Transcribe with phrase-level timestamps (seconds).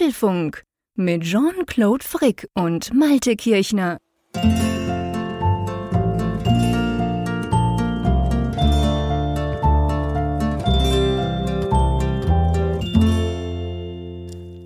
[0.00, 0.64] Apfelfunk
[0.94, 3.98] mit Jean-Claude Frick und Malte Kirchner.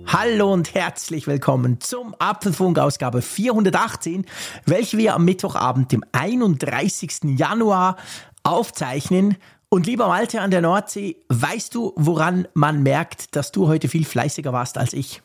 [0.07, 4.25] Hallo und herzlich willkommen zum Apfelfunk Ausgabe 418,
[4.65, 7.37] welche wir am Mittwochabend, dem 31.
[7.37, 7.97] Januar
[8.43, 9.35] aufzeichnen.
[9.67, 14.05] Und lieber Malte an der Nordsee, weißt du, woran man merkt, dass du heute viel
[14.05, 15.21] fleißiger warst als ich?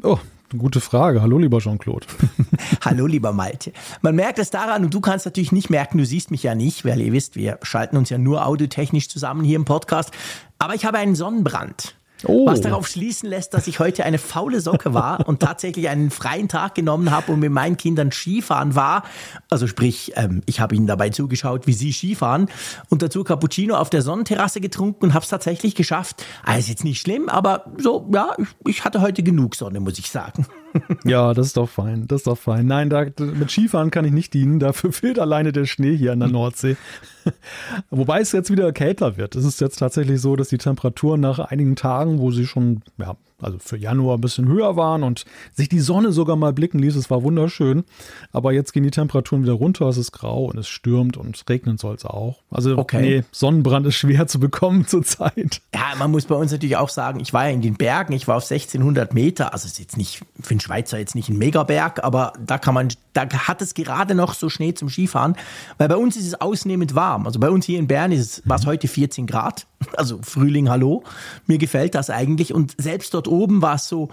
[0.00, 0.18] Oh,
[0.56, 1.20] gute Frage.
[1.20, 2.06] Hallo, lieber Jean-Claude.
[2.80, 3.72] Hallo, lieber Malte.
[4.00, 6.84] Man merkt es daran, und du kannst natürlich nicht merken, du siehst mich ja nicht,
[6.84, 10.10] weil ihr wisst, wir schalten uns ja nur audiotechnisch zusammen hier im Podcast.
[10.58, 11.96] Aber ich habe einen Sonnenbrand.
[12.24, 12.46] Oh.
[12.46, 16.48] Was darauf schließen lässt, dass ich heute eine faule Socke war und tatsächlich einen freien
[16.48, 19.04] Tag genommen habe und mit meinen Kindern Skifahren war.
[19.50, 22.48] Also sprich, ähm, ich habe ihnen dabei zugeschaut, wie sie Skifahren
[22.88, 26.24] und dazu Cappuccino auf der Sonnenterrasse getrunken und habe es tatsächlich geschafft.
[26.44, 30.10] Also jetzt nicht schlimm, aber so, ja, ich, ich hatte heute genug Sonne, muss ich
[30.10, 30.46] sagen.
[31.04, 32.66] Ja, das ist doch fein, das ist doch fein.
[32.66, 36.20] Nein, da, mit Skifahren kann ich nicht dienen, dafür fehlt alleine der Schnee hier an
[36.20, 36.76] der Nordsee.
[37.90, 39.36] Wobei es jetzt wieder kälter wird.
[39.36, 43.16] Es ist jetzt tatsächlich so, dass die Temperaturen nach einigen Tagen, wo sie schon ja,
[43.42, 46.96] also für Januar ein bisschen höher waren und sich die Sonne sogar mal blicken ließ.
[46.96, 47.84] Es war wunderschön.
[48.32, 51.78] Aber jetzt gehen die Temperaturen wieder runter, es ist grau und es stürmt und regnen
[51.78, 52.38] soll es auch.
[52.50, 53.00] Also okay.
[53.00, 55.60] nee, Sonnenbrand ist schwer zu bekommen zurzeit.
[55.74, 58.28] Ja, man muss bei uns natürlich auch sagen, ich war ja in den Bergen, ich
[58.28, 62.02] war auf 1600 Meter, also ist jetzt nicht für einen Schweizer jetzt nicht ein Megaberg,
[62.04, 65.36] aber da kann man, da hat es gerade noch so Schnee zum Skifahren,
[65.78, 67.26] weil bei uns ist es ausnehmend warm.
[67.26, 70.68] Also bei uns hier in Bern ist es, war es heute 14 Grad, also Frühling,
[70.68, 71.04] hallo.
[71.46, 74.08] Mir gefällt das eigentlich und selbst dort oben war es so,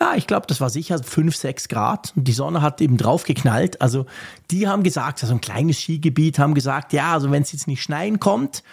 [0.00, 3.24] ja, ich glaube, das war sicher 5, 6 Grad und die Sonne hat eben drauf
[3.24, 3.80] geknallt.
[3.80, 4.06] Also
[4.50, 7.82] die haben gesagt, also ein kleines Skigebiet, haben gesagt, ja, also wenn es jetzt nicht
[7.82, 8.64] schneien kommt,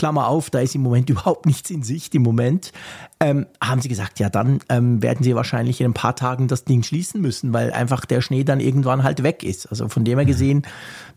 [0.00, 2.72] Klammer auf, da ist im Moment überhaupt nichts in Sicht im Moment,
[3.20, 6.64] ähm, haben sie gesagt, ja, dann ähm, werden sie wahrscheinlich in ein paar Tagen das
[6.64, 9.66] Ding schließen müssen, weil einfach der Schnee dann irgendwann halt weg ist.
[9.66, 10.62] Also von dem her gesehen,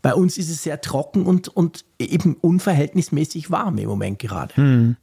[0.02, 4.54] bei uns ist es sehr trocken und, und eben unverhältnismäßig warm im Moment gerade.
[4.54, 4.96] Hm.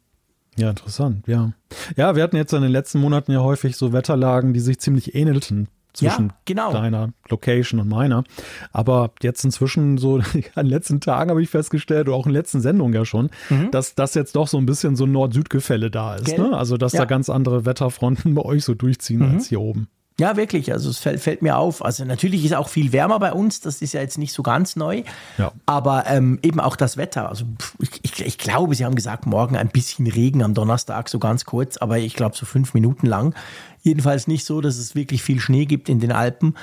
[0.57, 1.53] Ja, interessant, ja.
[1.95, 5.16] Ja, wir hatten jetzt in den letzten Monaten ja häufig so Wetterlagen, die sich ziemlich
[5.16, 6.72] ähnelten zwischen ja, genau.
[6.72, 8.24] deiner Location und meiner.
[8.72, 10.18] Aber jetzt inzwischen so
[10.56, 13.29] an den letzten Tagen habe ich festgestellt, oder auch in den letzten Sendungen ja schon,
[13.50, 13.72] mhm.
[13.72, 16.38] dass das jetzt doch so ein bisschen so ein Nord-Süd-Gefälle da ist.
[16.38, 16.56] Ne?
[16.56, 17.00] Also dass ja.
[17.00, 19.35] da ganz andere Wetterfronten bei euch so durchziehen mhm.
[19.35, 19.88] als hier oben.
[20.19, 20.72] Ja, wirklich.
[20.72, 21.84] Also es fällt, fällt, mir auf.
[21.84, 23.59] Also natürlich ist auch viel wärmer bei uns.
[23.62, 25.02] Das ist ja jetzt nicht so ganz neu.
[25.40, 25.52] Ja.
[25.66, 27.28] Aber ähm, eben auch das Wetter.
[27.28, 27.46] Also
[27.79, 31.46] ich, ich, ich, glaube, Sie haben gesagt, morgen ein bisschen Regen am Donnerstag, so ganz
[31.46, 31.78] kurz.
[31.78, 33.34] Aber ich glaube so fünf Minuten lang.
[33.81, 36.55] Jedenfalls nicht so, dass es wirklich viel Schnee gibt in den Alpen.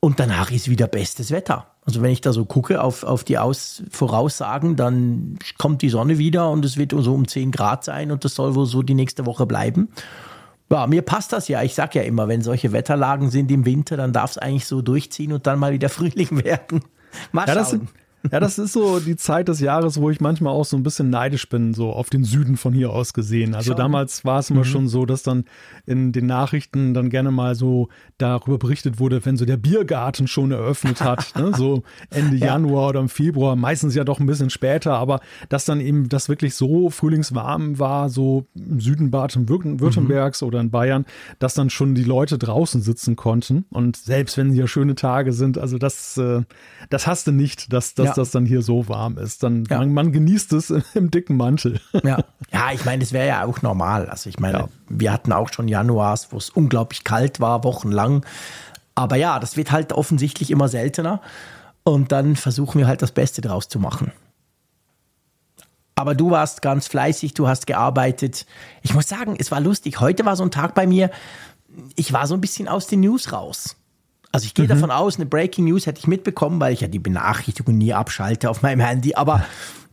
[0.00, 1.66] Und danach ist wieder bestes Wetter.
[1.86, 6.18] Also wenn ich da so gucke auf, auf die Aus Voraussagen, dann kommt die Sonne
[6.18, 8.94] wieder und es wird so um 10 Grad sein und das soll wohl so die
[8.94, 9.88] nächste Woche bleiben.
[10.70, 11.62] Ja, mir passt das ja.
[11.62, 14.82] Ich sag ja immer, wenn solche Wetterlagen sind im Winter, dann darf es eigentlich so
[14.82, 16.80] durchziehen und dann mal wieder Frühling werden.
[17.32, 17.88] Mal ja, schauen.
[18.32, 21.10] Ja, das ist so die Zeit des Jahres, wo ich manchmal auch so ein bisschen
[21.10, 23.54] neidisch bin, so auf den Süden von hier aus gesehen.
[23.54, 23.76] Also schon.
[23.76, 24.64] damals war es immer mhm.
[24.64, 25.44] schon so, dass dann
[25.84, 30.52] in den Nachrichten dann gerne mal so darüber berichtet wurde, wenn so der Biergarten schon
[30.52, 31.52] eröffnet hat, ne?
[31.54, 32.46] so Ende ja.
[32.46, 35.20] Januar oder im Februar, meistens ja doch ein bisschen später, aber
[35.50, 40.48] dass dann eben das wirklich so frühlingswarm war, so im Süden Baden-Württembergs mhm.
[40.48, 41.04] oder in Bayern,
[41.40, 43.66] dass dann schon die Leute draußen sitzen konnten.
[43.68, 46.42] Und selbst wenn hier schöne Tage sind, also das, äh,
[46.88, 49.42] das hast du nicht, dass, dass ja dass das dann hier so warm ist.
[49.42, 49.78] Dann ja.
[49.78, 51.80] man, man, genießt es im dicken Mantel.
[52.02, 54.08] Ja, ja ich meine, es wäre ja auch normal.
[54.08, 54.68] Also ich meine, ja.
[54.88, 58.24] wir hatten auch schon Januars, wo es unglaublich kalt war, wochenlang.
[58.94, 61.20] Aber ja, das wird halt offensichtlich immer seltener.
[61.82, 64.12] Und dann versuchen wir halt das Beste draus zu machen.
[65.96, 68.46] Aber du warst ganz fleißig, du hast gearbeitet.
[68.82, 70.00] Ich muss sagen, es war lustig.
[70.00, 71.10] Heute war so ein Tag bei mir,
[71.96, 73.76] ich war so ein bisschen aus den News raus.
[74.34, 74.70] Also ich gehe mhm.
[74.70, 78.50] davon aus, eine Breaking News hätte ich mitbekommen, weil ich ja die Benachrichtigung nie abschalte
[78.50, 79.14] auf meinem Handy.
[79.14, 79.44] Aber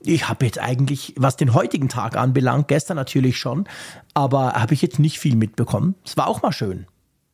[0.03, 3.67] ich habe jetzt eigentlich, was den heutigen Tag anbelangt, gestern natürlich schon,
[4.15, 5.93] aber habe ich jetzt nicht viel mitbekommen.
[6.03, 6.87] Es war auch mal schön.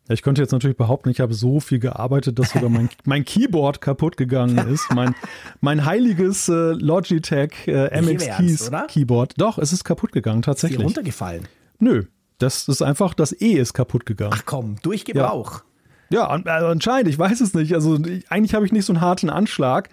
[0.10, 3.24] Ja, ich könnte jetzt natürlich behaupten, ich habe so viel gearbeitet, dass sogar mein, mein
[3.24, 4.94] Keyboard kaputt gegangen ist.
[4.94, 5.16] Mein,
[5.62, 9.36] mein heiliges äh, Logitech äh, MX Keys Keyboard.
[9.38, 10.80] Doch, es ist kaputt gegangen, tatsächlich.
[10.80, 11.48] Ist runtergefallen?
[11.80, 12.04] Nö,
[12.38, 14.34] das ist einfach, das E ist kaputt gegangen.
[14.36, 15.60] Ach komm, durch Gebrauch.
[15.60, 15.67] Ja.
[16.10, 17.74] Ja, also anscheinend, ich weiß es nicht.
[17.74, 19.90] Also ich, eigentlich habe ich nicht so einen harten Anschlag,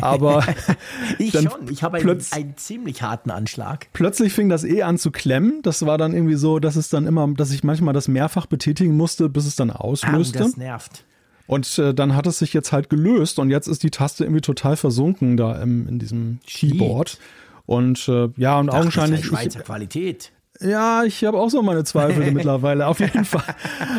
[0.00, 0.44] aber
[1.18, 1.48] ich schon.
[1.70, 3.88] Ich habe einen, einen, ziemlich harten Anschlag.
[3.92, 5.60] Plötzlich fing das eh an zu klemmen.
[5.62, 8.96] Das war dann irgendwie so, dass es dann immer, dass ich manchmal das mehrfach betätigen
[8.96, 10.38] musste, bis es dann auslöste.
[10.38, 11.04] Ah, das nervt.
[11.46, 14.42] Und äh, dann hat es sich jetzt halt gelöst und jetzt ist die Taste irgendwie
[14.42, 17.18] total versunken da im, in diesem Keyboard.
[17.64, 19.26] Und äh, ja, und Dachte, augenscheinlich.
[19.26, 20.32] Schweizer ich, Qualität.
[20.60, 22.86] Ja, ich habe auch so meine Zweifel mittlerweile.
[22.86, 23.54] Auf jeden Fall,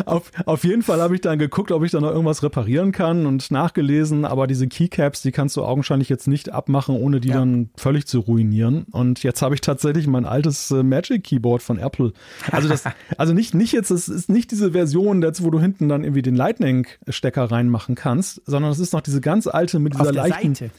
[0.05, 3.25] auf, auf jeden Fall habe ich dann geguckt, ob ich da noch irgendwas reparieren kann
[3.25, 4.25] und nachgelesen.
[4.25, 7.35] Aber diese Keycaps, die kannst du augenscheinlich jetzt nicht abmachen, ohne die ja.
[7.35, 8.85] dann völlig zu ruinieren.
[8.91, 12.13] Und jetzt habe ich tatsächlich mein altes äh, Magic Keyboard von Apple.
[12.51, 12.83] Also das,
[13.17, 16.21] also nicht nicht jetzt, es ist nicht diese Version, jetzt, wo du hinten dann irgendwie
[16.21, 20.55] den Lightning-Stecker reinmachen kannst, sondern es ist noch diese ganz alte mit dieser leichten.
[20.55, 20.71] Seite.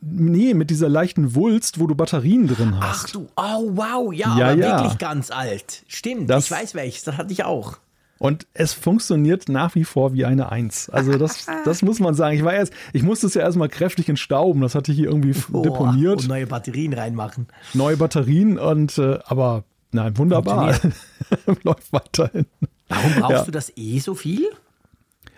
[0.00, 3.06] Nee, mit dieser leichten Wulst, wo du Batterien drin hast.
[3.06, 4.80] Ach du, oh wow, ja, ja aber ja.
[4.80, 5.82] wirklich ganz alt.
[5.88, 7.78] Stimmt, das, ich weiß welches, das hatte ich auch.
[8.18, 10.88] Und es funktioniert nach wie vor wie eine Eins.
[10.88, 12.36] Also das, das muss man sagen.
[12.36, 14.62] Ich war erst, ich musste es ja erstmal kräftig entstauben.
[14.62, 16.22] Das hatte ich hier irgendwie oh, deponiert.
[16.22, 17.48] Und neue Batterien reinmachen.
[17.74, 20.78] Neue Batterien und äh, aber nein, wunderbar.
[21.64, 22.46] Läuft weiterhin.
[22.88, 23.44] Warum brauchst ja.
[23.44, 24.48] du das eh so viel?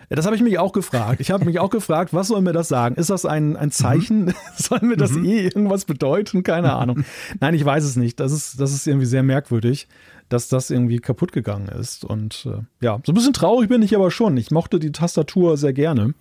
[0.09, 1.19] Das habe ich mich auch gefragt.
[1.19, 2.95] Ich habe mich auch gefragt, was soll mir das sagen?
[2.95, 4.25] Ist das ein, ein Zeichen?
[4.25, 4.33] Mhm.
[4.55, 5.25] soll mir das mhm.
[5.25, 6.43] eh irgendwas bedeuten?
[6.43, 7.03] Keine Ahnung.
[7.39, 8.19] Nein, ich weiß es nicht.
[8.19, 9.87] Das ist, das ist irgendwie sehr merkwürdig,
[10.29, 12.05] dass das irgendwie kaputt gegangen ist.
[12.05, 14.37] Und äh, ja, so ein bisschen traurig bin ich aber schon.
[14.37, 16.13] Ich mochte die Tastatur sehr gerne.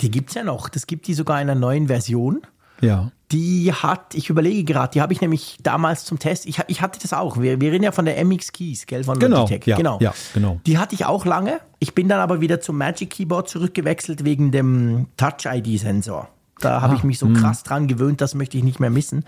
[0.00, 0.70] Die gibt es ja noch.
[0.70, 2.42] Das gibt die sogar in einer neuen Version.
[2.80, 3.10] Ja.
[3.32, 7.00] Die hat, ich überlege gerade, die habe ich nämlich damals zum Test, ich, ich hatte
[7.00, 7.40] das auch.
[7.40, 9.66] Wir, wir reden ja von der MX Keys, gell, von genau, Logitech.
[9.66, 9.98] Ja, genau.
[10.00, 10.60] Ja, genau.
[10.66, 11.60] Die hatte ich auch lange.
[11.78, 16.28] Ich bin dann aber wieder zum Magic Keyboard zurückgewechselt wegen dem Touch-ID-Sensor.
[16.60, 17.40] Da habe ah, ich mich so mh.
[17.40, 19.24] krass dran gewöhnt, das möchte ich nicht mehr missen.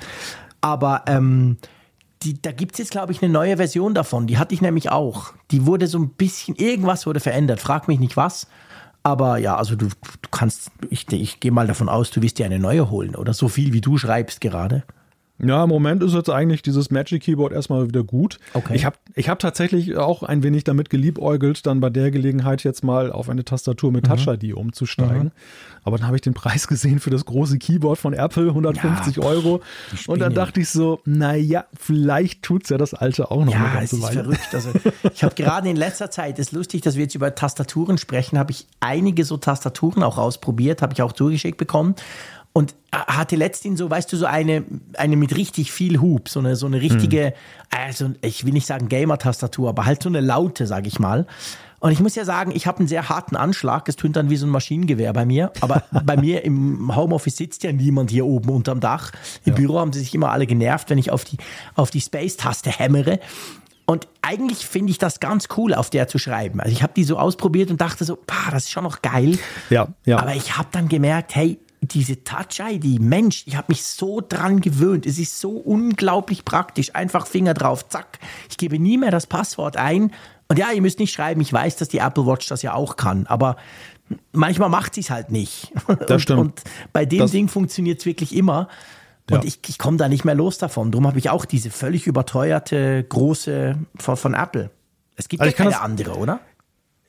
[0.61, 1.57] Aber ähm,
[2.23, 4.27] die, da gibt es jetzt, glaube ich, eine neue Version davon.
[4.27, 5.33] Die hatte ich nämlich auch.
[5.51, 7.61] Die wurde so ein bisschen, irgendwas wurde verändert.
[7.61, 8.47] Frag mich nicht was.
[9.07, 12.47] Aber ja, also du, du kannst, ich, ich gehe mal davon aus, du wirst dir
[12.47, 14.83] eine neue holen oder so viel wie du schreibst gerade.
[15.39, 18.39] Ja, im Moment ist jetzt eigentlich dieses Magic Keyboard erstmal wieder gut.
[18.55, 18.75] Okay.
[18.75, 22.83] Ich habe ich hab tatsächlich auch ein wenig damit geliebäugelt, dann bei der Gelegenheit jetzt
[22.83, 24.55] mal auf eine Tastatur mit Touch ID mhm.
[24.55, 25.25] umzusteigen.
[25.25, 25.33] Mhm.
[25.85, 29.23] Aber dann habe ich den Preis gesehen für das große Keyboard von Apple, 150 ja,
[29.23, 29.61] Euro.
[30.07, 33.59] Und dann dachte ich so, naja, vielleicht tut es ja das alte auch noch ja,
[33.59, 34.25] eine ganze es ist Weile.
[34.25, 34.49] verrückt.
[34.53, 34.71] Also,
[35.15, 38.53] ich habe gerade in letzter Zeit, ist lustig, dass wir jetzt über Tastaturen sprechen, habe
[38.53, 41.95] ich einige so Tastaturen auch ausprobiert, habe ich auch zugeschickt bekommen
[42.57, 44.65] und hatte letztens so, weißt du, so eine,
[44.97, 47.33] eine mit richtig viel Hub, so eine, so eine richtige, hm.
[47.69, 51.27] also ich will nicht sagen Gamer-Tastatur, aber halt so eine laute, sag ich mal.
[51.81, 53.87] Und ich muss ja sagen, ich habe einen sehr harten Anschlag.
[53.91, 55.53] Es tönt dann wie so ein Maschinengewehr bei mir.
[55.61, 59.13] Aber bei mir im Homeoffice sitzt ja niemand hier oben unterm Dach.
[59.45, 59.57] Im ja.
[59.59, 61.37] Büro haben sie sich immer alle genervt, wenn ich auf die,
[61.75, 63.21] auf die Space-Taste hämmere.
[63.85, 66.59] Und eigentlich finde ich das ganz cool, auf der zu schreiben.
[66.61, 69.39] Also ich habe die so ausprobiert und dachte so, pah, das ist schon noch geil.
[69.69, 70.19] Ja, ja.
[70.19, 71.59] Aber ich habe dann gemerkt, hey,
[71.93, 75.07] diese Touch-ID, Mensch, ich habe mich so dran gewöhnt.
[75.07, 76.95] Es ist so unglaublich praktisch.
[76.95, 78.19] Einfach Finger drauf, zack.
[78.51, 80.13] Ich gebe nie mehr das Passwort ein.
[80.49, 82.97] Und ja, ihr müsst nicht schreiben, ich weiß, dass die Apple Watch das ja auch
[82.97, 83.57] kann, aber
[84.33, 85.73] manchmal macht sie es halt nicht.
[86.07, 86.41] Das stimmt.
[86.41, 86.63] Und,
[86.93, 88.69] bei dem das Ding funktioniert es wirklich immer.
[89.29, 89.45] Und ja.
[89.45, 90.93] ich, ich komme da nicht mehr los davon.
[90.93, 94.71] Darum habe ich auch diese völlig überteuerte große von, von Apple.
[95.17, 96.41] Es gibt also ja keine andere, oder?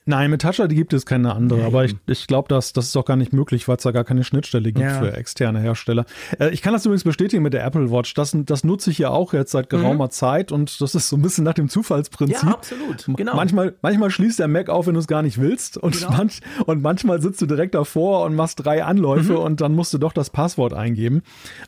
[0.08, 2.86] Nein, mit Touch ID gibt es keine andere, ja, aber ich, ich glaube, das, das
[2.86, 5.00] ist auch gar nicht möglich, weil es da gar keine Schnittstelle gibt ja.
[5.00, 6.06] für externe Hersteller.
[6.40, 8.14] Äh, ich kann das übrigens bestätigen mit der Apple Watch.
[8.14, 10.10] Das, das nutze ich ja auch jetzt seit geraumer mhm.
[10.10, 12.42] Zeit und das ist so ein bisschen nach dem Zufallsprinzip.
[12.42, 13.04] Ja, absolut.
[13.18, 13.36] Genau.
[13.36, 16.12] Manchmal, manchmal schließt der Mac auf, wenn du es gar nicht willst und, genau.
[16.12, 19.40] manch, und manchmal sitzt du direkt davor und machst drei Anläufe mhm.
[19.40, 21.20] und dann musst du doch das Passwort eingeben.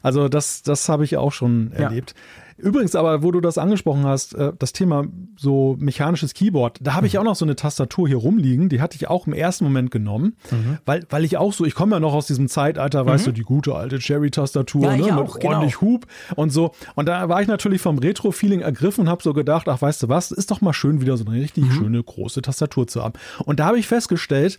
[0.02, 2.14] Also das, das habe ich auch schon erlebt.
[2.60, 7.06] Übrigens aber, wo du das angesprochen hast, äh, das Thema so mechanisches Keyboard, da habe
[7.06, 7.20] ich mhm.
[7.20, 10.36] auch noch so eine Tastatur hier rumliegen, die hatte ich auch im ersten Moment genommen,
[10.50, 10.78] mhm.
[10.84, 13.08] weil, weil ich auch so, ich komme ja noch aus diesem Zeitalter, mhm.
[13.08, 15.54] weißt du, die gute alte Cherry-Tastatur, ja, ne, mit auch, genau.
[15.54, 16.72] ordentlich Hub und so.
[16.94, 20.08] Und da war ich natürlich vom Retro-Feeling ergriffen und habe so gedacht, ach, weißt du
[20.08, 21.72] was, ist doch mal schön, wieder so eine richtig mhm.
[21.72, 23.14] schöne große Tastatur zu haben.
[23.44, 24.58] Und da habe ich festgestellt,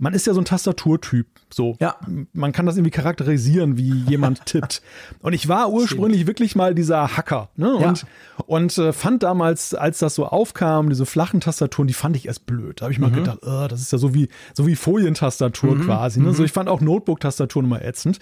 [0.00, 1.26] man ist ja so ein Tastaturtyp.
[1.52, 1.96] So, ja.
[2.32, 4.82] man kann das irgendwie charakterisieren, wie jemand tippt.
[5.20, 7.50] Und ich war ursprünglich wirklich mal dieser Hacker.
[7.56, 7.76] Ne?
[7.80, 7.88] Ja.
[7.88, 8.06] Und,
[8.46, 12.46] und äh, fand damals, als das so aufkam, diese flachen Tastaturen, die fand ich erst
[12.46, 12.80] blöd.
[12.80, 13.16] Da habe ich mal mhm.
[13.16, 15.84] gedacht, oh, das ist ja so wie, so wie Folientastatur mhm.
[15.84, 16.20] quasi.
[16.20, 16.32] Ne?
[16.32, 16.46] So, mhm.
[16.46, 18.18] ich fand auch Notebook-Tastaturen immer ätzend.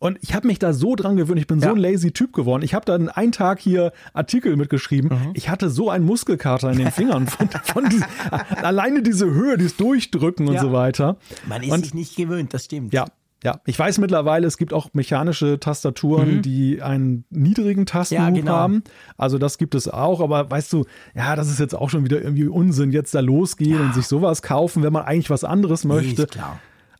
[0.00, 1.38] Und ich habe mich da so dran gewöhnt.
[1.38, 1.68] Ich bin ja.
[1.68, 2.62] so ein lazy Typ geworden.
[2.62, 5.10] Ich habe dann einen Tag hier Artikel mitgeschrieben.
[5.10, 5.30] Mhm.
[5.34, 8.06] Ich hatte so einen Muskelkater in den Fingern von, von diesen,
[8.62, 10.52] alleine diese Höhe, dieses Durchdrücken ja.
[10.52, 11.18] und so weiter.
[11.46, 12.94] Man ist und, sich nicht gewöhnt, das stimmt.
[12.94, 13.04] Ja,
[13.44, 16.42] ja, ich weiß mittlerweile, es gibt auch mechanische Tastaturen, mhm.
[16.42, 18.52] die einen niedrigen Tastenhub ja, genau.
[18.52, 18.82] haben.
[19.16, 22.20] Also das gibt es auch, aber weißt du, ja, das ist jetzt auch schon wieder
[22.20, 23.80] irgendwie Unsinn, jetzt da losgehen ja.
[23.80, 26.22] und sich sowas kaufen, wenn man eigentlich was anderes möchte.
[26.22, 26.42] Nee.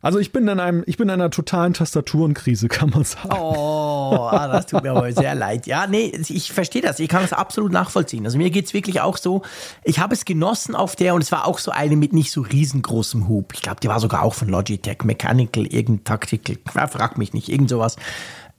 [0.01, 3.29] Also ich bin in einem, ich bin in einer totalen Tastaturenkrise, kann man sagen.
[3.33, 5.67] Oh, ah, das tut mir aber sehr leid.
[5.67, 6.99] Ja, nee, ich verstehe das.
[6.99, 8.25] Ich kann das absolut nachvollziehen.
[8.25, 9.43] Also mir geht's wirklich auch so,
[9.83, 12.41] ich habe es genossen auf der und es war auch so eine mit nicht so
[12.41, 13.53] riesengroßem Hub.
[13.53, 17.69] Ich glaube, die war sogar auch von Logitech, Mechanical, irgendein Taktical, frag mich nicht, irgend
[17.69, 17.95] sowas.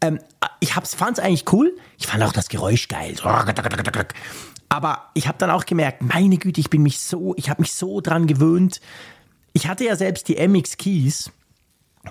[0.01, 0.21] Ähm,
[0.61, 1.77] ich fand es eigentlich cool.
[1.99, 3.15] Ich fand auch das Geräusch geil.
[4.69, 7.75] Aber ich habe dann auch gemerkt, meine Güte, ich bin mich so, ich habe mich
[7.75, 8.81] so dran gewöhnt.
[9.53, 11.31] Ich hatte ja selbst die MX Keys.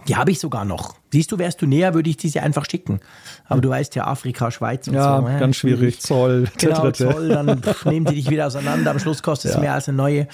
[0.07, 0.95] Die habe ich sogar noch.
[1.11, 3.01] Siehst du, wärst du näher, würde ich diese einfach schicken.
[3.45, 5.27] Aber du weißt ja, Afrika, Schweiz und ja, so.
[5.27, 5.99] Ja, ganz schwierig.
[5.99, 6.47] Zoll.
[6.57, 8.91] Genau, Zoll, dann nehmen die dich wieder auseinander.
[8.91, 9.61] Am Schluss kostet es ja.
[9.61, 10.27] mehr als eine neue.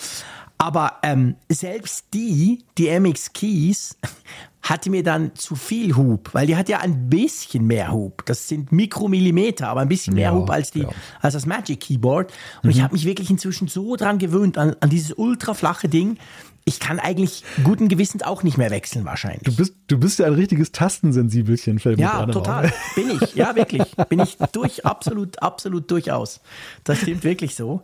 [0.60, 3.98] Aber ähm, selbst die, die MX Keys,
[4.70, 8.26] hatte mir dann zu viel Hub, weil die hat ja ein bisschen mehr Hub.
[8.26, 10.90] Das sind Mikromillimeter, aber ein bisschen mehr ja, Hub als, die, ja.
[11.22, 12.34] als das Magic Keyboard.
[12.58, 12.70] Und mhm.
[12.72, 16.18] ich habe mich wirklich inzwischen so dran gewöhnt, an, an dieses ultra flache Ding,
[16.68, 19.44] ich kann eigentlich guten Gewissens auch nicht mehr wechseln wahrscheinlich.
[19.44, 22.66] Du bist, du bist ja ein richtiges Tastensensibelchen, fällt Ja, total.
[22.66, 22.94] Auf.
[22.94, 23.36] Bin ich.
[23.36, 23.84] Ja, wirklich.
[24.10, 26.42] Bin ich durch, absolut, absolut durchaus.
[26.84, 27.84] Das stimmt wirklich so.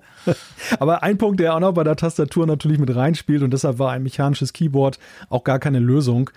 [0.79, 3.93] Aber ein Punkt, der auch noch bei der Tastatur natürlich mit reinspielt und deshalb war
[3.93, 4.99] ein mechanisches Keyboard
[5.29, 6.29] auch gar keine Lösung.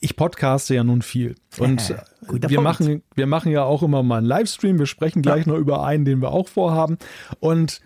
[0.00, 1.94] Ich podcaste ja nun viel und
[2.28, 4.78] wir machen, wir machen ja auch immer mal einen Livestream.
[4.78, 5.52] Wir sprechen gleich ja.
[5.52, 6.98] noch über einen, den wir auch vorhaben
[7.40, 7.80] und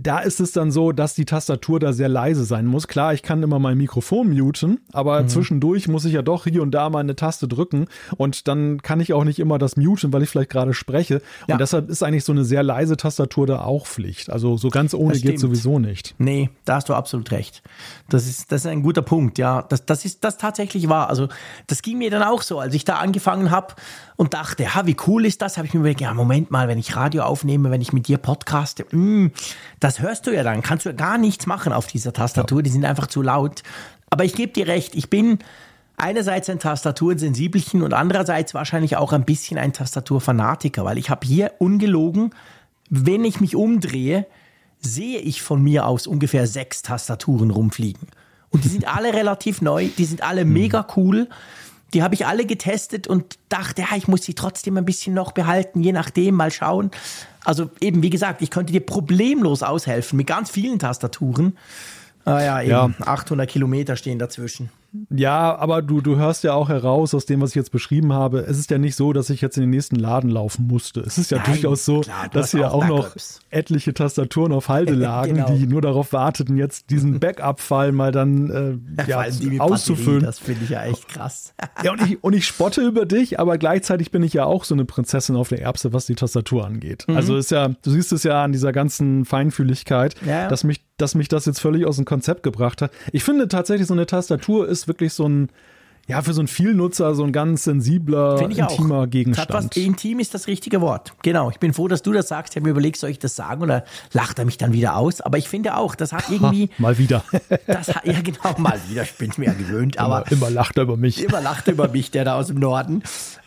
[0.00, 2.86] da ist es dann so, dass die Tastatur da sehr leise sein muss.
[2.86, 5.28] Klar, ich kann immer mein Mikrofon muten, aber mhm.
[5.28, 7.86] zwischendurch muss ich ja doch hier und da mal eine Taste drücken
[8.16, 11.20] und dann kann ich auch nicht immer das muten, weil ich vielleicht gerade spreche.
[11.48, 11.54] Ja.
[11.54, 14.30] Und deshalb ist eigentlich so eine sehr leise Tastatur da auch Pflicht.
[14.30, 16.14] Also so ganz ohne geht sowieso nicht.
[16.18, 17.62] Nee, da hast du absolut recht.
[18.08, 19.62] Das ist, das ist ein guter Punkt, ja.
[19.62, 21.08] Das, das ist das tatsächlich wahr.
[21.08, 21.28] Also
[21.66, 23.74] das ging mir dann auch so, als ich da angefangen habe
[24.16, 25.56] und dachte, ja, wie cool ist das?
[25.56, 28.18] Habe ich mir überlegt, ja, Moment mal, wenn ich Radio aufnehme, wenn ich mit dir
[28.18, 29.32] podcaste, mh, hm,
[29.88, 32.62] das hörst du ja dann, kannst du ja gar nichts machen auf dieser Tastatur, ja.
[32.62, 33.62] die sind einfach zu laut.
[34.10, 35.38] Aber ich gebe dir recht, ich bin
[35.96, 41.52] einerseits ein Tastaturensensibelchen und andererseits wahrscheinlich auch ein bisschen ein Tastaturfanatiker, weil ich habe hier
[41.58, 42.34] ungelogen,
[42.90, 44.26] wenn ich mich umdrehe,
[44.78, 48.08] sehe ich von mir aus ungefähr sechs Tastaturen rumfliegen.
[48.50, 51.28] Und die sind alle relativ neu, die sind alle mega cool.
[51.94, 55.32] Die habe ich alle getestet und dachte, ja, ich muss sie trotzdem ein bisschen noch
[55.32, 56.90] behalten, je nachdem, mal schauen.
[57.48, 61.56] Also eben, wie gesagt, ich könnte dir problemlos aushelfen mit ganz vielen Tastaturen.
[62.26, 62.90] Ah ja, eben ja.
[63.06, 64.68] 800 Kilometer stehen dazwischen.
[65.10, 68.40] Ja, aber du, du hörst ja auch heraus aus dem, was ich jetzt beschrieben habe.
[68.40, 71.00] Es ist ja nicht so, dass ich jetzt in den nächsten Laden laufen musste.
[71.00, 73.16] Es ist ja Nein, durchaus so, klar, dass hier auch, auch noch
[73.50, 75.50] etliche Tastaturen auf Halde lagen, genau.
[75.50, 80.22] die nur darauf warteten, jetzt diesen Backup-Fall mal dann äh, ja, ja auszufüllen.
[80.22, 81.54] das finde ich ja echt krass.
[81.82, 84.74] ja, und ich, und ich spotte über dich, aber gleichzeitig bin ich ja auch so
[84.74, 87.04] eine Prinzessin auf der Erbse, was die Tastatur angeht.
[87.08, 87.16] Mhm.
[87.16, 90.48] Also ist ja, du siehst es ja an dieser ganzen Feinfühligkeit, ja.
[90.48, 92.90] dass mich dass mich das jetzt völlig aus dem Konzept gebracht hat.
[93.12, 95.48] Ich finde tatsächlich, so eine Tastatur ist wirklich so ein,
[96.08, 99.10] ja, für so einen Vielnutzer so ein ganz sensibler, intimer auch.
[99.10, 99.52] Gegenstand.
[99.52, 101.12] was, intim ist das richtige Wort.
[101.22, 101.50] Genau.
[101.50, 102.54] Ich bin froh, dass du das sagst.
[102.54, 105.20] Ich habe mir überlegt, soll ich das sagen oder lacht er mich dann wieder aus?
[105.20, 106.68] Aber ich finde auch, das hat irgendwie.
[106.68, 107.22] Ha, mal wieder.
[107.66, 109.02] das hat, ja, genau, mal wieder.
[109.02, 109.98] Ich bin es mir ja gewöhnt.
[109.98, 111.22] Aber immer, immer lacht er über mich.
[111.22, 113.02] Immer lacht er über mich, der da aus dem Norden.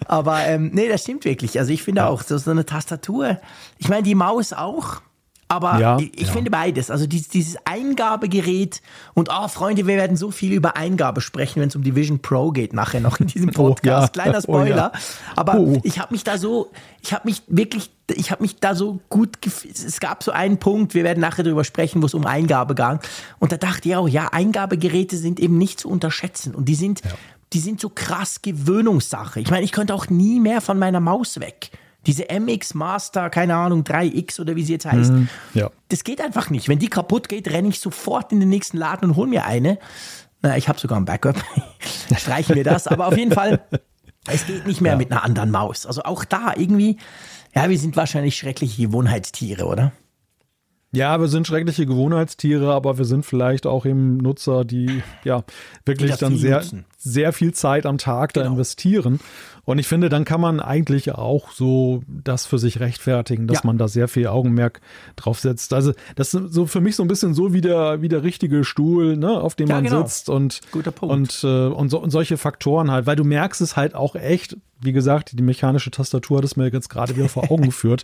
[0.05, 1.57] Aber ähm, nee, das stimmt wirklich.
[1.57, 2.07] Also ich finde ja.
[2.09, 3.39] auch, so, so eine Tastatur.
[3.79, 5.01] Ich meine, die Maus auch
[5.51, 6.33] aber ja, ich, ich ja.
[6.33, 6.89] finde beides.
[6.89, 8.81] Also dieses, dieses Eingabegerät
[9.13, 12.19] und oh, Freunde, wir werden so viel über Eingabe sprechen, wenn es um die Vision
[12.19, 13.81] Pro geht, nachher noch in diesem Podcast.
[13.81, 14.07] Oh, ja.
[14.07, 14.91] Kleiner oh, Spoiler.
[14.93, 14.99] Oh,
[15.35, 18.99] Aber ich habe mich da so, ich habe mich wirklich, ich habe mich da so
[19.09, 19.77] gut gefühlt.
[19.77, 22.99] Es gab so einen Punkt, wir werden nachher darüber sprechen, wo es um Eingabe ging.
[23.39, 26.55] Und da dachte ich auch, ja, Eingabegeräte sind eben nicht zu unterschätzen.
[26.55, 27.01] Und die sind,
[27.53, 29.39] die sind so krass Gewöhnungssache.
[29.39, 31.71] Ich meine, ich könnte auch nie mehr von meiner Maus weg.
[32.07, 35.11] Diese MX Master, keine Ahnung, 3X oder wie sie jetzt heißt.
[35.11, 35.69] Mhm, ja.
[35.89, 36.67] Das geht einfach nicht.
[36.67, 39.77] Wenn die kaputt geht, renne ich sofort in den nächsten Laden und hole mir eine.
[40.41, 41.35] Na, ich habe sogar ein Backup.
[42.17, 42.87] Streichen wir das.
[42.87, 43.61] Aber auf jeden Fall,
[44.27, 44.97] es geht nicht mehr ja.
[44.97, 45.85] mit einer anderen Maus.
[45.85, 46.97] Also auch da irgendwie,
[47.53, 49.91] ja, wir sind wahrscheinlich schreckliche Gewohnheitstiere, oder?
[50.93, 55.43] Ja, wir sind schreckliche Gewohnheitstiere, aber wir sind vielleicht auch eben Nutzer, die ja
[55.85, 56.63] wirklich die dann sehr,
[56.97, 58.45] sehr viel Zeit am Tag genau.
[58.45, 59.21] da investieren.
[59.63, 63.61] Und ich finde, dann kann man eigentlich auch so das für sich rechtfertigen, dass ja.
[63.65, 64.81] man da sehr viel Augenmerk
[65.15, 65.73] drauf setzt.
[65.73, 68.63] Also das ist so für mich so ein bisschen so wie der, wie der richtige
[68.63, 70.01] Stuhl, ne, auf dem ja, man genau.
[70.01, 70.61] sitzt und,
[71.01, 74.57] und, äh, und, so, und solche Faktoren halt, weil du merkst es halt auch echt,
[74.79, 78.03] wie gesagt, die mechanische Tastatur hat es mir jetzt gerade wieder vor Augen geführt,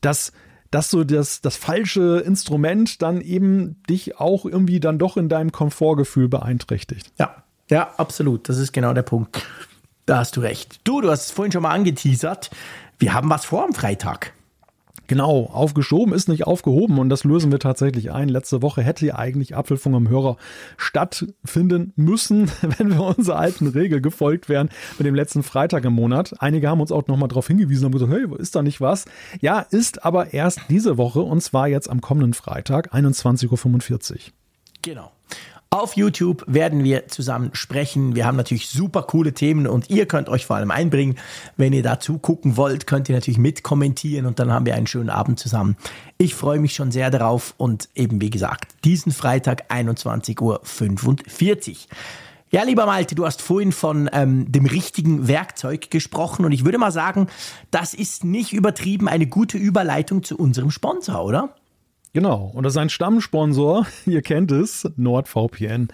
[0.00, 0.32] dass
[0.70, 5.52] dass so das, das falsche Instrument dann eben dich auch irgendwie dann doch in deinem
[5.52, 7.12] Komfortgefühl beeinträchtigt.
[7.16, 8.48] Ja, ja, absolut.
[8.48, 9.40] Das ist genau der Punkt.
[10.06, 10.80] Da hast du recht.
[10.84, 12.50] Du, du hast es vorhin schon mal angeteasert.
[12.98, 14.34] Wir haben was vor am Freitag.
[15.06, 18.30] Genau, aufgeschoben ist nicht aufgehoben und das lösen wir tatsächlich ein.
[18.30, 20.38] Letzte Woche hätte ja eigentlich Apfelfunk am Hörer
[20.78, 26.34] stattfinden müssen, wenn wir unserer alten Regel gefolgt wären mit dem letzten Freitag im Monat.
[26.38, 29.04] Einige haben uns auch nochmal darauf hingewiesen und gesagt, hey, ist da nicht was?
[29.40, 34.18] Ja, ist aber erst diese Woche und zwar jetzt am kommenden Freitag, 21.45 Uhr.
[34.80, 35.12] Genau.
[35.74, 38.14] Auf YouTube werden wir zusammen sprechen.
[38.14, 41.18] Wir haben natürlich super coole Themen und ihr könnt euch vor allem einbringen.
[41.56, 45.10] Wenn ihr dazu gucken wollt, könnt ihr natürlich mitkommentieren und dann haben wir einen schönen
[45.10, 45.76] Abend zusammen.
[46.16, 51.76] Ich freue mich schon sehr darauf und eben wie gesagt, diesen Freitag 21.45 Uhr.
[52.52, 56.78] Ja, lieber Malte, du hast vorhin von ähm, dem richtigen Werkzeug gesprochen und ich würde
[56.78, 57.26] mal sagen,
[57.72, 61.56] das ist nicht übertrieben eine gute Überleitung zu unserem Sponsor, oder?
[62.14, 65.88] Genau, und das ist ein Stammsponsor, ihr kennt es, NordVPN,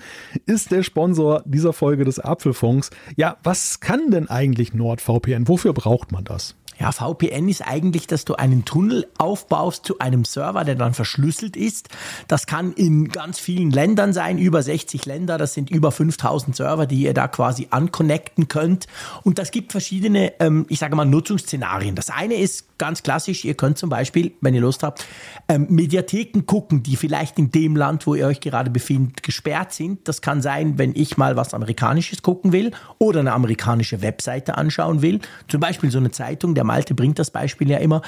[0.45, 2.91] ist der Sponsor dieser Folge des Apfelfunks.
[3.17, 5.49] Ja, was kann denn eigentlich NordVPN?
[5.49, 6.57] Wofür braucht man das?
[6.81, 11.55] Ja, VPN ist eigentlich, dass du einen Tunnel aufbaust zu einem Server, der dann verschlüsselt
[11.55, 11.91] ist.
[12.27, 15.37] Das kann in ganz vielen Ländern sein, über 60 Länder.
[15.37, 18.87] Das sind über 5000 Server, die ihr da quasi anconnecten könnt.
[19.23, 21.97] Und das gibt verschiedene, ähm, ich sage mal, Nutzungsszenarien.
[21.97, 23.45] Das eine ist ganz klassisch.
[23.45, 25.07] Ihr könnt zum Beispiel, wenn ihr Lust habt,
[25.49, 30.09] ähm, Mediatheken gucken, die vielleicht in dem Land, wo ihr euch gerade befindet, gesperrt sind.
[30.09, 35.03] Das kann sein, wenn ich mal was Amerikanisches gucken will oder eine amerikanische Webseite anschauen
[35.03, 35.21] will.
[35.47, 38.01] Zum Beispiel so eine Zeitung, der Malte bringt das Beispiel ja immer,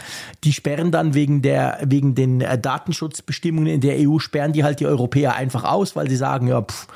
[0.44, 4.78] die sperren dann wegen, der, wegen den äh, Datenschutzbestimmungen in der EU, sperren die halt
[4.78, 6.86] die Europäer einfach aus, weil sie sagen, ja, pff,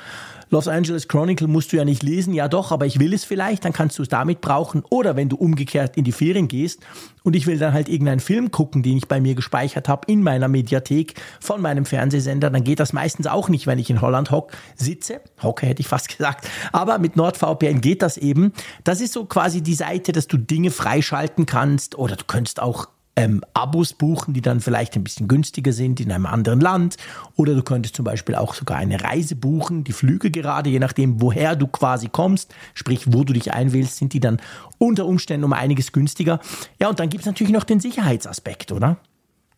[0.49, 3.65] Los Angeles Chronicle musst du ja nicht lesen, ja doch, aber ich will es vielleicht,
[3.65, 4.85] dann kannst du es damit brauchen.
[4.91, 6.81] Oder wenn du umgekehrt in die Ferien gehst
[7.25, 10.23] und ich will dann halt irgendeinen Film gucken, den ich bei mir gespeichert habe in
[10.23, 14.31] meiner Mediathek von meinem Fernsehsender, dann geht das meistens auch nicht, wenn ich in Holland
[14.31, 15.21] hock, sitze.
[15.43, 16.49] Hocke hätte ich fast gesagt.
[16.71, 18.53] Aber mit NordVPN geht das eben.
[18.85, 22.87] Das ist so quasi die Seite, dass du Dinge freischalten kannst oder du könntest auch
[23.17, 26.97] ähm, Abos buchen, die dann vielleicht ein bisschen günstiger sind in einem anderen Land.
[27.35, 31.21] Oder du könntest zum Beispiel auch sogar eine Reise buchen, die Flüge gerade, je nachdem,
[31.21, 34.41] woher du quasi kommst, sprich, wo du dich einwählst, sind die dann
[34.79, 36.41] unter Umständen um einiges günstiger.
[36.81, 38.99] Ja, und dann gibt es natürlich noch den Sicherheitsaspekt, oder?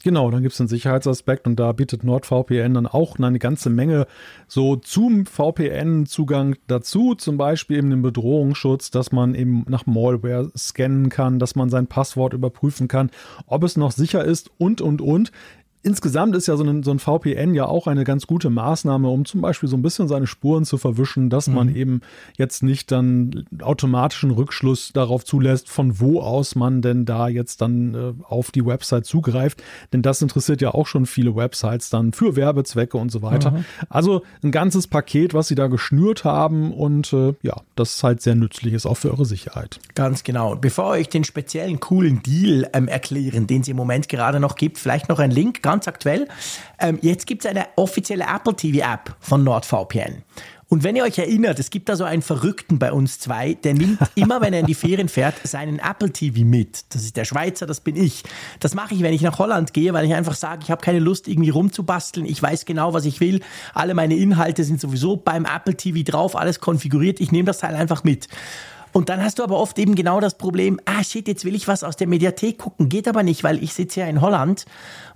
[0.04, 4.06] Genau, dann gibt es einen Sicherheitsaspekt und da bietet NordVPN dann auch eine ganze Menge
[4.46, 11.08] so zum VPN-Zugang dazu, zum Beispiel eben den Bedrohungsschutz, dass man eben nach Malware scannen
[11.08, 13.10] kann, dass man sein Passwort überprüfen kann,
[13.46, 15.32] ob es noch sicher ist und, und, und
[15.82, 19.24] insgesamt ist ja so ein, so ein, VPN ja auch eine ganz gute Maßnahme, um
[19.24, 21.54] zum Beispiel so ein bisschen seine Spuren zu verwischen, dass mhm.
[21.54, 22.00] man eben
[22.36, 27.94] jetzt nicht dann automatischen Rückschluss darauf zulässt, von wo aus man denn da jetzt dann
[27.94, 29.62] äh, auf die Website zugreift.
[29.92, 33.52] Denn das interessiert ja auch schon viele Websites dann für Werbezwecke und so weiter.
[33.52, 33.64] Mhm.
[33.88, 38.22] Also ein ganzes Paket, was sie da geschnürt haben und äh, ja, das ist halt
[38.22, 39.80] sehr nützlich ist auch für eure Sicherheit.
[39.94, 40.56] Ganz genau.
[40.56, 44.78] Bevor euch den speziellen coolen Deal ähm, erklären, den es im Moment gerade noch gibt,
[44.78, 46.26] vielleicht noch ein Link ganz aktuell.
[46.78, 50.22] Ähm, jetzt gibt es eine offizielle Apple TV App von NordVPN.
[50.70, 53.74] Und wenn ihr euch erinnert, es gibt da so einen Verrückten bei uns zwei, der
[53.74, 56.86] nimmt immer, wenn er in die Ferien fährt, seinen Apple TV mit.
[56.94, 58.22] Das ist der Schweizer, das bin ich.
[58.60, 61.00] Das mache ich, wenn ich nach Holland gehe, weil ich einfach sage, ich habe keine
[61.00, 62.24] Lust, irgendwie rumzubasteln.
[62.24, 63.40] Ich weiß genau, was ich will.
[63.74, 67.20] Alle meine Inhalte sind sowieso beim Apple TV drauf, alles konfiguriert.
[67.20, 68.28] Ich nehme das Teil einfach mit.
[68.92, 71.68] Und dann hast du aber oft eben genau das Problem, ah shit, jetzt will ich
[71.68, 74.64] was aus der Mediathek gucken, geht aber nicht, weil ich sitze ja in Holland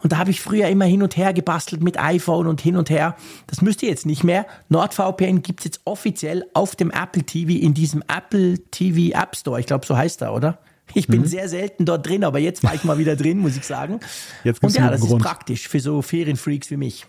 [0.03, 2.91] und da habe ich früher immer hin und her gebastelt mit iPhone und hin und
[2.91, 3.17] her.
[3.47, 4.47] Das müsst ihr jetzt nicht mehr.
[4.69, 9.61] NordVPN gibt es jetzt offiziell auf dem Apple TV in diesem Apple TV App Store.
[9.61, 10.59] Ich glaube, so heißt er, oder?
[10.95, 11.27] Ich bin mhm.
[11.27, 14.01] sehr selten dort drin, aber jetzt war ich mal wieder drin, muss ich sagen.
[14.45, 15.23] Jetzt und ja, das Grund.
[15.23, 17.07] ist praktisch für so Ferienfreaks wie mich.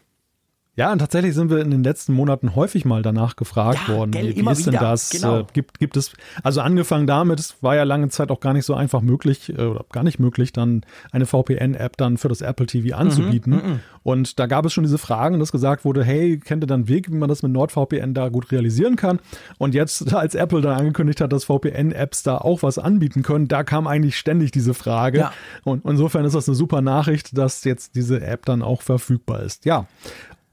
[0.75, 4.09] Ja, und tatsächlich sind wir in den letzten Monaten häufig mal danach gefragt ja, worden,
[4.09, 5.12] gell, wie, wie ist denn das?
[5.12, 5.41] Genau.
[5.41, 8.65] Äh, gibt, gibt es, also angefangen damit, es war ja lange Zeit auch gar nicht
[8.65, 10.81] so einfach möglich, äh, oder gar nicht möglich, dann
[11.12, 13.53] eine VPN-App dann für das Apple TV anzubieten.
[13.53, 16.67] Mhm, mhm, und da gab es schon diese Fragen, dass gesagt wurde, hey, kennt ihr
[16.67, 19.19] dann einen Weg, wie man das mit NordVPN da gut realisieren kann?
[19.59, 23.63] Und jetzt, als Apple dann angekündigt hat, dass VPN-Apps da auch was anbieten können, da
[23.63, 25.19] kam eigentlich ständig diese Frage.
[25.19, 25.33] Ja.
[25.63, 29.65] Und insofern ist das eine super Nachricht, dass jetzt diese App dann auch verfügbar ist.
[29.65, 29.86] Ja.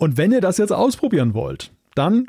[0.00, 2.26] Und wenn ihr das jetzt ausprobieren wollt, dann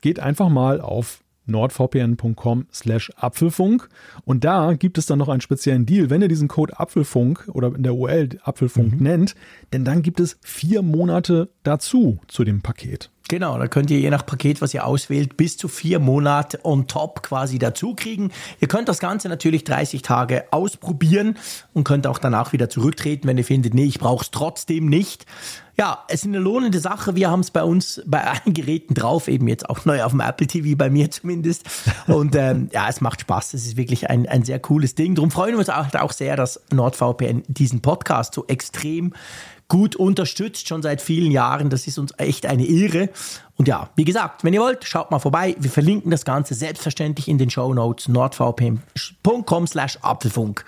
[0.00, 3.90] geht einfach mal auf nordvpn.com slash Apfelfunk
[4.24, 7.74] und da gibt es dann noch einen speziellen Deal, wenn ihr diesen Code Apfelfunk oder
[7.74, 9.02] in der URL Apfelfunk mhm.
[9.02, 9.34] nennt,
[9.74, 13.10] denn dann gibt es vier Monate dazu zu dem Paket.
[13.30, 16.88] Genau, da könnt ihr je nach Paket, was ihr auswählt, bis zu vier Monate on
[16.88, 18.32] top quasi dazu kriegen.
[18.58, 21.36] Ihr könnt das Ganze natürlich 30 Tage ausprobieren
[21.72, 25.26] und könnt auch danach wieder zurücktreten, wenn ihr findet, nee, ich brauche es trotzdem nicht.
[25.80, 27.16] Ja, es ist eine lohnende Sache.
[27.16, 30.20] Wir haben es bei uns bei allen Geräten drauf, eben jetzt auch neu auf dem
[30.20, 31.64] Apple TV, bei mir zumindest.
[32.06, 33.54] Und ähm, ja, es macht Spaß.
[33.54, 35.14] Es ist wirklich ein, ein sehr cooles Ding.
[35.14, 39.14] Darum freuen wir uns auch, auch sehr, dass NordVPN diesen Podcast so extrem
[39.68, 41.70] gut unterstützt, schon seit vielen Jahren.
[41.70, 43.08] Das ist uns echt eine Ehre.
[43.56, 45.56] Und ja, wie gesagt, wenn ihr wollt, schaut mal vorbei.
[45.58, 50.62] Wir verlinken das Ganze selbstverständlich in den Show Notes nordvpn.com slash Apfelfunk.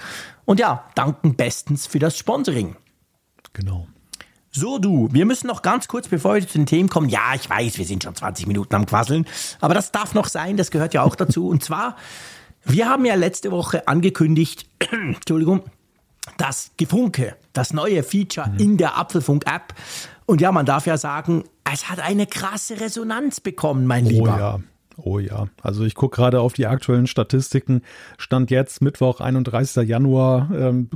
[0.47, 2.77] Und ja, danken bestens für das Sponsoring.
[3.53, 3.89] Genau.
[4.55, 7.49] So du, wir müssen noch ganz kurz, bevor wir zu den Themen kommen, ja, ich
[7.49, 9.27] weiß, wir sind schon 20 Minuten am Quasseln,
[9.61, 11.49] aber das darf noch sein, das gehört ja auch dazu.
[11.49, 11.97] Und zwar,
[12.63, 15.63] wir haben ja letzte Woche angekündigt, Entschuldigung,
[16.37, 18.59] das Gefunke, das neue Feature mhm.
[18.59, 19.73] in der Apfelfunk-App.
[20.27, 24.35] Und ja, man darf ja sagen, es hat eine krasse Resonanz bekommen, mein Lieber.
[24.35, 24.61] Oh ja.
[24.99, 27.81] Oh ja, also ich gucke gerade auf die aktuellen Statistiken.
[28.19, 29.89] Stand jetzt Mittwoch, 31.
[29.89, 30.91] Januar, ähm,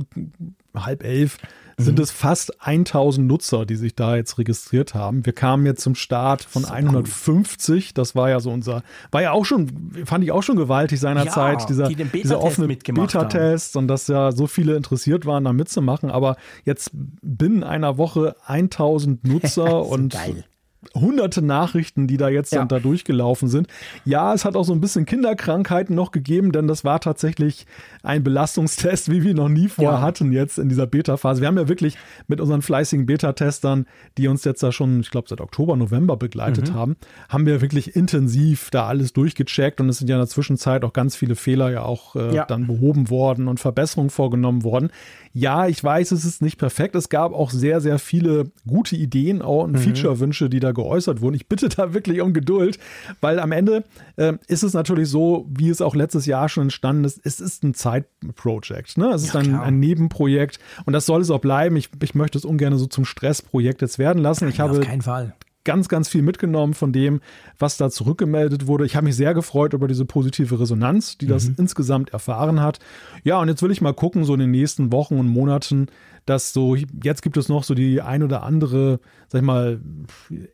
[0.75, 1.39] halb elf
[1.79, 2.03] sind mhm.
[2.03, 5.25] es fast 1000 Nutzer, die sich da jetzt registriert haben.
[5.25, 7.85] Wir kamen jetzt zum Start von so 150.
[7.87, 7.91] Cool.
[7.93, 11.61] Das war ja so unser, war ja auch schon, fand ich auch schon gewaltig seinerzeit,
[11.61, 16.09] ja, dieser, die dieser offene Beta-Test und dass ja so viele interessiert waren, da mitzumachen.
[16.09, 16.35] Aber
[16.65, 20.45] jetzt binnen einer Woche 1000 Nutzer und geil
[20.93, 22.63] hunderte Nachrichten, die da jetzt ja.
[22.65, 23.67] da durchgelaufen sind.
[24.05, 27.65] Ja, es hat auch so ein bisschen Kinderkrankheiten noch gegeben, denn das war tatsächlich
[28.03, 30.01] ein Belastungstest, wie wir noch nie vorher ja.
[30.01, 31.41] hatten jetzt in dieser Beta-Phase.
[31.41, 33.85] Wir haben ja wirklich mit unseren fleißigen Beta-Testern,
[34.17, 36.75] die uns jetzt da schon, ich glaube, seit Oktober, November begleitet mhm.
[36.75, 36.95] haben,
[37.27, 40.93] haben wir wirklich intensiv da alles durchgecheckt und es sind ja in der Zwischenzeit auch
[40.93, 42.45] ganz viele Fehler ja auch äh, ja.
[42.45, 44.89] dann behoben worden und Verbesserungen vorgenommen worden.
[45.33, 46.95] Ja, ich weiß, es ist nicht perfekt.
[46.95, 49.77] Es gab auch sehr, sehr viele gute Ideen und mhm.
[49.77, 51.35] Feature-Wünsche, die da geäußert wurden.
[51.35, 52.79] Ich bitte da wirklich um Geduld,
[53.21, 53.83] weil am Ende
[54.15, 57.63] äh, ist es natürlich so, wie es auch letztes Jahr schon entstanden ist, es ist
[57.63, 58.97] ein Zeitprojekt.
[58.97, 59.07] Ne?
[59.09, 61.75] Es ist ja, ein, ein, Nebenprojekt und das soll es auch bleiben.
[61.75, 64.47] Ich, ich möchte es ungern so zum Stressprojekt jetzt werden lassen.
[64.47, 65.33] Ich ja, habe auf keinen Fall
[65.67, 67.19] ganz, ganz viel mitgenommen von dem,
[67.59, 68.85] was da zurückgemeldet wurde.
[68.85, 71.55] Ich habe mich sehr gefreut über diese positive Resonanz, die das mhm.
[71.57, 72.79] insgesamt erfahren hat.
[73.25, 75.87] Ja, und jetzt will ich mal gucken, so in den nächsten Wochen und Monaten,
[76.27, 79.79] dass so, jetzt gibt es noch so die ein oder andere, sag ich mal,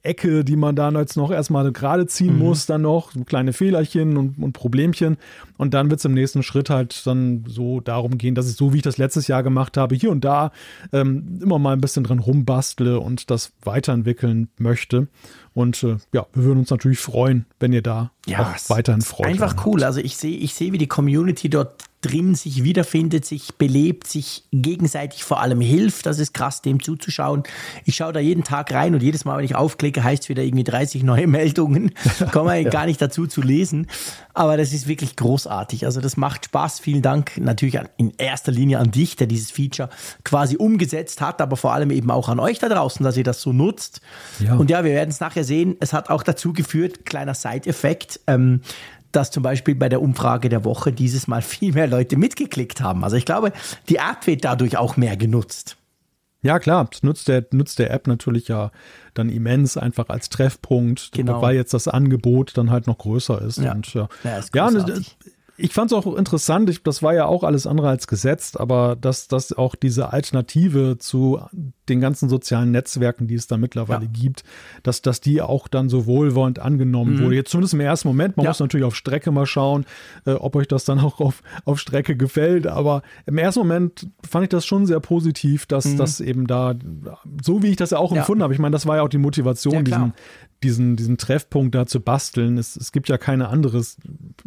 [0.04, 2.40] Ecke, die man da jetzt noch erstmal gerade ziehen mhm.
[2.40, 5.18] muss, dann noch, so kleine Fehlerchen und, und Problemchen.
[5.58, 8.72] Und dann wird es im nächsten Schritt halt dann so darum gehen, dass ich so,
[8.72, 10.52] wie ich das letztes Jahr gemacht habe, hier und da
[10.92, 15.08] ähm, immer mal ein bisschen dran rumbastle und das weiterentwickeln möchte.
[15.56, 19.28] Und äh, ja, wir würden uns natürlich freuen, wenn ihr da ja, auch weiterhin freut.
[19.28, 19.84] Einfach cool.
[19.84, 24.44] Also ich sehe, ich sehe, wie die Community dort drin sich wiederfindet, sich belebt, sich
[24.52, 26.06] gegenseitig vor allem hilft.
[26.06, 27.44] Das ist krass, dem zuzuschauen.
[27.86, 30.44] Ich schaue da jeden Tag rein und jedes Mal, wenn ich aufklicke, heißt es wieder
[30.44, 31.92] irgendwie 30 neue Meldungen.
[32.32, 32.70] Kommen wir ja.
[32.70, 33.88] gar nicht dazu zu lesen.
[34.34, 35.86] Aber das ist wirklich großartig.
[35.86, 36.80] Also das macht Spaß.
[36.80, 39.90] Vielen Dank natürlich in erster Linie an dich, der dieses Feature
[40.24, 43.42] quasi umgesetzt hat, aber vor allem eben auch an euch da draußen, dass ihr das
[43.42, 44.02] so nutzt.
[44.40, 44.56] Ja.
[44.56, 45.78] Und ja, wir werden es nachher sehen.
[45.80, 48.62] Es hat auch dazu geführt, kleiner Side-Effekt, ähm,
[49.16, 53.04] dass zum Beispiel bei der Umfrage der Woche dieses Mal viel mehr Leute mitgeklickt haben.
[53.04, 53.54] Also ich glaube,
[53.90, 55.78] die App wird dadurch auch mehr genutzt.
[56.44, 58.72] Ja, klar, das nutzt der, nutzt der App natürlich ja
[59.14, 61.42] dann immens einfach als Treffpunkt, genau.
[61.42, 63.60] weil jetzt das Angebot dann halt noch größer ist.
[63.60, 64.70] Ja, und, ja, ja, ist ja
[65.64, 68.98] ich fand es auch interessant, ich, das war ja auch alles andere als gesetzt, aber
[69.00, 71.40] dass, dass auch diese Alternative zu
[71.88, 74.12] den ganzen sozialen Netzwerken, die es da mittlerweile ja.
[74.12, 74.44] gibt,
[74.84, 77.24] dass, dass die auch dann so wohlwollend angenommen mhm.
[77.24, 77.36] wurde.
[77.36, 78.50] Jetzt zumindest im ersten Moment, man ja.
[78.50, 79.86] muss natürlich auf Strecke mal schauen,
[80.26, 84.44] äh, ob euch das dann auch auf, auf Strecke gefällt, aber im ersten Moment fand
[84.44, 85.98] ich das schon sehr positiv, dass mhm.
[85.98, 86.76] das eben da,
[87.42, 88.44] so wie ich das ja auch empfunden ja.
[88.44, 90.14] habe, ich meine, das war ja auch die Motivation, diesen,
[90.64, 92.58] diesen, diesen Treffpunkt da zu basteln.
[92.58, 93.98] Es, es gibt ja keine anderes.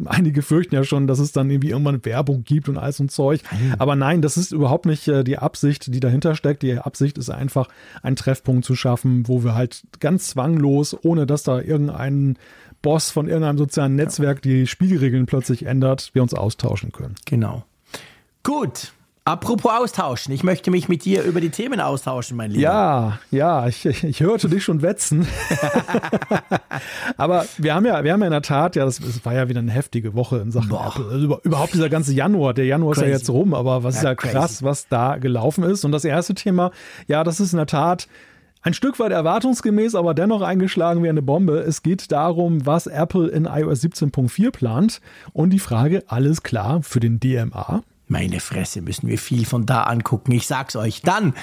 [0.05, 3.41] Einige fürchten ja schon, dass es dann irgendwie irgendwann Werbung gibt und alles und Zeug.
[3.77, 6.63] Aber nein, das ist überhaupt nicht äh, die Absicht, die dahinter steckt.
[6.63, 7.69] Die Absicht ist einfach,
[8.01, 12.37] einen Treffpunkt zu schaffen, wo wir halt ganz zwanglos, ohne dass da irgendein
[12.81, 17.15] Boss von irgendeinem sozialen Netzwerk die Spielregeln plötzlich ändert, wir uns austauschen können.
[17.25, 17.65] Genau.
[18.43, 18.93] Gut,
[19.27, 22.61] Apropos austauschen, ich möchte mich mit dir über die Themen austauschen, mein Lieber.
[22.61, 25.27] Ja, ja, ich, ich hörte dich schon wetzen.
[27.17, 29.49] Aber wir haben ja, wir haben ja in der Tat, ja, das, das war ja
[29.49, 30.93] wieder eine heftige Woche in Sachen Boah.
[30.95, 31.11] Apple.
[31.11, 33.05] Also überhaupt dieser ganze Januar, der Januar crazy.
[33.05, 35.83] ist ja jetzt rum, aber was ja, ist ja krass, was da gelaufen ist.
[35.83, 36.71] Und das erste Thema,
[37.07, 38.07] ja, das ist in der Tat
[38.61, 41.59] ein Stück weit erwartungsgemäß, aber dennoch eingeschlagen wie eine Bombe.
[41.59, 45.01] Es geht darum, was Apple in iOS 17.4 plant.
[45.33, 47.83] Und die Frage, alles klar für den DMA?
[48.07, 50.31] Meine Fresse, müssen wir viel von da angucken.
[50.31, 51.01] Ich sag's euch.
[51.01, 51.33] Dann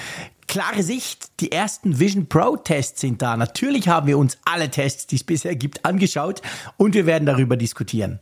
[0.47, 3.37] klare Sicht, die ersten Vision Pro Tests sind da.
[3.37, 6.41] Natürlich haben wir uns alle Tests, die es bisher gibt, angeschaut
[6.77, 8.19] und wir werden darüber diskutieren.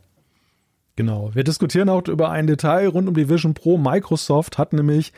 [0.96, 3.78] Genau, wir diskutieren auch über ein Detail rund um die Vision Pro.
[3.78, 5.12] Microsoft hat nämlich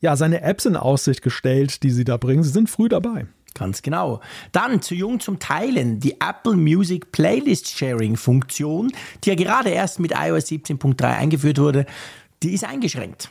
[0.00, 2.42] ja seine Apps in Aussicht gestellt, die sie da bringen.
[2.42, 3.26] Sie sind früh dabei.
[3.54, 4.20] Ganz genau.
[4.50, 8.90] Dann zu jung zum Teilen die Apple Music Playlist Sharing Funktion,
[9.22, 11.86] die ja gerade erst mit iOS 17.3 eingeführt wurde
[12.42, 13.30] die ist eingeschränkt.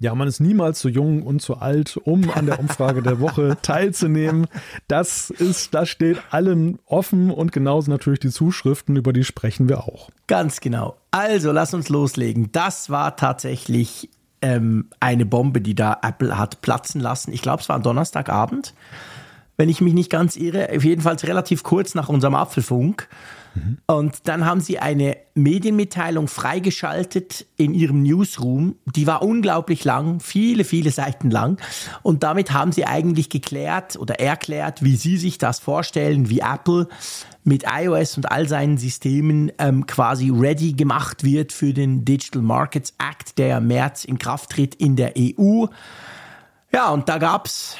[0.00, 3.56] Ja, man ist niemals zu jung und zu alt, um an der Umfrage der Woche
[3.62, 4.46] teilzunehmen.
[4.86, 9.80] Das ist, das steht allen offen und genauso natürlich die Zuschriften, über die sprechen wir
[9.80, 10.10] auch.
[10.28, 10.96] Ganz genau.
[11.10, 12.52] Also, lass uns loslegen.
[12.52, 14.08] Das war tatsächlich
[14.40, 17.32] ähm, eine Bombe, die da Apple hat platzen lassen.
[17.32, 18.74] Ich glaube, es war am Donnerstagabend,
[19.56, 20.68] wenn ich mich nicht ganz irre.
[20.76, 23.08] Auf jeden Fall relativ kurz nach unserem Apfelfunk.
[23.86, 28.76] Und dann haben sie eine Medienmitteilung freigeschaltet in ihrem Newsroom.
[28.86, 31.60] Die war unglaublich lang, viele, viele Seiten lang.
[32.02, 36.88] Und damit haben sie eigentlich geklärt oder erklärt, wie sie sich das vorstellen, wie Apple
[37.44, 42.94] mit iOS und all seinen Systemen ähm, quasi ready gemacht wird für den Digital Markets
[42.98, 45.66] Act, der im März in Kraft tritt in der EU.
[46.72, 47.76] Ja, und da gab's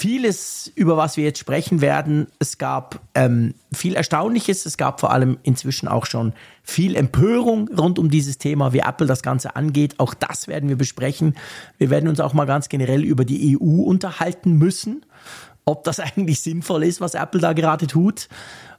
[0.00, 2.26] vieles, über was wir jetzt sprechen werden.
[2.38, 6.32] Es gab ähm, viel Erstaunliches, es gab vor allem inzwischen auch schon
[6.62, 10.00] viel Empörung rund um dieses Thema, wie Apple das Ganze angeht.
[10.00, 11.36] Auch das werden wir besprechen.
[11.76, 15.04] Wir werden uns auch mal ganz generell über die EU unterhalten müssen,
[15.66, 18.28] ob das eigentlich sinnvoll ist, was Apple da gerade tut.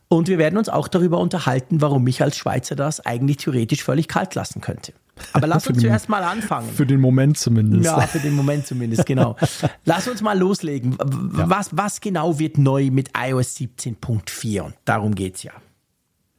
[0.08, 4.08] Und wir werden uns auch darüber unterhalten, warum mich als Schweizer das eigentlich theoretisch völlig
[4.08, 4.94] kalt lassen könnte.
[5.34, 6.69] Aber lass uns zuerst mal anfangen.
[6.69, 7.86] Für den Moment zumindest.
[7.86, 9.36] Ja, für den Moment zumindest, genau.
[9.86, 10.95] lass uns mal loslegen.
[11.00, 14.62] Was, was genau wird neu mit iOS 17.4?
[14.62, 15.54] Und darum geht's ja.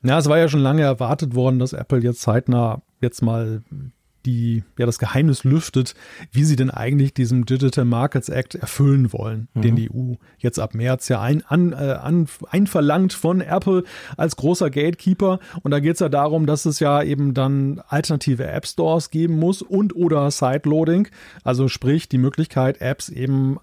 [0.03, 3.63] Ja, es war ja schon lange erwartet worden, dass Apple jetzt zeitnah jetzt mal
[4.27, 5.95] die ja das Geheimnis lüftet,
[6.31, 9.63] wie sie denn eigentlich diesem Digital Markets Act erfüllen wollen, mhm.
[9.63, 13.85] den die EU jetzt ab März ja ein, an, äh, an, einverlangt von Apple
[14.17, 15.39] als großer Gatekeeper.
[15.63, 19.39] Und da geht es ja darum, dass es ja eben dann alternative App Stores geben
[19.39, 21.09] muss und oder Sideloading,
[21.45, 23.59] also sprich die Möglichkeit, Apps eben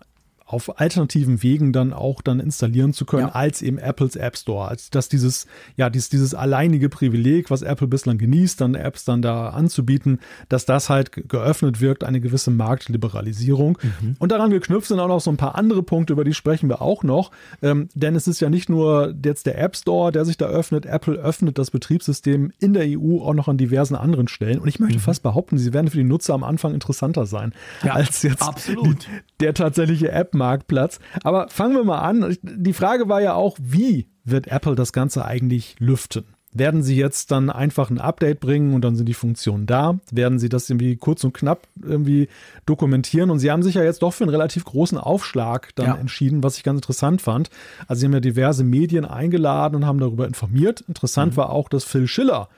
[0.49, 3.33] auf alternativen Wegen dann auch dann installieren zu können, ja.
[3.33, 4.67] als eben Apples App Store.
[4.67, 9.21] Als dass dieses, ja, dieses, dieses alleinige Privileg, was Apple bislang genießt, dann Apps dann
[9.21, 13.77] da anzubieten, dass das halt geöffnet wirkt, eine gewisse Marktliberalisierung.
[13.81, 14.15] Mhm.
[14.17, 16.81] Und daran geknüpft sind auch noch so ein paar andere Punkte, über die sprechen wir
[16.81, 17.29] auch noch.
[17.61, 20.87] Ähm, denn es ist ja nicht nur jetzt der App Store, der sich da öffnet.
[20.87, 24.57] Apple öffnet das Betriebssystem in der EU auch noch an diversen anderen Stellen.
[24.57, 25.03] Und ich möchte mhm.
[25.03, 28.95] fast behaupten, sie werden für die Nutzer am Anfang interessanter sein, ja, als jetzt die,
[29.41, 30.99] der tatsächliche App Marktplatz.
[31.23, 32.35] Aber fangen wir mal an.
[32.41, 36.25] Die Frage war ja auch, wie wird Apple das Ganze eigentlich lüften?
[36.51, 39.99] Werden sie jetzt dann einfach ein Update bringen und dann sind die Funktionen da?
[40.11, 42.27] Werden sie das irgendwie kurz und knapp irgendwie
[42.65, 43.29] dokumentieren?
[43.29, 45.95] Und sie haben sich ja jetzt doch für einen relativ großen Aufschlag dann ja.
[45.95, 47.51] entschieden, was ich ganz interessant fand.
[47.87, 50.81] Also sie haben ja diverse Medien eingeladen und haben darüber informiert.
[50.87, 51.37] Interessant mhm.
[51.37, 52.49] war auch, dass Phil Schiller,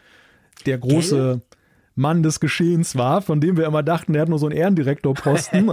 [0.65, 1.41] der große?
[2.01, 5.71] Mann des Geschehens war, von dem wir immer dachten, er hat nur so einen Ehrendirektorposten.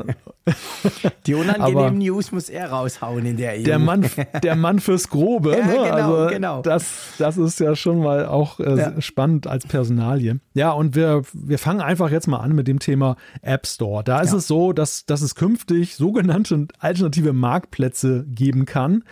[1.26, 3.64] Die unangenehmen News muss er raushauen in der EU.
[3.64, 4.06] Der Mann,
[4.42, 5.52] der Mann fürs Grobe.
[5.58, 5.72] ja, ne?
[5.72, 6.62] genau, also genau.
[6.62, 9.00] Das, das ist ja schon mal auch äh, ja.
[9.00, 10.38] spannend als Personalie.
[10.54, 14.04] Ja, und wir, wir fangen einfach jetzt mal an mit dem Thema App Store.
[14.04, 14.38] Da ist ja.
[14.38, 19.02] es so, dass, dass es künftig sogenannte alternative Marktplätze geben kann.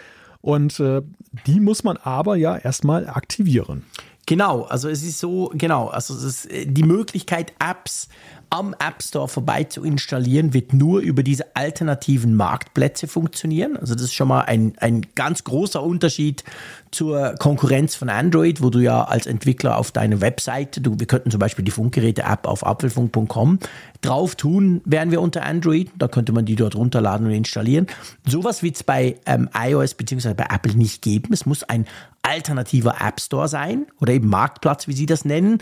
[0.42, 1.02] Und äh,
[1.46, 3.84] die muss man aber ja erstmal aktivieren.
[4.26, 8.08] Genau, also es ist so, genau, also es ist äh, die Möglichkeit, Apps
[8.50, 13.76] am App Store vorbei zu installieren, wird nur über diese alternativen Marktplätze funktionieren.
[13.76, 16.44] Also das ist schon mal ein, ein ganz großer Unterschied
[16.90, 21.30] zur Konkurrenz von Android, wo du ja als Entwickler auf deine Webseite, du, wir könnten
[21.30, 23.58] zum Beispiel die Funkgeräte-App auf apfelfunk.com
[24.00, 27.86] drauf tun, wären wir unter Android, da könnte man die dort runterladen und installieren.
[28.26, 30.34] Sowas wird es bei ähm, iOS bzw.
[30.34, 31.32] bei Apple nicht geben.
[31.32, 31.86] Es muss ein
[32.22, 35.58] alternativer App Store sein oder eben Marktplatz, wie sie das nennen.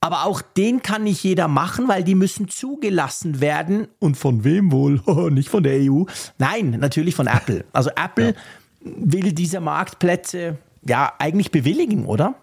[0.00, 3.88] Aber auch den kann nicht jeder machen, weil die müssen zugelassen werden.
[3.98, 5.00] Und von wem wohl?
[5.30, 6.04] nicht von der EU.
[6.38, 7.64] Nein, natürlich von Apple.
[7.72, 8.34] Also Apple ja.
[8.80, 12.34] will diese Marktplätze ja eigentlich bewilligen, oder?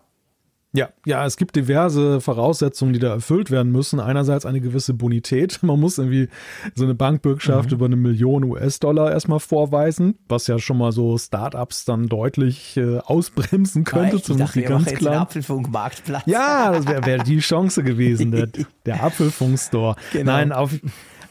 [0.75, 3.99] Ja, ja, es gibt diverse Voraussetzungen, die da erfüllt werden müssen.
[3.99, 5.59] Einerseits eine gewisse Bonität.
[5.63, 6.29] Man muss irgendwie
[6.73, 7.75] so eine Bankbürgschaft mhm.
[7.75, 12.99] über eine Million US-Dollar erstmal vorweisen, was ja schon mal so Startups dann deutlich äh,
[12.99, 14.17] ausbremsen könnte.
[14.17, 15.21] Ja, ich dachte, wir ganz klar.
[15.21, 16.23] Apfelfunk-Marktplatz.
[16.25, 18.47] Ja, das wäre wär die Chance gewesen, der,
[18.85, 19.95] der Apfelfunk-Store.
[20.11, 20.31] Genau.
[20.31, 20.71] Nein, auf,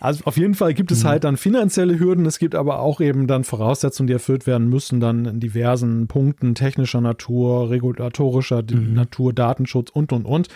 [0.05, 1.09] also auf jeden Fall gibt es mhm.
[1.09, 5.01] halt dann finanzielle Hürden, es gibt aber auch eben dann Voraussetzungen, die erfüllt werden müssen,
[5.01, 8.93] dann in diversen Punkten technischer Natur, regulatorischer mhm.
[8.93, 10.49] Natur, Datenschutz und und und.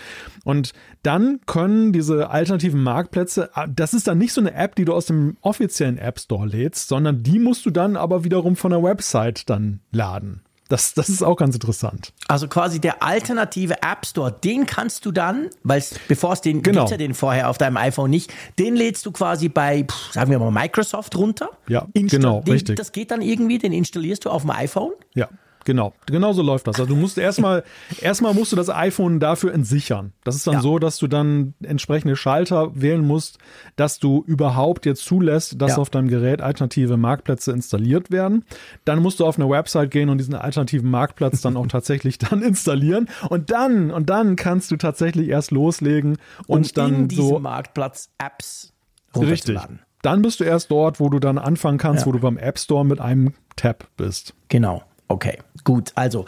[0.44, 4.84] Und dann können diese alternativen Marktplätze, ah, das ist dann nicht so eine App, die
[4.84, 8.70] du aus dem offiziellen App Store lädst, sondern die musst du dann aber wiederum von
[8.70, 10.42] der Website dann laden.
[10.68, 12.12] Das, das ist auch ganz interessant.
[12.28, 16.86] Also quasi der alternative App Store, den kannst du dann, weil bevor es den genau.
[16.86, 20.50] ja den vorher auf deinem iPhone nicht, den lädst du quasi bei, sagen wir mal,
[20.50, 21.48] Microsoft runter.
[21.68, 22.76] Ja, Insta genau, den, richtig.
[22.76, 24.92] Das geht dann irgendwie, den installierst du auf dem iPhone.
[25.14, 25.28] Ja.
[25.64, 26.80] Genau, genau so läuft das.
[26.80, 27.64] Also du musst erstmal,
[28.00, 30.12] erstmal musst du das iPhone dafür entsichern.
[30.24, 30.60] Das ist dann ja.
[30.60, 33.38] so, dass du dann entsprechende Schalter wählen musst,
[33.76, 35.78] dass du überhaupt jetzt zulässt, dass ja.
[35.78, 38.44] auf deinem Gerät alternative Marktplätze installiert werden.
[38.84, 42.42] Dann musst du auf eine Website gehen und diesen alternativen Marktplatz dann auch tatsächlich dann
[42.42, 43.08] installieren.
[43.28, 47.38] Und dann, und dann kannst du tatsächlich erst loslegen und, und dann in so.
[47.38, 48.72] Marktplatz Apps
[49.16, 49.58] Richtig.
[50.02, 52.06] Dann bist du erst dort, wo du dann anfangen kannst, ja.
[52.06, 54.34] wo du beim App Store mit einem Tab bist.
[54.48, 54.82] Genau.
[55.08, 55.92] Okay, gut.
[55.94, 56.26] Also,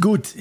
[0.00, 0.34] gut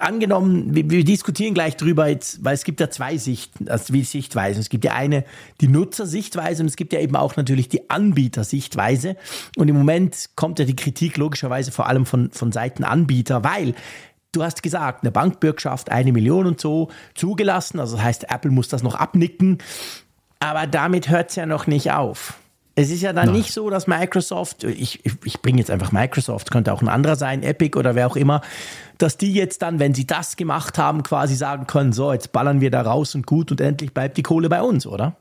[0.00, 4.02] angenommen, wir, wir, diskutieren gleich drüber jetzt, weil es gibt ja zwei Sichten, also wie
[4.04, 4.60] Sichtweisen.
[4.60, 5.24] Es gibt ja eine,
[5.60, 9.16] die Nutzersichtweise und es gibt ja eben auch natürlich die Anbietersichtweise.
[9.56, 13.74] Und im Moment kommt ja die Kritik logischerweise vor allem von, von Seiten Anbieter, weil
[14.32, 17.80] Du hast gesagt, eine Bankbürgschaft, eine Million und so zugelassen.
[17.80, 19.58] Also das heißt, Apple muss das noch abnicken.
[20.38, 22.34] Aber damit hört es ja noch nicht auf.
[22.74, 23.36] Es ist ja dann Nein.
[23.36, 27.42] nicht so, dass Microsoft, ich, ich, bringe jetzt einfach Microsoft, könnte auch ein anderer sein,
[27.42, 28.42] Epic oder wer auch immer,
[28.98, 32.60] dass die jetzt dann, wenn sie das gemacht haben, quasi sagen können, so, jetzt ballern
[32.60, 35.16] wir da raus und gut und endlich bleibt die Kohle bei uns, oder?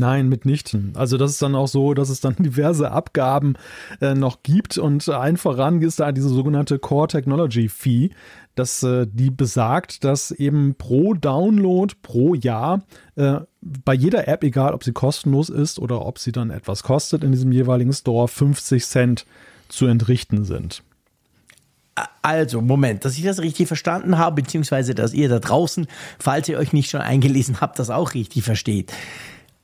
[0.00, 0.92] Nein, mitnichten.
[0.94, 3.54] Also das ist dann auch so, dass es dann diverse Abgaben
[4.00, 8.10] äh, noch gibt und ein voran ist da diese sogenannte Core Technology Fee,
[8.54, 12.82] dass äh, die besagt, dass eben pro Download pro Jahr
[13.16, 17.24] äh, bei jeder App, egal ob sie kostenlos ist oder ob sie dann etwas kostet
[17.24, 19.26] in diesem jeweiligen Store, 50 Cent
[19.68, 20.82] zu entrichten sind.
[22.22, 25.88] Also, Moment, dass ich das richtig verstanden habe, beziehungsweise dass ihr da draußen,
[26.20, 28.92] falls ihr euch nicht schon eingelesen habt, das auch richtig versteht.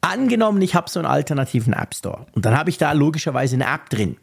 [0.05, 3.65] Angenommen, ich habe so einen alternativen App Store und dann habe ich da logischerweise eine
[3.65, 4.17] App drin.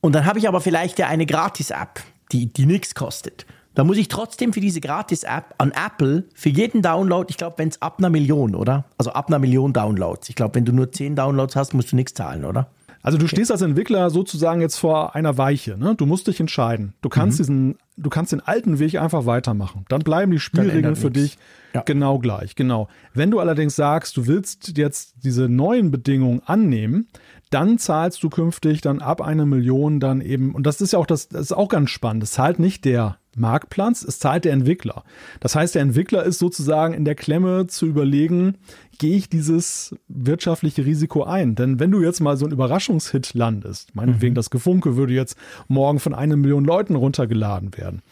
[0.00, 2.00] Und dann habe ich aber vielleicht ja eine Gratis-App,
[2.32, 3.44] die, die nichts kostet.
[3.74, 7.68] Da muss ich trotzdem für diese Gratis-App an Apple für jeden Download, ich glaube, wenn
[7.68, 8.86] es ab einer Million, oder?
[8.96, 10.30] Also ab einer Million Downloads.
[10.30, 12.70] Ich glaube, wenn du nur 10 Downloads hast, musst du nichts zahlen, oder?
[13.08, 15.78] Also du stehst als Entwickler sozusagen jetzt vor einer Weiche.
[15.78, 15.94] Ne?
[15.94, 16.92] Du musst dich entscheiden.
[17.00, 17.42] Du kannst mhm.
[17.42, 19.86] diesen, du kannst den alten Weg einfach weitermachen.
[19.88, 21.18] Dann bleiben die Spielregeln für nichts.
[21.18, 21.38] dich
[21.72, 21.80] ja.
[21.80, 22.54] genau gleich.
[22.54, 22.88] Genau.
[23.14, 27.08] Wenn du allerdings sagst, du willst jetzt diese neuen Bedingungen annehmen,
[27.48, 31.06] dann zahlst du künftig dann ab einer Million dann eben, und das ist ja auch
[31.06, 35.04] das, das ist auch ganz spannend, das zahlt nicht der Marktplatz, es zahlt der Entwickler.
[35.40, 38.58] Das heißt, der Entwickler ist sozusagen in der Klemme zu überlegen,
[38.98, 41.54] gehe ich dieses wirtschaftliche Risiko ein?
[41.54, 44.36] Denn wenn du jetzt mal so ein Überraschungshit landest, meinetwegen mhm.
[44.36, 45.36] das Gefunke würde jetzt
[45.68, 48.02] morgen von einer Million Leuten runtergeladen werden,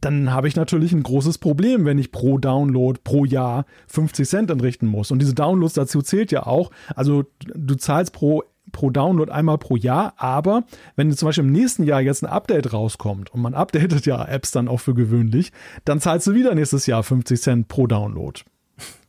[0.00, 4.50] dann habe ich natürlich ein großes Problem, wenn ich pro Download pro Jahr 50 Cent
[4.50, 5.10] entrichten muss.
[5.10, 9.76] Und diese Downloads dazu zählt ja auch, also du zahlst pro pro Download einmal pro
[9.76, 10.64] Jahr, aber
[10.96, 14.50] wenn zum Beispiel im nächsten Jahr jetzt ein Update rauskommt und man updatet ja Apps
[14.50, 15.52] dann auch für gewöhnlich,
[15.84, 18.40] dann zahlst du wieder nächstes Jahr 50 Cent pro Download.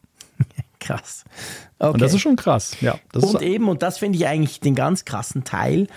[0.79, 1.23] Krass.
[1.79, 1.93] Okay.
[1.93, 2.95] Und das ist schon krass, ja.
[3.13, 5.87] und eben, und das finde ich eigentlich den ganz krassen Teil,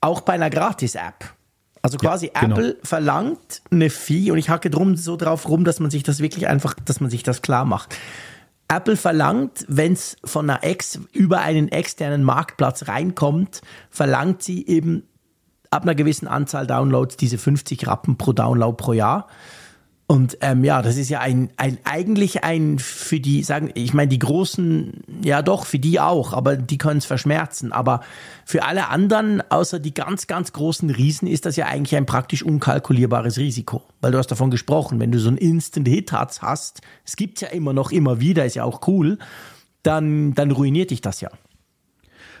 [0.00, 1.34] auch bei einer Gratis-App.
[1.82, 2.56] Also quasi ja, genau.
[2.56, 6.20] Apple verlangt eine Fee und ich hacke drum so drauf rum, dass man sich das
[6.20, 7.94] wirklich einfach, dass man sich das klar macht.
[8.68, 15.04] Apple verlangt, wenn es von einer Ex über einen externen Marktplatz reinkommt, verlangt sie eben
[15.70, 19.28] ab einer gewissen Anzahl Downloads diese 50 Rappen pro Download pro Jahr.
[20.08, 24.08] Und ähm, ja, das ist ja ein, ein eigentlich ein für die, sagen, ich meine,
[24.08, 27.72] die großen, ja doch, für die auch, aber die können es verschmerzen.
[27.72, 28.02] Aber
[28.44, 32.44] für alle anderen, außer die ganz, ganz großen Riesen, ist das ja eigentlich ein praktisch
[32.44, 33.82] unkalkulierbares Risiko.
[34.00, 37.72] Weil du hast davon gesprochen, wenn du so einen Instant-Hit hast, es gibt's ja immer
[37.72, 39.18] noch, immer wieder, ist ja auch cool,
[39.82, 41.30] dann, dann ruiniert dich das ja.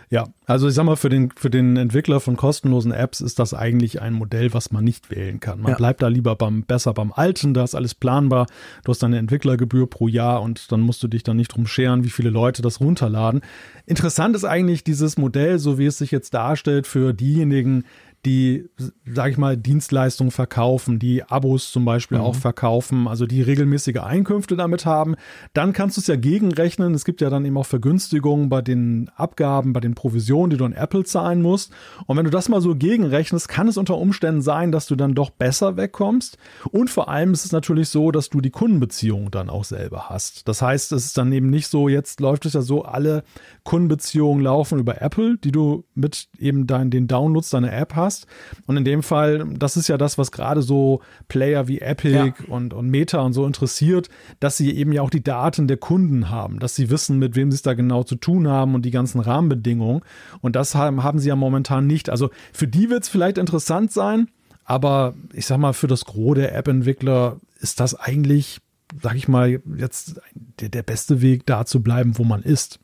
[0.08, 3.54] Ja, also ich sag mal, für den, für den Entwickler von kostenlosen Apps ist das
[3.54, 5.60] eigentlich ein Modell, was man nicht wählen kann.
[5.60, 5.76] Man ja.
[5.76, 8.46] bleibt da lieber beim, besser beim Alten, da ist alles planbar.
[8.84, 12.04] Du hast eine Entwicklergebühr pro Jahr und dann musst du dich dann nicht drum scheren,
[12.04, 13.40] wie viele Leute das runterladen.
[13.84, 17.84] Interessant ist eigentlich dieses Modell, so wie es sich jetzt darstellt, für diejenigen,
[18.26, 18.68] die,
[19.06, 22.24] sage ich mal, Dienstleistungen verkaufen, die Abos zum Beispiel mhm.
[22.24, 25.14] auch verkaufen, also die regelmäßige Einkünfte damit haben,
[25.52, 26.92] dann kannst du es ja gegenrechnen.
[26.92, 30.64] Es gibt ja dann eben auch Vergünstigungen bei den Abgaben, bei den Provisionen, die du
[30.64, 31.72] an Apple zahlen musst.
[32.06, 35.14] Und wenn du das mal so gegenrechnest, kann es unter Umständen sein, dass du dann
[35.14, 36.36] doch besser wegkommst.
[36.72, 40.48] Und vor allem ist es natürlich so, dass du die Kundenbeziehung dann auch selber hast.
[40.48, 43.22] Das heißt, es ist dann eben nicht so, jetzt läuft es ja so, alle
[43.62, 48.26] Kundenbeziehungen laufen über Apple, die du mit eben dein, den Downloads deiner App hast hast.
[48.66, 52.32] Und in dem Fall, das ist ja das, was gerade so Player wie Epic ja.
[52.48, 54.08] und, und Meta und so interessiert,
[54.40, 57.50] dass sie eben ja auch die Daten der Kunden haben, dass sie wissen, mit wem
[57.50, 60.02] sie es da genau zu tun haben und die ganzen Rahmenbedingungen.
[60.40, 62.10] Und das haben, haben sie ja momentan nicht.
[62.10, 64.28] Also für die wird es vielleicht interessant sein,
[64.64, 68.58] aber ich sag mal, für das Gros der App-Entwickler ist das eigentlich,
[69.00, 70.20] sag ich mal, jetzt
[70.60, 72.80] der, der beste Weg, da zu bleiben, wo man ist.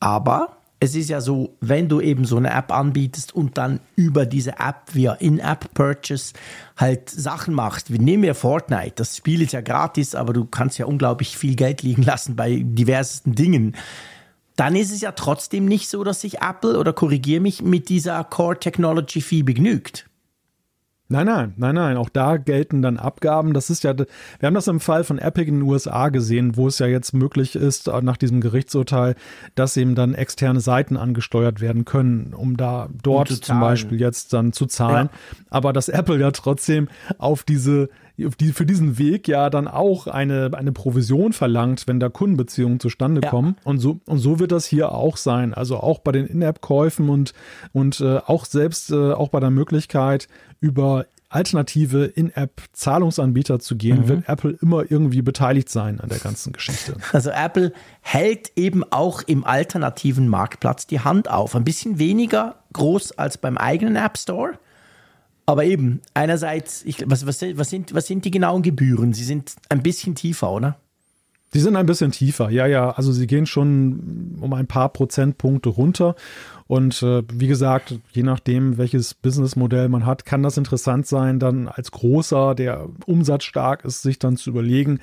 [0.00, 4.26] Aber es ist ja so, wenn du eben so eine App anbietest und dann über
[4.26, 6.34] diese App via In-App-Purchase
[6.76, 10.78] halt Sachen machst, wie nehmen wir Fortnite, das Spiel ist ja gratis, aber du kannst
[10.78, 13.76] ja unglaublich viel Geld liegen lassen bei diversesten Dingen,
[14.56, 18.24] dann ist es ja trotzdem nicht so, dass sich Apple oder korrigiere mich mit dieser
[18.24, 20.10] Core Technology Fee begnügt.
[21.12, 21.96] Nein, nein, nein, nein.
[21.98, 23.52] Auch da gelten dann Abgaben.
[23.52, 24.06] Das ist ja, wir
[24.42, 27.54] haben das im Fall von Epic in den USA gesehen, wo es ja jetzt möglich
[27.54, 29.14] ist, nach diesem Gerichtsurteil,
[29.54, 34.32] dass eben dann externe Seiten angesteuert werden können, um da dort um zum Beispiel jetzt
[34.32, 35.10] dann zu zahlen.
[35.12, 35.18] Ja.
[35.50, 36.88] Aber dass Apple ja trotzdem
[37.18, 42.08] auf diese die, für diesen Weg ja dann auch eine, eine Provision verlangt, wenn da
[42.08, 43.30] Kundenbeziehungen zustande ja.
[43.30, 43.56] kommen.
[43.64, 45.54] Und so, und so wird das hier auch sein.
[45.54, 47.32] Also auch bei den In-App-Käufen und,
[47.72, 50.28] und äh, auch selbst äh, auch bei der Möglichkeit,
[50.60, 54.08] über alternative In-App-Zahlungsanbieter zu gehen, mhm.
[54.08, 56.96] wird Apple immer irgendwie beteiligt sein an der ganzen Geschichte.
[57.12, 61.54] Also Apple hält eben auch im alternativen Marktplatz die Hand auf.
[61.54, 64.58] Ein bisschen weniger groß als beim eigenen App Store.
[65.46, 69.12] Aber eben, einerseits, ich, was, was, was, sind, was sind die genauen Gebühren?
[69.12, 70.76] Sie sind ein bisschen tiefer, oder?
[71.54, 72.92] Die sind ein bisschen tiefer, ja, ja.
[72.92, 76.14] Also sie gehen schon um ein paar Prozentpunkte runter.
[76.66, 81.68] Und äh, wie gesagt, je nachdem, welches Businessmodell man hat, kann das interessant sein, dann
[81.68, 85.00] als großer, der umsatzstark ist, sich dann zu überlegen,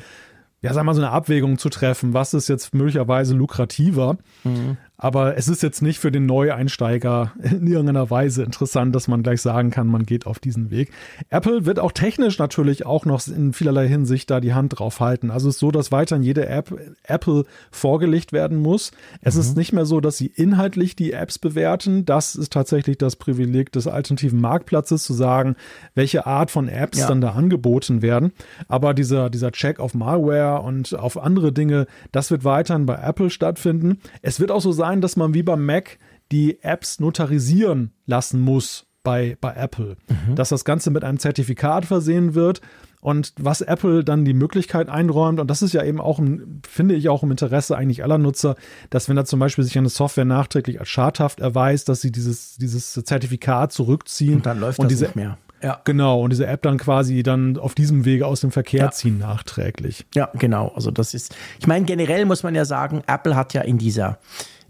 [0.62, 4.18] ja, sag mal, so eine Abwägung zu treffen, was ist jetzt möglicherweise lukrativer.
[4.44, 4.78] Mhm.
[5.02, 9.42] Aber es ist jetzt nicht für den Neueinsteiger in irgendeiner Weise interessant, dass man gleich
[9.42, 10.92] sagen kann, man geht auf diesen Weg.
[11.30, 15.32] Apple wird auch technisch natürlich auch noch in vielerlei Hinsicht da die Hand drauf halten.
[15.32, 18.92] Also es ist so, dass weiterhin jede App Apple vorgelegt werden muss.
[19.22, 19.42] Es mhm.
[19.42, 22.06] ist nicht mehr so, dass sie inhaltlich die Apps bewerten.
[22.06, 25.56] Das ist tatsächlich das Privileg des alternativen Marktplatzes, zu sagen,
[25.96, 27.08] welche Art von Apps ja.
[27.08, 28.34] dann da angeboten werden.
[28.68, 33.30] Aber dieser, dieser Check auf Malware und auf andere Dinge, das wird weiterhin bei Apple
[33.30, 34.00] stattfinden.
[34.22, 36.00] Es wird auch so sein, sein, dass man wie beim Mac
[36.32, 39.98] die Apps notarisieren lassen muss bei, bei Apple.
[40.08, 40.36] Mhm.
[40.36, 42.62] Dass das Ganze mit einem Zertifikat versehen wird.
[43.02, 46.20] Und was Apple dann die Möglichkeit einräumt, und das ist ja eben auch,
[46.68, 48.56] finde ich, auch im Interesse eigentlich aller Nutzer,
[48.90, 52.58] dass wenn da zum Beispiel sich eine Software nachträglich als schadhaft erweist, dass sie dieses,
[52.58, 54.36] dieses Zertifikat zurückziehen.
[54.36, 55.38] Und dann läuft und das diese, nicht mehr.
[55.62, 55.82] Ja.
[55.86, 58.92] Genau, und diese App dann quasi dann auf diesem Wege aus dem Verkehr ja.
[58.92, 60.06] ziehen nachträglich.
[60.14, 60.70] Ja, genau.
[60.76, 64.20] Also das ist, ich meine, generell muss man ja sagen, Apple hat ja in dieser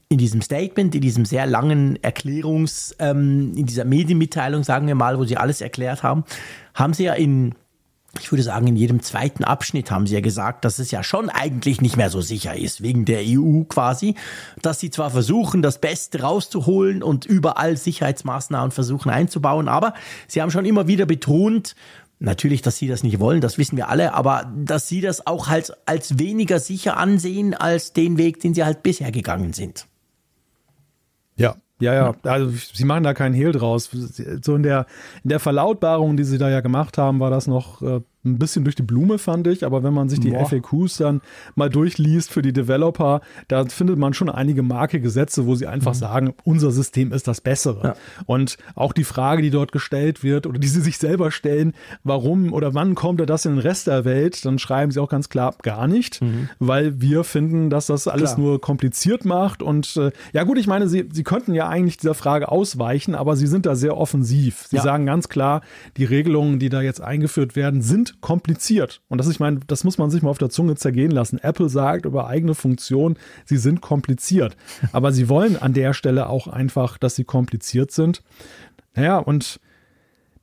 [0.10, 5.20] in diesem Statement, in diesem sehr langen Erklärungs, ähm, in dieser Medienmitteilung, sagen wir mal,
[5.20, 6.24] wo sie alles erklärt haben,
[6.74, 7.54] haben sie ja in,
[8.20, 11.30] ich würde sagen, in jedem zweiten Abschnitt haben sie ja gesagt, dass es ja schon
[11.30, 14.16] eigentlich nicht mehr so sicher ist, wegen der EU quasi,
[14.64, 19.94] dass sie zwar versuchen, das Beste rauszuholen und überall Sicherheitsmaßnahmen versuchen einzubauen, aber
[20.28, 21.76] sie haben schon immer wieder betont,
[22.22, 25.48] Natürlich, dass sie das nicht wollen, das wissen wir alle, aber dass sie das auch
[25.48, 29.88] halt als weniger sicher ansehen als den Weg, den sie halt bisher gegangen sind.
[31.82, 33.90] Ja, ja, also sie machen da keinen Hehl draus.
[34.42, 34.86] So in der,
[35.24, 38.66] in der Verlautbarung, die sie da ja gemacht haben, war das noch äh, ein bisschen
[38.66, 39.66] durch die Blume, fand ich.
[39.66, 40.46] Aber wenn man sich die Boah.
[40.46, 41.22] FAQs dann
[41.56, 45.94] mal durchliest für die Developer, da findet man schon einige marke Gesetze, wo sie einfach
[45.94, 46.00] mhm.
[46.00, 47.82] sagen, unser System ist das Bessere.
[47.84, 47.96] Ja.
[48.26, 52.52] Und auch die Frage, die dort gestellt wird oder die sie sich selber stellen, warum
[52.52, 55.30] oder wann kommt er das in den Rest der Welt, dann schreiben sie auch ganz
[55.30, 56.50] klar gar nicht, mhm.
[56.60, 58.40] weil wir finden, dass das alles klar.
[58.40, 59.64] nur kompliziert macht.
[59.64, 63.38] Und äh, ja gut, ich meine, sie, sie könnten ja eigentlich dieser Frage ausweichen, aber
[63.38, 64.66] sie sind da sehr offensiv.
[64.70, 64.82] Sie ja.
[64.82, 65.62] sagen ganz klar,
[65.96, 69.02] die Regelungen, die da jetzt eingeführt werden, sind kompliziert.
[69.10, 71.40] Und das, ich meine, das muss man sich mal auf der Zunge zergehen lassen.
[71.40, 74.56] Apple sagt über eigene Funktionen, sie sind kompliziert.
[74.92, 78.24] Aber sie wollen an der Stelle auch einfach, dass sie kompliziert sind.
[78.96, 79.60] Naja, und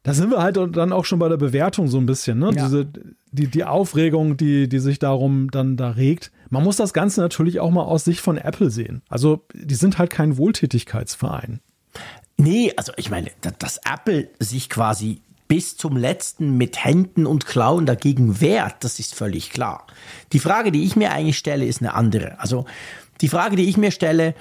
[0.02, 2.52] da sind wir halt dann auch schon bei der Bewertung so ein bisschen, ne?
[2.54, 2.64] Ja.
[2.64, 2.86] Diese,
[3.32, 6.30] die, die Aufregung, die, die sich darum dann da regt.
[6.48, 9.02] Man muss das Ganze natürlich auch mal aus Sicht von Apple sehen.
[9.08, 11.60] Also, die sind halt kein Wohltätigkeitsverein.
[12.36, 17.86] Nee, also ich meine, dass Apple sich quasi bis zum letzten mit Händen und Klauen
[17.86, 19.86] dagegen wehrt, das ist völlig klar.
[20.32, 22.38] Die Frage, die ich mir eigentlich stelle, ist eine andere.
[22.40, 22.64] Also
[23.20, 24.34] die Frage, die ich mir stelle,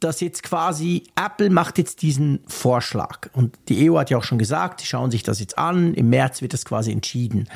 [0.00, 4.38] dass jetzt quasi Apple macht jetzt diesen Vorschlag und die EU hat ja auch schon
[4.38, 7.48] gesagt, sie schauen sich das jetzt an, im März wird das quasi entschieden.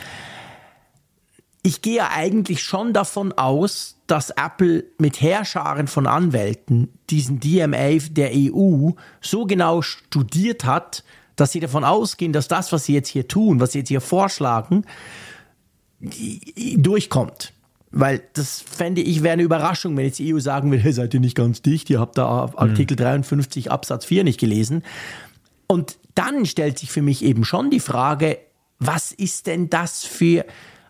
[1.62, 8.30] Ich gehe eigentlich schon davon aus, dass Apple mit Herrscharen von Anwälten diesen DMA der
[8.32, 11.02] EU so genau studiert hat,
[11.36, 14.00] dass sie davon ausgehen, dass das, was sie jetzt hier tun, was sie jetzt hier
[14.00, 14.84] vorschlagen,
[16.76, 17.52] durchkommt.
[17.92, 21.14] Weil das fände ich wäre eine Überraschung, wenn jetzt die EU sagen will, hey, seid
[21.14, 23.22] ihr nicht ganz dicht, ihr habt da Artikel mhm.
[23.22, 24.82] 53 Absatz 4 nicht gelesen.
[25.66, 28.38] Und dann stellt sich für mich eben schon die Frage,
[28.78, 30.44] was ist denn das für,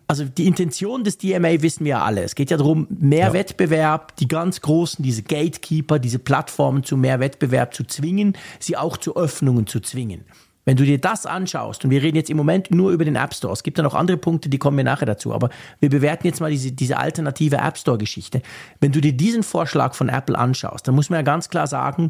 [0.07, 2.23] also die Intention des DMA wissen wir ja alle.
[2.23, 3.33] Es geht ja darum, mehr ja.
[3.33, 8.95] Wettbewerb, die ganz großen, diese Gatekeeper, diese Plattformen zu mehr Wettbewerb zu zwingen, sie auch
[8.95, 10.23] zu Öffnungen zu zwingen.
[10.63, 13.33] Wenn du dir das anschaust, und wir reden jetzt im Moment nur über den App
[13.33, 15.49] Store, es gibt ja noch andere Punkte, die kommen wir nachher dazu, aber
[15.79, 18.41] wir bewerten jetzt mal diese, diese alternative App Store-Geschichte.
[18.81, 22.09] Wenn du dir diesen Vorschlag von Apple anschaust, dann muss man ja ganz klar sagen,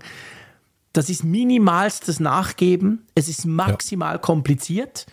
[0.93, 4.17] das ist minimalstes Nachgeben, es ist maximal ja.
[4.17, 5.05] kompliziert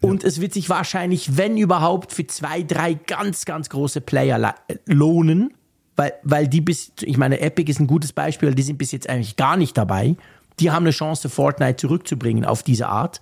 [0.00, 4.54] Und es wird sich wahrscheinlich, wenn überhaupt, für zwei, drei ganz, ganz große Player
[4.86, 5.54] lohnen,
[5.96, 9.08] weil, weil die bis, ich meine, Epic ist ein gutes Beispiel, die sind bis jetzt
[9.08, 10.16] eigentlich gar nicht dabei.
[10.60, 13.20] Die haben eine Chance, Fortnite zurückzubringen auf diese Art.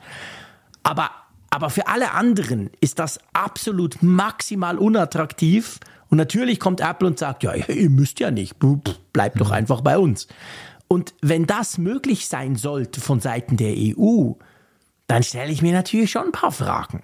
[0.83, 1.11] Aber,
[1.49, 5.81] aber für alle anderen ist das absolut maximal unattraktiv.
[6.11, 8.57] Und natürlich kommt Apple und sagt, ja, ihr müsst ja nicht,
[9.13, 9.55] bleibt doch mhm.
[9.55, 10.29] einfach bei uns.
[10.89, 14.33] Und wenn das möglich sein sollte von Seiten der EU,
[15.07, 17.03] dann stelle ich mir natürlich schon ein paar Fragen.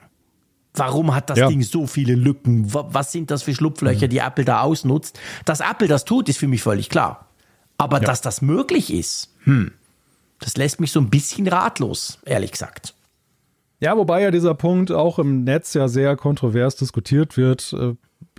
[0.74, 1.48] Warum hat das ja.
[1.48, 2.72] Ding so viele Lücken?
[2.72, 4.10] Was sind das für Schlupflöcher, mhm.
[4.10, 5.18] die Apple da ausnutzt?
[5.44, 7.28] Dass Apple das tut, ist für mich völlig klar.
[7.76, 8.04] Aber ja.
[8.04, 9.72] dass das möglich ist, hm,
[10.38, 12.94] das lässt mich so ein bisschen ratlos, ehrlich gesagt.
[13.80, 17.74] Ja, wobei ja dieser Punkt auch im Netz ja sehr kontrovers diskutiert wird.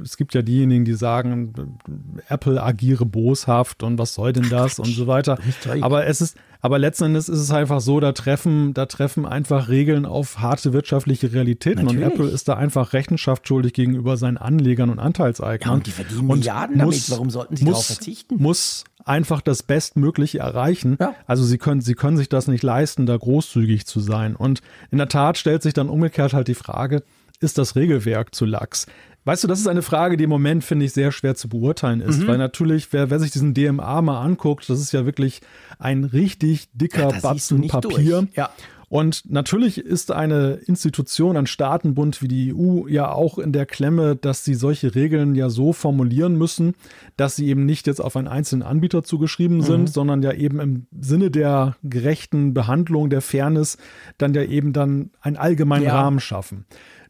[0.02, 1.80] Es gibt ja diejenigen, die sagen,
[2.28, 5.38] Apple agiere boshaft und was soll denn das und so weiter.
[5.82, 9.68] Aber es ist, aber letzten Endes ist es einfach so, da treffen, da treffen einfach
[9.68, 12.06] Regeln auf harte wirtschaftliche Realitäten Natürlich.
[12.06, 15.70] und Apple ist da einfach Rechenschaft schuldig gegenüber seinen Anlegern und Anteilseignern.
[15.70, 17.12] Ja, und die verdienen Milliarden muss, damit.
[17.12, 18.36] Warum sollten sie muss, darauf verzichten?
[18.42, 20.96] Muss einfach das Bestmögliche erreichen.
[21.02, 21.16] Ja.
[21.28, 24.36] Also sie können, sie können sich das nicht leisten, da großzügig zu sein.
[24.36, 24.62] Und
[24.92, 27.04] in der Tat stellt sich dann umgekehrt halt die Frage,
[27.42, 28.86] ist das Regelwerk zu lax?
[29.26, 32.02] Weißt du, das ist eine Frage, die im Moment, finde ich, sehr schwer zu beurteilen
[32.02, 32.28] ist, mhm.
[32.28, 35.42] weil natürlich, wer, wer sich diesen DMA mal anguckt, das ist ja wirklich
[35.80, 38.28] ein richtig dicker ja, Batzen Papier.
[38.36, 38.50] Ja.
[38.94, 44.16] Und natürlich ist eine Institution, ein Staatenbund wie die EU ja auch in der Klemme,
[44.16, 46.76] dass sie solche Regeln ja so formulieren müssen,
[47.18, 49.88] dass sie eben nicht jetzt auf einen einzelnen Anbieter zugeschrieben sind, mhm.
[49.88, 53.80] sondern ja eben im Sinne der gerechten Behandlung, der Fairness,
[54.20, 56.00] dann ja eben dann einen allgemeinen ja.
[56.00, 56.66] Rahmen schaffen.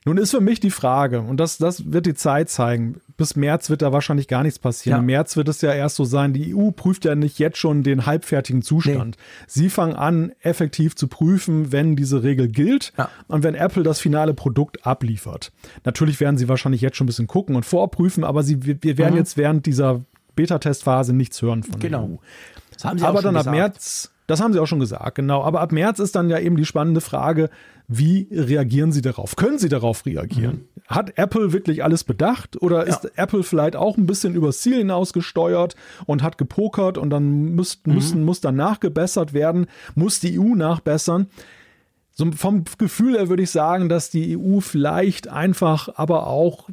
[0.05, 3.69] Nun ist für mich die Frage, und das, das wird die Zeit zeigen, bis März
[3.69, 4.97] wird da wahrscheinlich gar nichts passieren.
[4.97, 4.99] Ja.
[4.99, 7.83] Im März wird es ja erst so sein, die EU prüft ja nicht jetzt schon
[7.83, 9.15] den halbfertigen Zustand.
[9.17, 9.45] Nee.
[9.47, 13.09] Sie fangen an, effektiv zu prüfen, wenn diese Regel gilt ja.
[13.27, 15.51] und wenn Apple das finale Produkt abliefert.
[15.85, 19.13] Natürlich werden sie wahrscheinlich jetzt schon ein bisschen gucken und vorprüfen, aber sie, wir werden
[19.13, 19.19] mhm.
[19.19, 20.01] jetzt während dieser
[20.35, 21.99] Beta-Testphase nichts hören von genau.
[21.99, 22.17] der EU.
[22.73, 25.43] Das haben sie aber dann ab März das haben sie auch schon gesagt, genau.
[25.43, 27.49] Aber ab März ist dann ja eben die spannende Frage,
[27.88, 29.36] wie reagieren sie darauf?
[29.36, 30.67] Können sie darauf reagieren?
[30.75, 30.81] Mhm.
[30.88, 35.13] Hat Apple wirklich alles bedacht oder ist Apple vielleicht auch ein bisschen übers Ziel hinaus
[35.13, 35.75] gesteuert
[36.05, 37.95] und hat gepokert und dann müsst, mhm.
[37.95, 39.67] müssen, muss dann nachgebessert werden?
[39.95, 41.27] Muss die EU nachbessern?
[42.11, 46.69] So vom Gefühl her würde ich sagen, dass die EU vielleicht einfach aber auch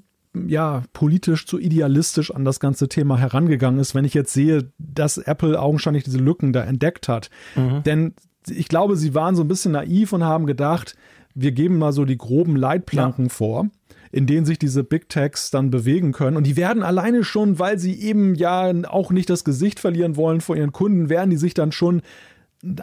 [0.46, 5.18] ja, politisch zu idealistisch an das ganze Thema herangegangen ist, wenn ich jetzt sehe, dass
[5.18, 7.30] Apple augenscheinlich diese Lücken da entdeckt hat.
[7.56, 7.82] Mhm.
[7.82, 8.14] Denn
[8.50, 10.96] ich glaube, sie waren so ein bisschen naiv und haben gedacht,
[11.34, 13.30] wir geben mal so die groben Leitplanken ja.
[13.30, 13.70] vor
[14.12, 16.36] in denen sich diese Big Techs dann bewegen können.
[16.36, 20.40] Und die werden alleine schon, weil sie eben ja auch nicht das Gesicht verlieren wollen
[20.40, 22.02] vor ihren Kunden, werden die sich dann schon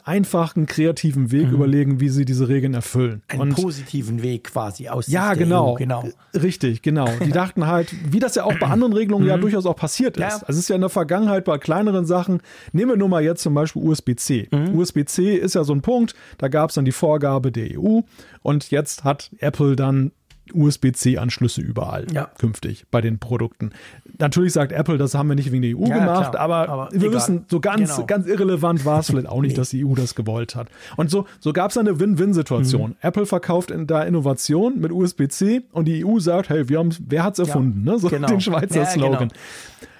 [0.06, 1.54] einfachen, kreativen Weg mhm.
[1.54, 3.22] überlegen, wie sie diese Regeln erfüllen.
[3.28, 5.74] Einen und positiven Weg quasi aus Ja, genau.
[5.74, 6.04] EU, genau.
[6.34, 7.08] Richtig, genau.
[7.24, 9.30] Die dachten halt, wie das ja auch bei anderen Regelungen mhm.
[9.30, 10.22] ja durchaus auch passiert ist.
[10.22, 10.30] Ja.
[10.30, 13.44] Also es ist ja in der Vergangenheit bei kleineren Sachen, nehmen wir nur mal jetzt
[13.44, 14.50] zum Beispiel USB-C.
[14.52, 14.76] Mhm.
[14.76, 18.02] USB-C ist ja so ein Punkt, da gab es dann die Vorgabe der EU
[18.42, 20.12] und jetzt hat Apple dann
[20.54, 22.30] USB-C-Anschlüsse überall ja.
[22.38, 23.72] künftig bei den Produkten.
[24.20, 26.90] Natürlich sagt Apple, das haben wir nicht wegen der EU ja, gemacht, klar, aber, aber,
[26.92, 27.14] wir egal.
[27.14, 28.06] wissen, so ganz, genau.
[28.06, 29.58] ganz irrelevant war es vielleicht auch nicht, nee.
[29.58, 30.70] dass die EU das gewollt hat.
[30.96, 32.92] Und so, so gab es eine Win-Win-Situation.
[32.92, 32.96] Mhm.
[33.02, 37.24] Apple verkauft in da Innovation mit USB-C und die EU sagt, hey, wir haben, wer
[37.24, 37.86] hat's erfunden?
[37.86, 38.00] Ja, ne?
[38.00, 38.28] So genau.
[38.28, 39.30] den Schweizer Slogan.
[39.30, 39.34] Genau.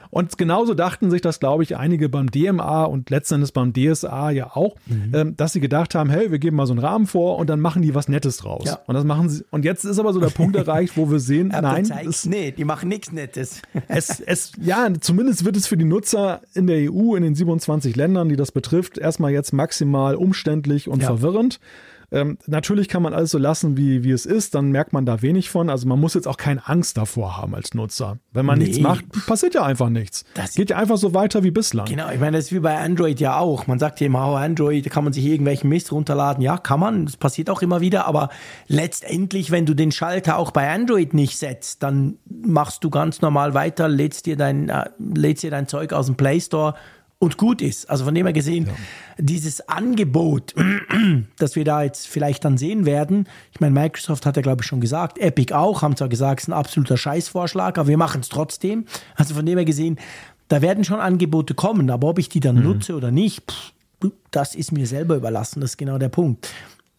[0.10, 4.56] Und genauso dachten sich das, glaube ich, einige beim DMA und letztendlich beim DSA ja
[4.56, 5.12] auch, mhm.
[5.14, 7.60] ähm, dass sie gedacht haben, hey, wir geben mal so einen Rahmen vor und dann
[7.60, 8.66] machen die was Nettes draus.
[8.66, 8.80] Ja.
[8.86, 9.44] Und das machen sie.
[9.52, 12.66] Und jetzt ist aber so der Punkt erreicht, wo wir sehen, nein, es, nee, die
[12.66, 13.62] machen nichts Nettes.
[13.88, 17.96] es, es, ja, zumindest wird es für die Nutzer in der EU, in den 27
[17.96, 21.08] Ländern, die das betrifft, erstmal jetzt maximal umständlich und ja.
[21.08, 21.60] verwirrend.
[22.10, 25.22] Ähm, natürlich kann man alles so lassen, wie, wie es ist, dann merkt man da
[25.22, 25.70] wenig von.
[25.70, 28.20] Also man muss jetzt auch keine Angst davor haben als Nutzer.
[28.32, 28.66] Wenn man nee.
[28.66, 30.24] nichts macht, passiert ja einfach nichts.
[30.34, 31.86] Das geht ja einfach so weiter wie bislang.
[31.86, 33.68] Genau, ich meine, das ist wie bei Android ja auch.
[33.68, 36.42] Man sagt ja immer, oh, Android, da kann man sich irgendwelchen Mist runterladen.
[36.42, 38.30] Ja, kann man, das passiert auch immer wieder, aber
[38.68, 43.54] letztendlich, wenn du den Schalter auch bei Android nicht setzt, dann machst du ganz normal
[43.54, 46.76] weiter, lädst dir dein, äh, lädst dir dein Zeug aus dem Play Store
[47.20, 47.90] und gut ist.
[47.90, 48.74] Also von dem her gesehen, ja.
[49.18, 50.54] dieses Angebot,
[51.38, 54.68] das wir da jetzt vielleicht dann sehen werden, ich meine, Microsoft hat ja, glaube ich,
[54.68, 58.22] schon gesagt, Epic auch, haben zwar gesagt, es ist ein absoluter Scheißvorschlag, aber wir machen
[58.22, 58.86] es trotzdem.
[59.16, 59.98] Also von dem her gesehen,
[60.48, 62.64] da werden schon Angebote kommen, aber ob ich die dann mhm.
[62.64, 66.50] nutze oder nicht, pff, das ist mir selber überlassen, das ist genau der Punkt.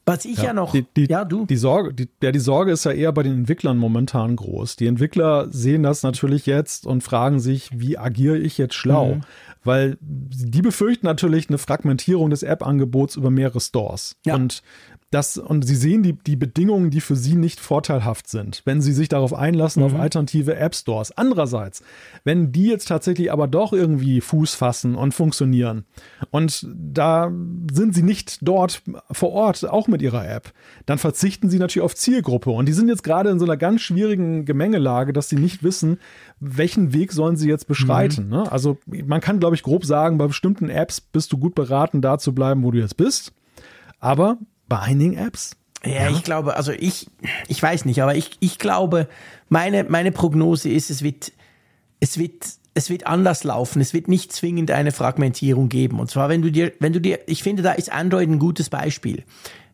[0.04, 1.44] Was ich ja, ja noch, die, die, ja, du.
[1.44, 4.76] Die Sorge, die, ja, die Sorge ist ja eher bei den Entwicklern momentan groß.
[4.76, 9.16] Die Entwickler sehen das natürlich jetzt und fragen sich, wie agiere ich jetzt schlau?
[9.16, 9.20] Mhm
[9.64, 14.16] weil die befürchten natürlich eine Fragmentierung des App-Angebots über mehrere Stores.
[14.24, 14.34] Ja.
[14.34, 14.62] Und
[15.10, 18.92] das, und sie sehen die, die Bedingungen, die für sie nicht vorteilhaft sind, wenn sie
[18.92, 19.86] sich darauf einlassen, mhm.
[19.86, 21.16] auf alternative App Stores.
[21.16, 21.82] Andererseits,
[22.24, 25.86] wenn die jetzt tatsächlich aber doch irgendwie Fuß fassen und funktionieren
[26.30, 27.32] und da
[27.72, 30.52] sind sie nicht dort vor Ort, auch mit ihrer App,
[30.84, 32.50] dann verzichten sie natürlich auf Zielgruppe.
[32.50, 35.98] Und die sind jetzt gerade in so einer ganz schwierigen Gemengelage, dass sie nicht wissen,
[36.38, 38.24] welchen Weg sollen sie jetzt beschreiten.
[38.24, 38.30] Mhm.
[38.30, 38.52] Ne?
[38.52, 42.18] Also man kann, glaube ich, grob sagen, bei bestimmten Apps bist du gut beraten, da
[42.18, 43.32] zu bleiben, wo du jetzt bist.
[44.00, 44.38] Aber
[44.68, 45.56] bei einigen Apps?
[45.84, 47.08] Ja, ja, ich glaube, also ich,
[47.46, 49.08] ich weiß nicht, aber ich, ich glaube,
[49.48, 51.32] meine, meine Prognose ist, es wird,
[52.00, 52.46] es wird,
[52.78, 53.80] es wird anders laufen.
[53.80, 55.98] Es wird nicht zwingend eine Fragmentierung geben.
[55.98, 58.70] Und zwar, wenn du dir, wenn du dir, ich finde, da ist Android ein gutes
[58.70, 59.24] Beispiel.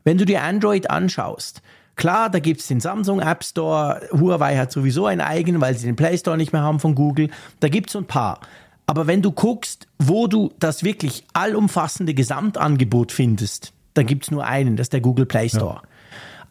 [0.05, 1.61] Wenn du dir Android anschaust,
[1.97, 5.87] klar, da gibt es den Samsung App Store, Huawei hat sowieso einen eigenen, weil sie
[5.87, 7.29] den Play Store nicht mehr haben von Google.
[7.61, 8.41] Da gibt es so ein paar.
[8.87, 14.45] Aber wenn du guckst, wo du das wirklich allumfassende Gesamtangebot findest, dann gibt es nur
[14.45, 15.81] einen, das ist der Google Play Store.
[15.83, 15.89] Ja.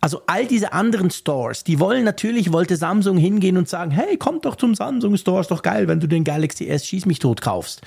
[0.02, 4.44] Also all diese anderen Stores, die wollen natürlich, wollte Samsung hingehen und sagen, hey, kommt
[4.44, 7.42] doch zum Samsung Store, ist doch geil, wenn du den Galaxy S Schieß mich tot
[7.42, 7.82] kaufst.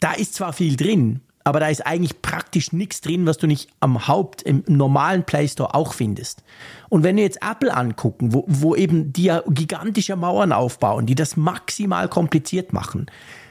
[0.00, 3.68] Da ist zwar viel drin, aber da ist eigentlich praktisch nichts drin, was du nicht
[3.78, 6.42] am Haupt, im normalen Play Store auch findest.
[6.88, 11.14] Und wenn wir jetzt Apple angucken, wo, wo eben die ja gigantische Mauern aufbauen, die
[11.14, 13.06] das maximal kompliziert machen,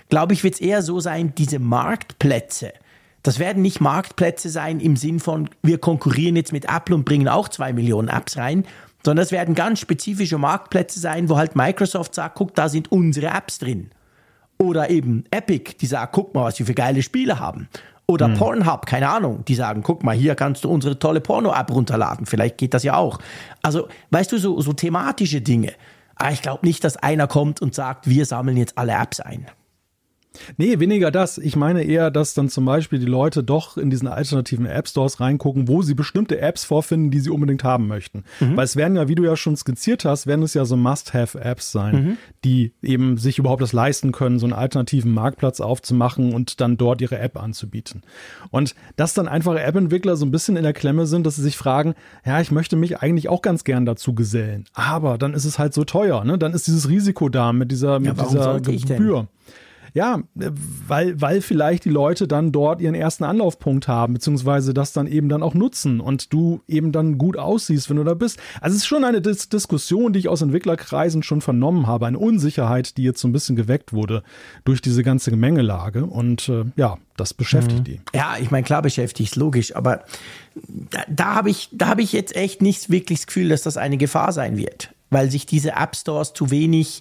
[0.10, 2.74] glaube ich, wird es eher so sein, diese Marktplätze,
[3.28, 7.28] das werden nicht Marktplätze sein im Sinn von, wir konkurrieren jetzt mit Apple und bringen
[7.28, 8.66] auch zwei Millionen Apps rein,
[9.04, 13.28] sondern es werden ganz spezifische Marktplätze sein, wo halt Microsoft sagt, guck, da sind unsere
[13.28, 13.90] Apps drin.
[14.58, 17.68] Oder eben Epic, die sagt, guck mal, was wir für geile Spiele haben.
[18.08, 18.36] Oder hm.
[18.36, 22.28] Pornhub, keine Ahnung, die sagen, guck mal, hier kannst du unsere tolle Porno-App runterladen.
[22.28, 23.18] Vielleicht geht das ja auch.
[23.64, 25.74] Also, weißt du, so, so thematische Dinge.
[26.16, 29.48] Aber ich glaube nicht, dass einer kommt und sagt, wir sammeln jetzt alle Apps ein.
[30.58, 31.38] Nee, weniger das.
[31.38, 35.20] Ich meine eher, dass dann zum Beispiel die Leute doch in diesen alternativen App Stores
[35.20, 38.24] reingucken, wo sie bestimmte Apps vorfinden, die sie unbedingt haben möchten.
[38.40, 38.58] Mhm.
[38.58, 41.72] Weil es werden ja, wie du ja schon skizziert hast, werden es ja so Must-Have-Apps
[41.72, 42.18] sein, mhm.
[42.44, 47.02] die eben sich überhaupt das leisten können, so einen alternativen Marktplatz aufzumachen und dann dort
[47.02, 48.04] ihre App anzubieten.
[48.52, 51.58] Und dass dann einfach App-Entwickler so ein bisschen in der Klemme sind, dass sie sich
[51.58, 54.66] fragen, ja, ich möchte mich eigentlich auch ganz gern dazu gesellen.
[54.74, 56.38] Aber dann ist es halt so teuer, ne?
[56.38, 59.28] Dann ist dieses Risiko da mit dieser, mit ja, dieser Gebühr.
[59.96, 65.08] Ja, weil, weil vielleicht die Leute dann dort ihren ersten Anlaufpunkt haben, beziehungsweise das dann
[65.08, 68.38] eben dann auch nutzen und du eben dann gut aussiehst, wenn du da bist.
[68.60, 72.20] Also es ist schon eine Dis Diskussion, die ich aus Entwicklerkreisen schon vernommen habe, eine
[72.20, 74.24] Unsicherheit, die jetzt so ein bisschen geweckt wurde
[74.66, 77.84] durch diese ganze Gemengelage und äh, ja, das beschäftigt mhm.
[77.86, 78.02] die.
[78.14, 80.04] Ja, ich meine, klar beschäftigt es, logisch, aber
[80.92, 83.96] da, da habe ich, da ich jetzt echt nicht wirklich das Gefühl, dass das eine
[83.96, 87.00] Gefahr sein wird, weil sich diese App Stores zu wenig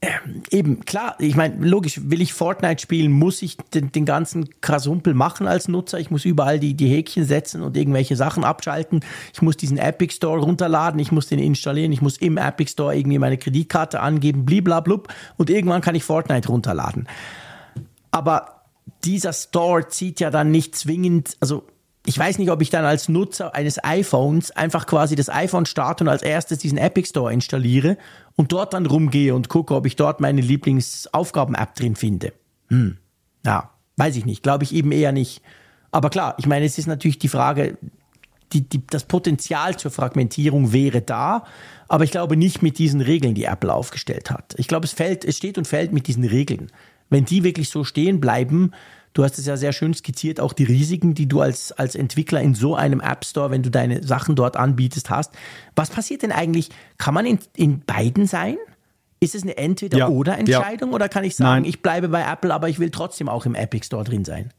[0.00, 4.48] ähm, eben, klar, ich meine, logisch, will ich Fortnite spielen, muss ich den, den, ganzen
[4.60, 5.98] Krasumpel machen als Nutzer.
[5.98, 9.00] Ich muss überall die, die Häkchen setzen und irgendwelche Sachen abschalten.
[9.32, 12.96] Ich muss diesen Epic Store runterladen, ich muss den installieren, ich muss im Epic Store
[12.96, 17.08] irgendwie meine Kreditkarte angeben, bliblablub und irgendwann kann ich Fortnite runterladen.
[18.12, 18.62] Aber
[19.04, 21.66] dieser Store zieht ja dann nicht zwingend, also
[22.08, 26.04] ich weiß nicht, ob ich dann als Nutzer eines iPhones einfach quasi das iPhone starte
[26.04, 27.98] und als erstes diesen Epic Store installiere
[28.34, 32.32] und dort dann rumgehe und gucke, ob ich dort meine Lieblingsaufgaben-App drin finde.
[32.68, 32.96] Hm.
[33.44, 34.42] Ja, weiß ich nicht.
[34.42, 35.42] Glaube ich eben eher nicht.
[35.90, 37.76] Aber klar, ich meine, es ist natürlich die Frage,
[38.54, 41.44] die, die, das Potenzial zur Fragmentierung wäre da,
[41.88, 44.54] aber ich glaube nicht mit diesen Regeln, die Apple aufgestellt hat.
[44.56, 46.72] Ich glaube, es fällt, es steht und fällt mit diesen Regeln.
[47.10, 48.72] Wenn die wirklich so stehen bleiben,
[49.18, 52.40] Du hast es ja sehr schön skizziert, auch die Risiken, die du als, als Entwickler
[52.40, 55.34] in so einem App Store, wenn du deine Sachen dort anbietest, hast.
[55.74, 56.68] Was passiert denn eigentlich?
[56.98, 58.58] Kann man in, in beiden sein?
[59.18, 60.94] Ist es eine Entweder-Oder-Entscheidung ja.
[60.94, 61.68] oder kann ich sagen, Nein.
[61.68, 64.52] ich bleibe bei Apple, aber ich will trotzdem auch im Epic Store drin sein?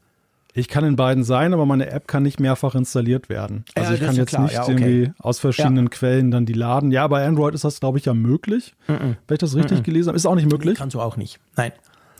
[0.52, 3.64] Ich kann in beiden sein, aber meine App kann nicht mehrfach installiert werden.
[3.74, 4.42] Also ja, ich kann jetzt klar.
[4.42, 4.72] nicht ja, okay.
[4.72, 5.90] irgendwie aus verschiedenen ja.
[5.90, 6.92] Quellen dann die laden.
[6.92, 8.74] Ja, bei Android ist das, glaube ich, ja möglich.
[8.88, 9.16] Mm -mm.
[9.26, 10.76] Wenn ich das richtig mm gelesen habe, ist auch nicht möglich.
[10.76, 11.40] Kannst du auch nicht.
[11.56, 11.72] Nein.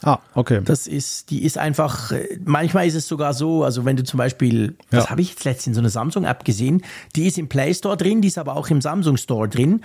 [0.02, 0.60] Ah, okay.
[0.64, 4.18] Das ist, die ist einfach, äh, manchmal ist es sogar so, also wenn du zum
[4.18, 4.98] Beispiel, ja.
[4.98, 6.82] das habe ich jetzt letztens in so einer Samsung-App gesehen,
[7.16, 9.82] die ist im Play Store drin, die ist aber auch im Samsung Store drin.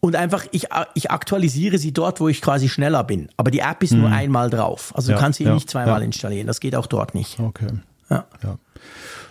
[0.00, 3.28] Und einfach, ich, ich aktualisiere sie dort, wo ich quasi schneller bin.
[3.36, 4.02] Aber die App ist hm.
[4.02, 4.92] nur einmal drauf.
[4.94, 6.46] Also ja, du kannst sie ja, nicht zweimal installieren.
[6.46, 7.40] Das geht auch dort nicht.
[7.40, 7.66] Okay.
[8.10, 8.26] Ja.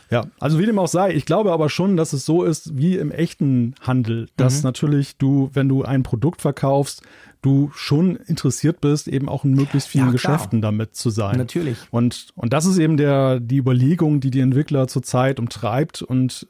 [0.09, 0.25] Ja.
[0.39, 3.11] Also wie dem auch sei, ich glaube aber schon, dass es so ist wie im
[3.11, 4.67] echten Handel, dass mhm.
[4.67, 7.01] natürlich du, wenn du ein Produkt verkaufst,
[7.41, 11.37] du schon interessiert bist, eben auch in möglichst vielen ja, Geschäften damit zu sein.
[11.37, 11.77] Natürlich.
[11.91, 16.47] Und, und das ist eben der, die Überlegung, die die Entwickler zurzeit umtreibt und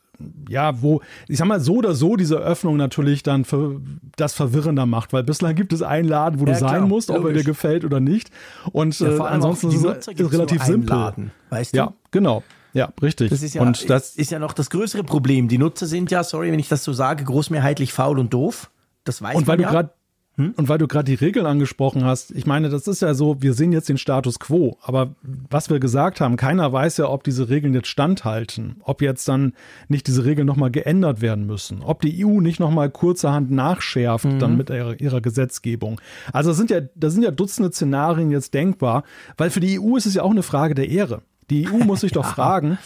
[0.48, 3.82] ja, wo, ich sag mal, so oder so diese Öffnung natürlich dann für,
[4.16, 7.10] das verwirrender macht, weil bislang gibt es einen Laden, wo ja, du sein klar, musst,
[7.10, 7.24] logisch.
[7.24, 8.30] ob er dir gefällt oder nicht.
[8.72, 10.90] Und ja, äh, ansonsten ist es relativ simpel.
[10.90, 11.78] Laden, weißt du?
[11.78, 12.44] Ja, genau.
[12.76, 13.30] Ja, richtig.
[13.30, 15.48] Das ist ja, und das ist ja noch das größere Problem.
[15.48, 18.70] Die Nutzer sind ja, sorry, wenn ich das so sage, großmehrheitlich faul und doof.
[19.06, 19.72] Das weiß und weil man du ja.
[19.72, 19.92] gerade
[20.38, 20.54] hm?
[20.58, 23.54] Und weil du gerade die Regeln angesprochen hast, ich meine, das ist ja so, wir
[23.54, 27.48] sehen jetzt den Status quo, aber was wir gesagt haben, keiner weiß ja, ob diese
[27.48, 29.54] Regeln jetzt standhalten, ob jetzt dann
[29.88, 34.40] nicht diese Regeln nochmal geändert werden müssen, ob die EU nicht nochmal kurzerhand nachschärft mhm.
[34.40, 36.02] dann mit ihrer, ihrer Gesetzgebung.
[36.34, 39.04] Also das sind ja, da sind ja Dutzende Szenarien jetzt denkbar,
[39.38, 41.22] weil für die EU ist es ja auch eine Frage der Ehre.
[41.50, 42.22] Die EU muss sich ja.
[42.22, 42.78] doch fragen,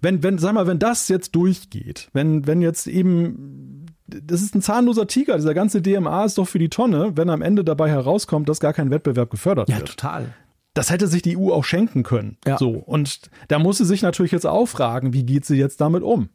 [0.00, 3.86] wenn, wenn, sag mal, wenn das jetzt durchgeht, wenn, wenn jetzt eben
[4.20, 5.36] das ist ein zahnloser Tiger.
[5.36, 8.72] Dieser ganze DMA ist doch für die Tonne, wenn am Ende dabei herauskommt, dass gar
[8.72, 9.88] kein Wettbewerb gefördert ja, wird.
[9.88, 10.34] Ja, total.
[10.74, 12.38] Das hätte sich die EU auch schenken können.
[12.46, 12.58] Ja.
[12.58, 12.70] So.
[12.70, 16.30] Und da muss sie sich natürlich jetzt auch fragen, wie geht sie jetzt damit um?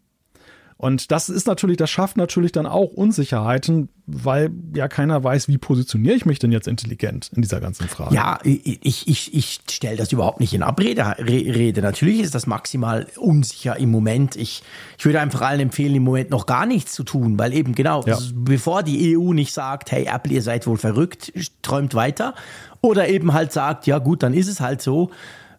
[0.77, 5.57] Und das ist natürlich, das schafft natürlich dann auch Unsicherheiten, weil ja keiner weiß, wie
[5.57, 8.13] positioniere ich mich denn jetzt intelligent in dieser ganzen Frage.
[8.13, 11.17] Ja, ich, ich, ich stelle das überhaupt nicht in Abrede.
[11.17, 11.81] Rede.
[11.81, 14.35] Natürlich ist das maximal unsicher im Moment.
[14.35, 14.61] Ich,
[14.99, 18.03] ich würde einfach allen empfehlen, im Moment noch gar nichts zu tun, weil eben genau,
[18.05, 18.19] ja.
[18.35, 22.35] bevor die EU nicht sagt, hey Apple, ihr seid wohl verrückt, träumt weiter,
[22.81, 25.09] oder eben halt sagt, ja gut, dann ist es halt so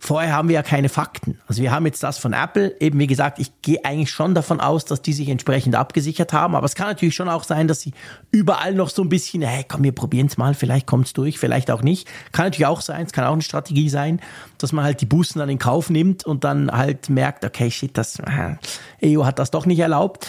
[0.00, 1.40] Vorher haben wir ja keine Fakten.
[1.48, 2.76] Also wir haben jetzt das von Apple.
[2.80, 6.54] Eben wie gesagt, ich gehe eigentlich schon davon aus, dass die sich entsprechend abgesichert haben.
[6.54, 7.92] Aber es kann natürlich schon auch sein, dass sie
[8.30, 11.38] überall noch so ein bisschen, hey, komm, wir probieren es mal, vielleicht kommt es durch,
[11.38, 12.08] vielleicht auch nicht.
[12.32, 14.20] Kann natürlich auch sein, es kann auch eine Strategie sein,
[14.58, 17.96] dass man halt die Bußen dann in Kauf nimmt und dann halt merkt, okay, shit,
[17.98, 20.28] das äh, EU hat das doch nicht erlaubt.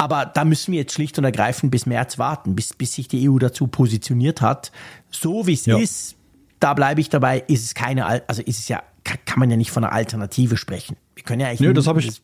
[0.00, 3.28] Aber da müssen wir jetzt schlicht und ergreifend bis März warten, bis, bis sich die
[3.28, 4.72] EU dazu positioniert hat.
[5.10, 5.76] So wie es ja.
[5.76, 6.16] ist,
[6.60, 9.70] da bleibe ich dabei, ist es keine, also ist es ja kann man ja nicht
[9.70, 10.96] von einer Alternative sprechen.
[11.14, 11.60] Wir können ja eigentlich.
[11.60, 12.22] Nö, das habe ich.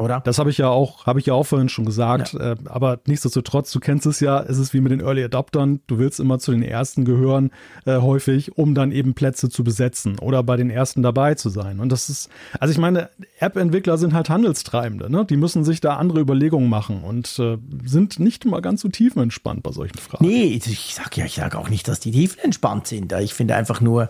[0.00, 0.20] Oder?
[0.20, 2.32] Das habe ich ja auch, habe ich ja auch vorhin schon gesagt.
[2.32, 2.52] Ja.
[2.52, 5.80] Äh, aber nichtsdestotrotz, du kennst es ja, es ist wie mit den Early Adoptern.
[5.86, 7.50] Du willst immer zu den ersten gehören,
[7.84, 11.80] äh, häufig, um dann eben Plätze zu besetzen oder bei den ersten dabei zu sein.
[11.80, 15.26] Und das ist, also ich meine, App-Entwickler sind halt Handelstreibende, ne?
[15.26, 19.62] Die müssen sich da andere Überlegungen machen und äh, sind nicht immer ganz so tiefenentspannt
[19.62, 20.24] bei solchen Fragen.
[20.24, 23.12] Nee, ich sag ja, ich sage auch nicht, dass die tiefenentspannt sind.
[23.12, 24.08] Ich finde einfach nur,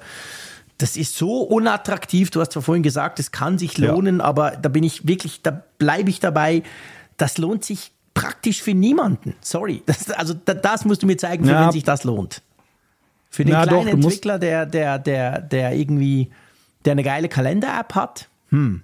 [0.80, 2.30] das ist so unattraktiv.
[2.30, 4.24] Du hast zwar vorhin gesagt, es kann sich lohnen, ja.
[4.24, 6.62] aber da bin ich wirklich, da bleibe ich dabei.
[7.16, 9.34] Das lohnt sich praktisch für niemanden.
[9.40, 9.82] Sorry.
[9.86, 11.66] Das, also das musst du mir zeigen, für ja.
[11.66, 12.42] wen sich das lohnt.
[13.28, 16.30] Für den ja, kleinen doch, Entwickler, der, der, der, der irgendwie,
[16.84, 18.28] der eine geile Kalender-App hat.
[18.48, 18.82] Hm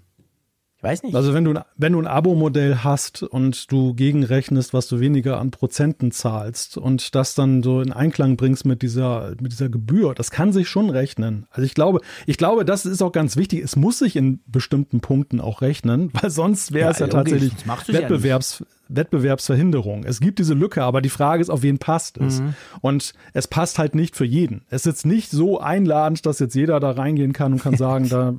[0.87, 1.14] weiß nicht.
[1.14, 5.51] Also wenn du, wenn du ein Abo-Modell hast und du gegenrechnest, was du weniger an
[5.51, 10.30] Prozenten zahlst und das dann so in Einklang bringst mit dieser, mit dieser Gebühr, das
[10.30, 11.47] kann sich schon rechnen.
[11.51, 13.62] Also ich glaube, ich glaube, das ist auch ganz wichtig.
[13.62, 17.53] Es muss sich in bestimmten Punkten auch rechnen, weil sonst wäre ja, es ja tatsächlich
[17.89, 20.05] Wettbewerbs, ja Wettbewerbsverhinderung.
[20.05, 22.41] Es gibt diese Lücke, aber die Frage ist, auf wen passt es?
[22.41, 22.55] Mhm.
[22.80, 24.62] Und es passt halt nicht für jeden.
[24.68, 28.09] Es ist jetzt nicht so einladend, dass jetzt jeder da reingehen kann und kann sagen,
[28.09, 28.34] da,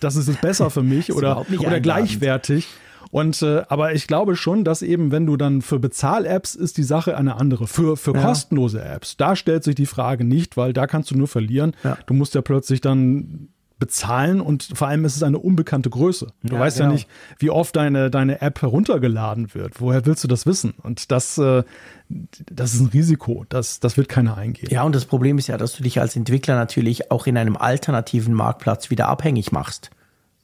[0.00, 2.68] das ist es besser für mich oder, oder gleichwertig.
[3.14, 6.82] Und äh, aber ich glaube schon, dass eben, wenn du dann für Bezahl-Apps ist die
[6.82, 7.68] Sache eine andere.
[7.68, 8.20] Für, für ja.
[8.20, 11.76] kostenlose Apps, da stellt sich die Frage nicht, weil da kannst du nur verlieren.
[11.84, 11.96] Ja.
[12.06, 16.28] Du musst ja plötzlich dann bezahlen und vor allem ist es eine unbekannte Größe.
[16.42, 16.90] Du ja, weißt genau.
[16.90, 17.08] ja nicht,
[17.38, 19.80] wie oft deine, deine App heruntergeladen wird.
[19.80, 20.74] Woher willst du das wissen?
[20.82, 21.64] Und das, äh,
[22.08, 23.44] das ist ein Risiko.
[23.48, 24.68] Das, das wird keiner eingehen.
[24.70, 27.56] Ja, und das Problem ist ja, dass du dich als Entwickler natürlich auch in einem
[27.56, 29.90] alternativen Marktplatz wieder abhängig machst.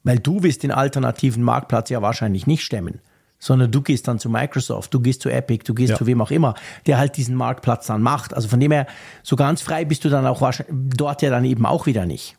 [0.03, 3.01] Weil du wirst den alternativen Marktplatz ja wahrscheinlich nicht stemmen
[3.43, 5.97] sondern du gehst dann zu Microsoft, du gehst zu Epic, du gehst ja.
[5.97, 6.55] zu wem auch immer,
[6.87, 8.35] der halt diesen Marktplatz dann macht.
[8.35, 8.87] Also von dem her,
[9.23, 12.37] so ganz frei bist du dann auch wahrscheinlich dort ja dann eben auch wieder nicht.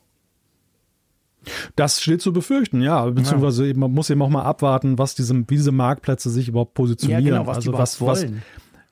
[1.75, 3.05] Das steht zu befürchten, ja.
[3.05, 3.73] Beziehungsweise ja.
[3.75, 7.25] man muss eben auch mal abwarten, was diese, wie diese Marktplätze sich überhaupt positionieren.
[7.25, 8.25] Ja, genau, was also was, was,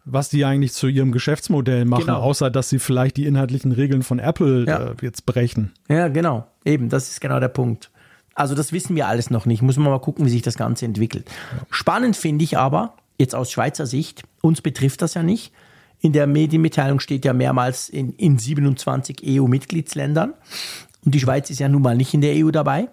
[0.05, 2.19] was die eigentlich zu ihrem Geschäftsmodell machen, genau.
[2.19, 4.87] außer dass sie vielleicht die inhaltlichen Regeln von Apple ja.
[4.89, 5.73] äh, jetzt brechen.
[5.87, 6.47] Ja, genau.
[6.65, 7.91] Eben, das ist genau der Punkt.
[8.35, 9.61] Also das wissen wir alles noch nicht.
[9.61, 11.29] Muss man mal gucken, wie sich das Ganze entwickelt.
[11.69, 15.51] Spannend finde ich aber, jetzt aus Schweizer Sicht, uns betrifft das ja nicht.
[16.01, 20.33] In der Medienmitteilung steht ja mehrmals in, in 27 EU-Mitgliedsländern.
[21.05, 22.89] Und die Schweiz ist ja nun mal nicht in der EU dabei.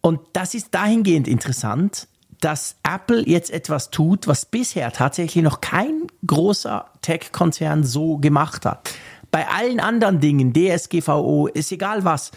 [0.00, 2.08] Und das ist dahingehend interessant,
[2.40, 8.90] dass Apple jetzt etwas tut, was bisher tatsächlich noch kein großer Tech-Konzern so gemacht hat.
[9.30, 12.30] Bei allen anderen Dingen, DSGVO, ist egal was,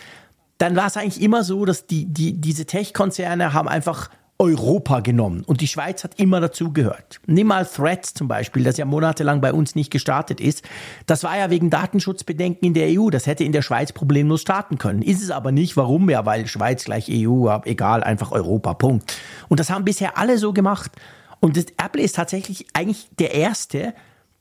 [0.57, 4.09] dann war es eigentlich immer so, dass die, die, diese Tech-Konzerne haben einfach
[4.41, 7.21] Europa genommen und die Schweiz hat immer dazugehört.
[7.27, 10.67] Nimm mal Threads zum Beispiel, das ja monatelang bei uns nicht gestartet ist.
[11.05, 13.11] Das war ja wegen Datenschutzbedenken in der EU.
[13.11, 15.03] Das hätte in der Schweiz problemlos starten können.
[15.03, 15.77] Ist es aber nicht.
[15.77, 16.09] Warum?
[16.09, 19.15] Ja, weil Schweiz gleich EU, egal, einfach Europa, Punkt.
[19.47, 20.91] Und das haben bisher alle so gemacht.
[21.39, 23.93] Und Apple ist tatsächlich eigentlich der Erste,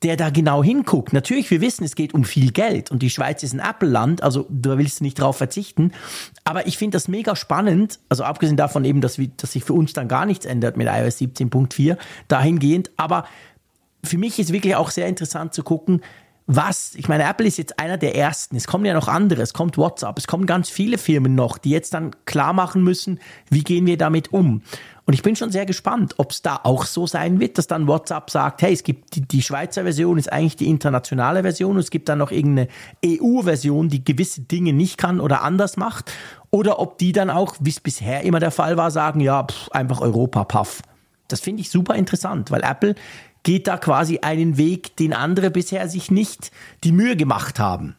[0.03, 1.13] der da genau hinguckt.
[1.13, 4.47] Natürlich, wir wissen, es geht um viel Geld und die Schweiz ist ein Apple-Land, also
[4.49, 5.91] da willst du nicht drauf verzichten.
[6.43, 9.73] Aber ich finde das mega spannend, also abgesehen davon eben, dass, wir, dass sich für
[9.73, 11.97] uns dann gar nichts ändert mit iOS 17.4
[12.27, 12.89] dahingehend.
[12.97, 13.25] Aber
[14.03, 16.01] für mich ist wirklich auch sehr interessant zu gucken,
[16.55, 18.57] was, ich meine, Apple ist jetzt einer der ersten.
[18.57, 21.69] Es kommen ja noch andere, es kommt WhatsApp, es kommen ganz viele Firmen noch, die
[21.69, 24.61] jetzt dann klar machen müssen, wie gehen wir damit um.
[25.05, 27.87] Und ich bin schon sehr gespannt, ob es da auch so sein wird, dass dann
[27.87, 31.79] WhatsApp sagt, hey, es gibt die, die Schweizer Version ist eigentlich die internationale Version und
[31.79, 32.67] es gibt dann noch irgendeine
[33.05, 36.11] EU-Version, die gewisse Dinge nicht kann oder anders macht.
[36.49, 39.69] Oder ob die dann auch, wie es bisher immer der Fall war, sagen, ja, pff,
[39.71, 40.81] einfach Europa, paff.
[41.29, 42.95] Das finde ich super interessant, weil Apple
[43.43, 46.51] geht da quasi einen Weg, den andere bisher sich nicht
[46.83, 47.95] die Mühe gemacht haben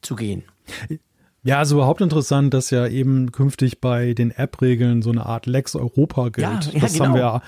[0.00, 0.44] zu gehen.
[1.44, 5.74] Ja, also überhaupt interessant, dass ja eben künftig bei den App-Regeln so eine Art Lex
[5.74, 6.46] Europa gilt.
[6.46, 7.06] Ja, ja, das genau.
[7.06, 7.42] haben wir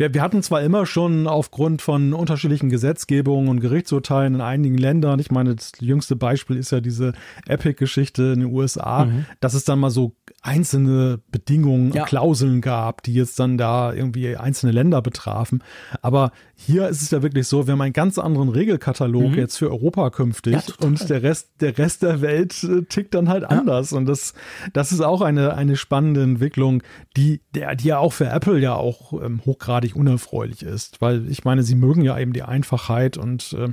[0.00, 5.20] wir, wir hatten zwar immer schon aufgrund von unterschiedlichen Gesetzgebungen und Gerichtsurteilen in einigen Ländern,
[5.20, 7.12] ich meine, das jüngste Beispiel ist ja diese
[7.46, 9.26] Epic-Geschichte in den USA, mhm.
[9.40, 12.04] dass es dann mal so einzelne Bedingungen, ja.
[12.04, 15.62] Klauseln gab, die jetzt dann da irgendwie einzelne Länder betrafen.
[16.00, 19.34] Aber hier ist es ja wirklich so, wir haben einen ganz anderen Regelkatalog mhm.
[19.34, 23.28] jetzt für Europa künftig ja, und der Rest, der Rest der Welt äh, tickt dann
[23.28, 23.48] halt ja.
[23.48, 23.92] anders.
[23.92, 24.32] Und das,
[24.72, 26.82] das ist auch eine, eine spannende Entwicklung,
[27.18, 31.28] die, der, die ja auch für Apple ja auch ähm, hochgradig völlig unerfreulich ist, weil
[31.30, 33.68] ich meine, sie mögen ja eben die Einfachheit und äh,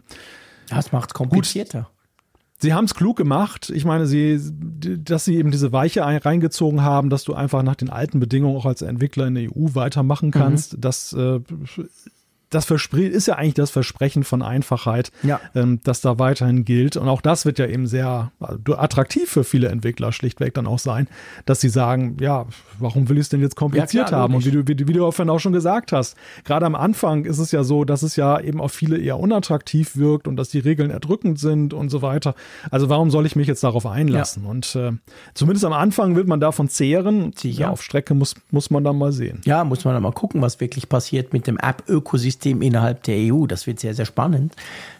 [0.69, 1.79] das macht es komplizierter.
[1.79, 1.91] Gut,
[2.59, 3.69] Sie haben es klug gemacht.
[3.69, 4.41] Ich meine, sie,
[4.97, 8.65] dass sie eben diese Weiche reingezogen haben, dass du einfach nach den alten Bedingungen auch
[8.65, 10.73] als Entwickler in der EU weitermachen kannst.
[10.73, 10.81] Mhm.
[10.81, 11.39] Das äh,
[12.49, 15.39] das Versprechen ist ja eigentlich das Versprechen von Einfachheit, ja.
[15.53, 16.95] ähm, das da weiterhin gilt.
[16.95, 20.79] Und auch das wird ja eben sehr also, attraktiv für viele Entwickler schlichtweg dann auch
[20.79, 21.07] sein,
[21.45, 22.45] dass sie sagen, ja,
[22.79, 24.35] warum will ich es denn jetzt kompliziert ja, klar, haben?
[24.35, 27.39] Und wie du, wie, wie du vorhin auch schon gesagt hast, gerade am Anfang ist
[27.39, 30.59] es ja so, dass es ja eben auf viele eher unattraktiv wirkt und dass die
[30.59, 32.33] Regeln erdrückend sind und so weiter.
[32.71, 34.43] Also warum soll ich mich jetzt darauf einlassen?
[34.43, 34.49] Ja.
[34.49, 34.91] Und äh,
[35.33, 37.33] zumindest am Anfang wird man davon zehren.
[37.41, 39.41] Ja, auf Strecke muss, muss man dann mal sehen.
[39.45, 43.33] Ja, muss man dann mal gucken, was wirklich passiert mit dem App-Ökosystem System innerhalb der
[43.33, 43.47] EU.
[43.47, 44.55] Das wird sehr, sehr spannend.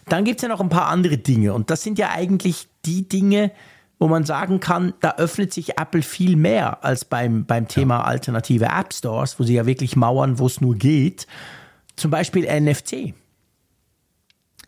[0.06, 3.08] Dann gibt es ja noch ein paar andere Dinge und das sind ja eigentlich die
[3.08, 3.52] Dinge,
[4.00, 8.66] wo man sagen kann, da öffnet sich Apple viel mehr als beim, beim Thema alternative
[8.66, 11.26] App Stores, wo sie ja wirklich mauern, wo es nur geht.
[11.96, 13.14] Zum Beispiel NFC.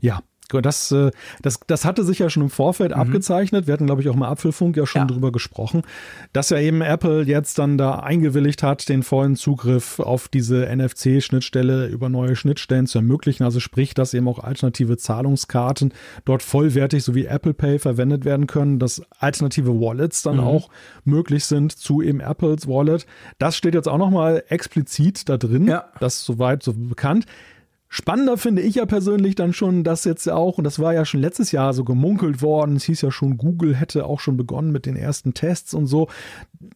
[0.00, 0.20] Ja,
[0.60, 1.10] das, äh,
[1.42, 3.00] das, das hatte sich ja schon im Vorfeld mhm.
[3.00, 3.66] abgezeichnet.
[3.66, 5.06] Wir hatten, glaube ich, auch mal Apfelfunk ja schon ja.
[5.06, 5.82] drüber gesprochen,
[6.32, 11.86] dass ja eben Apple jetzt dann da eingewilligt hat, den vollen Zugriff auf diese NFC-Schnittstelle
[11.86, 13.44] über neue Schnittstellen zu ermöglichen.
[13.44, 15.92] Also sprich, dass eben auch alternative Zahlungskarten
[16.24, 20.44] dort vollwertig sowie Apple Pay verwendet werden können, dass alternative Wallets dann mhm.
[20.44, 20.70] auch
[21.04, 23.06] möglich sind zu eben Apples Wallet.
[23.38, 25.66] Das steht jetzt auch nochmal explizit da drin.
[25.66, 25.84] Ja.
[26.00, 27.26] Das ist soweit so bekannt.
[27.92, 31.20] Spannender finde ich ja persönlich dann schon, dass jetzt auch, und das war ja schon
[31.20, 34.86] letztes Jahr so gemunkelt worden, es hieß ja schon, Google hätte auch schon begonnen mit
[34.86, 36.06] den ersten Tests und so,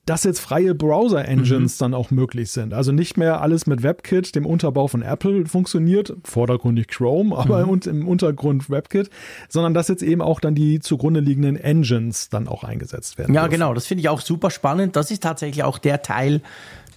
[0.07, 1.79] dass jetzt freie Browser-Engines mhm.
[1.79, 2.75] dann auch möglich sind.
[2.75, 7.81] Also nicht mehr alles mit WebKit, dem Unterbau von Apple, funktioniert, vordergründig Chrome, aber mhm.
[7.85, 9.09] im Untergrund WebKit,
[9.49, 13.35] sondern dass jetzt eben auch dann die zugrunde liegenden Engines dann auch eingesetzt werden.
[13.35, 13.53] Ja, dürfen.
[13.53, 14.97] genau, das finde ich auch super spannend.
[14.97, 16.41] Das ist tatsächlich auch der Teil,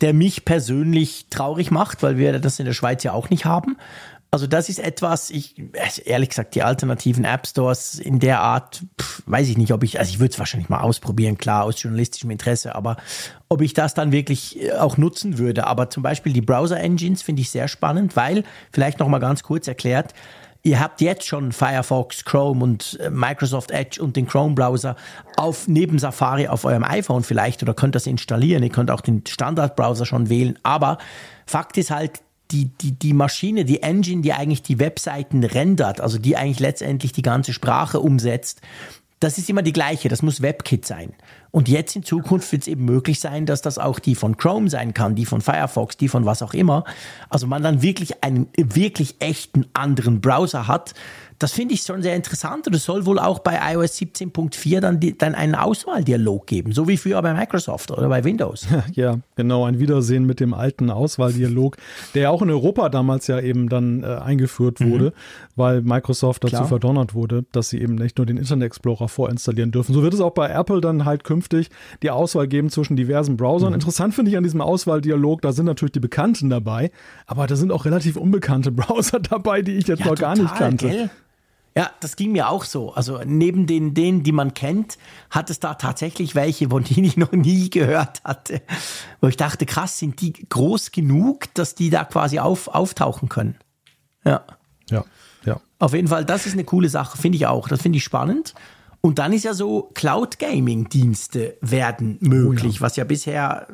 [0.01, 3.77] der mich persönlich traurig macht, weil wir das in der Schweiz ja auch nicht haben.
[4.29, 5.55] Also das ist etwas, ich
[6.05, 9.99] ehrlich gesagt, die alternativen App Stores in der Art, pff, weiß ich nicht, ob ich,
[9.99, 12.97] also ich würde es wahrscheinlich mal ausprobieren, klar, aus journalistischem Interesse, aber
[13.47, 15.65] ob ich das dann wirklich äh, auch nutzen würde.
[15.65, 18.43] Aber zum Beispiel die Browser Engines finde ich sehr spannend, weil,
[18.73, 20.13] vielleicht noch mal ganz kurz erklärt,
[20.67, 24.97] Ihr habt jetzt schon Firefox, Chrome und äh, Microsoft Edge und den Chrome-Browser
[25.37, 28.61] auf neben Safari auf eurem iPhone vielleicht oder könnt das installieren.
[28.63, 30.59] Ihr könnt auch den Standard-Browser schon wählen.
[30.63, 30.97] Aber
[31.45, 32.19] Fakt ist halt,
[32.51, 37.13] die, die, die Maschine, die Engine, die eigentlich die Webseiten rendert, also die eigentlich letztendlich
[37.13, 38.59] die ganze Sprache umsetzt,
[39.19, 41.13] das ist immer die gleiche, das muss WebKit sein.
[41.49, 44.69] Und jetzt in Zukunft wird es eben möglich sein, dass das auch die von Chrome
[44.69, 46.83] sein kann, die von Firefox, die von was auch immer.
[47.29, 50.93] Also man dann wirklich einen wirklich echten anderen Browser hat,
[51.39, 54.99] das finde ich schon sehr interessant und es soll wohl auch bei iOS 17.4 dann,
[54.99, 58.67] dann einen Auswahldialog geben, so wie früher bei Microsoft oder bei Windows.
[58.93, 61.77] Ja, genau, ein Wiedersehen mit dem alten Auswahldialog,
[62.15, 65.11] der ja auch in Europa damals ja eben dann äh, eingeführt wurde, mhm.
[65.57, 66.67] Weil Microsoft dazu Klar.
[66.67, 69.93] verdonnert wurde, dass sie eben nicht nur den Internet Explorer vorinstallieren dürfen.
[69.93, 71.69] So wird es auch bei Apple dann halt künftig
[72.03, 73.69] die Auswahl geben zwischen diversen Browsern.
[73.69, 73.75] Mhm.
[73.75, 76.91] Interessant finde ich an diesem Auswahldialog, da sind natürlich die Bekannten dabei,
[77.25, 80.43] aber da sind auch relativ unbekannte Browser dabei, die ich jetzt ja, noch total, gar
[80.43, 80.89] nicht kannte.
[80.89, 81.09] Gell?
[81.77, 82.91] Ja, das ging mir auch so.
[82.93, 84.97] Also neben den, denen, die man kennt,
[85.29, 88.63] hat es da tatsächlich welche, von denen ich noch nie gehört hatte.
[89.21, 93.57] Wo ich dachte, krass, sind die groß genug, dass die da quasi auf, auftauchen können.
[94.25, 94.43] Ja.
[94.89, 95.05] Ja.
[95.47, 95.61] Ja.
[95.79, 97.67] Auf jeden Fall, das ist eine coole Sache, finde ich auch.
[97.67, 98.53] Das finde ich spannend.
[99.01, 102.81] Und dann ist ja so, Cloud Gaming Dienste werden möglich, oh ja.
[102.81, 103.67] was ja bisher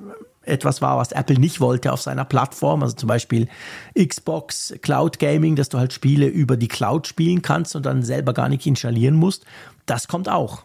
[0.43, 2.84] etwas war, was Apple nicht wollte auf seiner Plattform.
[2.84, 3.47] Also zum Beispiel
[3.97, 8.34] Xbox Cloud Gaming, dass du halt Spiele über die Cloud spielen kannst und dann selber
[8.34, 9.45] gar nicht installieren musst.
[9.86, 10.63] Das kommt auch.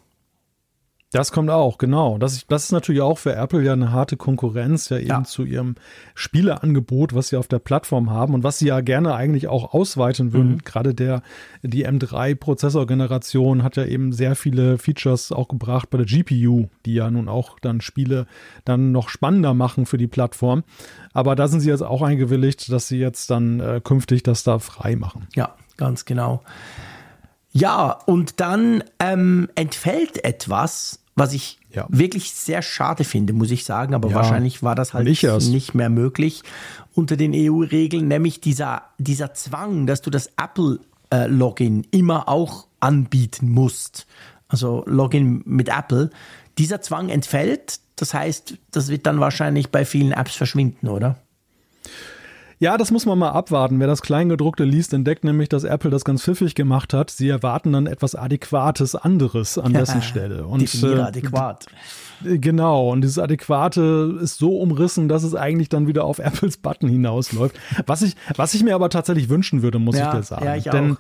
[1.11, 2.18] Das kommt auch, genau.
[2.18, 5.24] Das, das ist natürlich auch für Apple ja eine harte Konkurrenz, ja eben ja.
[5.24, 5.76] zu ihrem
[6.14, 10.34] Spieleangebot, was sie auf der Plattform haben und was sie ja gerne eigentlich auch ausweiten
[10.34, 10.52] würden.
[10.52, 10.64] Mhm.
[10.64, 11.22] Gerade der,
[11.62, 17.11] die M3-Prozessorgeneration hat ja eben sehr viele Features auch gebracht bei der GPU, die ja
[17.11, 18.26] nun auch dann Spiele
[18.66, 20.62] dann noch spannender machen für die Plattform.
[21.14, 24.59] Aber da sind sie jetzt auch eingewilligt, dass sie jetzt dann äh, künftig das da
[24.59, 25.26] frei machen.
[25.34, 26.42] Ja, ganz genau.
[27.53, 31.86] Ja, und dann ähm, entfällt etwas, was ich ja.
[31.88, 34.16] wirklich sehr schade finde, muss ich sagen, aber ja.
[34.16, 36.42] wahrscheinlich war das halt nicht mehr möglich
[36.94, 43.51] unter den EU-Regeln, nämlich dieser, dieser Zwang, dass du das Apple-Login äh, immer auch anbieten
[43.51, 44.07] musst.
[44.49, 46.11] Also Login mit Apple.
[46.57, 51.16] Dieser Zwang entfällt, das heißt, das wird dann wahrscheinlich bei vielen Apps verschwinden, oder?
[51.86, 51.92] Ja,
[52.76, 53.78] das muss man mal abwarten.
[53.78, 57.11] Wer das Kleingedruckte liest, entdeckt nämlich, dass Apple das ganz pfiffig gemacht hat.
[57.11, 60.44] Sie erwarten dann etwas Adäquates anderes an dessen Stelle.
[60.46, 61.66] Und, Definiere äh, adäquat.
[62.24, 66.88] Genau, und dieses Adäquate ist so umrissen, dass es eigentlich dann wieder auf Apples Button
[66.88, 67.56] hinausläuft.
[67.86, 70.44] Was ich, was ich mir aber tatsächlich wünschen würde, muss ja, ich dir sagen.
[70.44, 70.98] Ja, ich Denn auch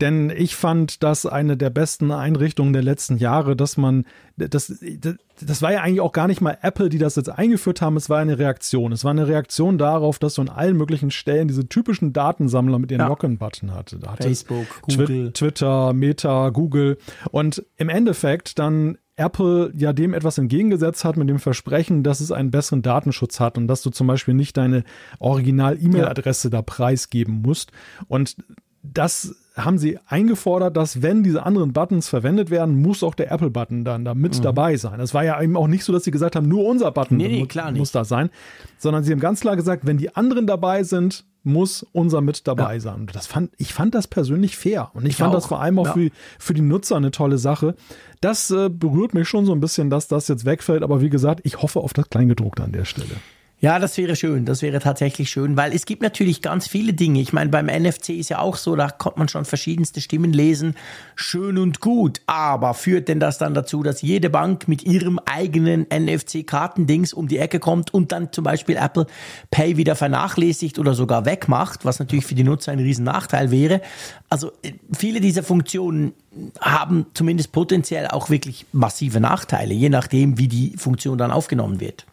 [0.00, 4.04] denn ich fand das eine der besten Einrichtungen der letzten Jahre, dass man,
[4.36, 7.82] das, das, das war ja eigentlich auch gar nicht mal Apple, die das jetzt eingeführt
[7.82, 8.92] haben, es war eine Reaktion.
[8.92, 12.90] Es war eine Reaktion darauf, dass du an allen möglichen Stellen diese typischen Datensammler mit
[12.90, 13.08] ihren ja.
[13.08, 13.98] Login-Button hatte.
[13.98, 15.32] Da hatte Facebook, Google.
[15.32, 16.98] Twitter, Meta, Google.
[17.30, 22.32] Und im Endeffekt dann Apple ja dem etwas entgegengesetzt hat mit dem Versprechen, dass es
[22.32, 24.84] einen besseren Datenschutz hat und dass du zum Beispiel nicht deine
[25.18, 26.50] Original-E-Mail-Adresse ja.
[26.52, 27.72] da preisgeben musst.
[28.08, 28.36] Und
[28.82, 33.84] das haben sie eingefordert, dass wenn diese anderen Buttons verwendet werden, muss auch der Apple-Button
[33.84, 34.42] dann da mit mhm.
[34.42, 34.98] dabei sein.
[35.00, 37.28] Es war ja eben auch nicht so, dass sie gesagt haben, nur unser Button nee,
[37.28, 38.30] nee, muss, muss da sein,
[38.78, 42.74] sondern sie haben ganz klar gesagt, wenn die anderen dabei sind, muss unser mit dabei
[42.74, 42.80] ja.
[42.80, 43.00] sein.
[43.00, 44.90] Und das fand, ich fand das persönlich fair.
[44.94, 45.34] Und ich, ich fand auch.
[45.34, 45.92] das vor allem auch ja.
[45.92, 47.74] für, für die Nutzer eine tolle Sache.
[48.20, 50.82] Das äh, berührt mich schon so ein bisschen, dass das jetzt wegfällt.
[50.82, 53.16] Aber wie gesagt, ich hoffe auf das Kleingedruckte an der Stelle.
[53.62, 54.44] Ja, das wäre schön.
[54.44, 57.20] Das wäre tatsächlich schön, weil es gibt natürlich ganz viele Dinge.
[57.20, 60.74] Ich meine, beim NFC ist ja auch so, da kommt man schon verschiedenste Stimmen lesen.
[61.14, 62.22] Schön und gut.
[62.26, 67.38] Aber führt denn das dann dazu, dass jede Bank mit ihrem eigenen NFC-Kartendings um die
[67.38, 69.06] Ecke kommt und dann zum Beispiel Apple
[69.52, 73.80] Pay wieder vernachlässigt oder sogar wegmacht, was natürlich für die Nutzer ein riesen Nachteil wäre.
[74.28, 76.14] Also äh, viele dieser Funktionen
[76.58, 82.06] haben zumindest potenziell auch wirklich massive Nachteile, je nachdem, wie die Funktion dann aufgenommen wird.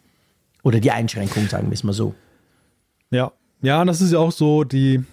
[0.62, 2.14] Oder die Einschränkung, sagen wir es mal so.
[3.10, 3.32] Ja,
[3.62, 5.04] ja, das ist ja auch so die,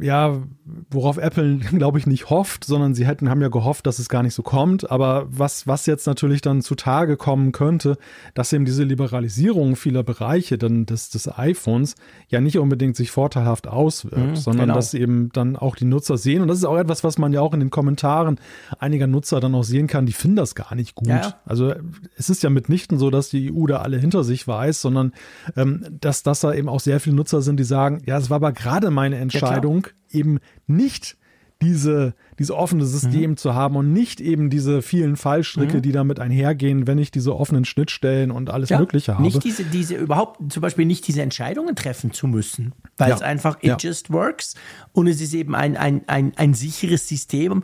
[0.00, 0.42] ja,
[0.90, 4.22] worauf Apple, glaube ich, nicht hofft, sondern sie hätten, haben ja gehofft, dass es gar
[4.22, 4.90] nicht so kommt.
[4.90, 7.96] Aber was, was jetzt natürlich dann zutage kommen könnte,
[8.34, 11.94] dass eben diese Liberalisierung vieler Bereiche dann des, des iPhones
[12.28, 14.74] ja nicht unbedingt sich vorteilhaft auswirkt, mhm, sondern genau.
[14.74, 16.42] dass eben dann auch die Nutzer sehen.
[16.42, 18.38] Und das ist auch etwas, was man ja auch in den Kommentaren
[18.78, 21.08] einiger Nutzer dann auch sehen kann, die finden das gar nicht gut.
[21.08, 21.40] Ja.
[21.46, 21.72] Also
[22.16, 25.12] es ist ja mitnichten so, dass die EU da alle hinter sich weiß, sondern
[25.56, 28.36] ähm, dass, dass da eben auch sehr viele Nutzer sind, die sagen, ja, es war
[28.36, 31.16] aber gerade meine Entscheidung, ja, eben nicht
[31.62, 33.36] diese, diese offene System mhm.
[33.36, 35.82] zu haben und nicht eben diese vielen Fallstricke, mhm.
[35.82, 39.22] die damit einhergehen, wenn ich diese offenen Schnittstellen und alles ja, Mögliche habe.
[39.22, 43.14] Nicht diese, diese, überhaupt zum Beispiel nicht diese Entscheidungen treffen zu müssen, weil ja.
[43.14, 43.76] es einfach, it ja.
[43.78, 44.54] just works
[44.92, 47.62] und es ist eben ein, ein, ein, ein sicheres System.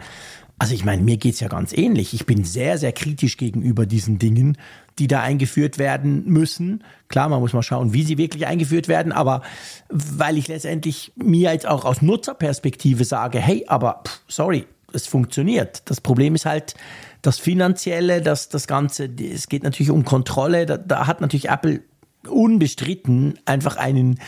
[0.60, 2.14] Also ich meine, mir geht es ja ganz ähnlich.
[2.14, 4.58] Ich bin sehr, sehr kritisch gegenüber diesen Dingen,
[4.98, 6.84] die da eingeführt werden müssen.
[7.08, 9.42] Klar, man muss mal schauen, wie sie wirklich eingeführt werden, aber
[9.88, 15.82] weil ich letztendlich mir jetzt auch aus Nutzerperspektive sage, hey, aber pff, sorry, es funktioniert.
[15.86, 16.74] Das Problem ist halt
[17.22, 20.66] das Finanzielle, das, das Ganze, es geht natürlich um Kontrolle.
[20.66, 21.82] Da, da hat natürlich Apple
[22.28, 24.20] unbestritten einfach einen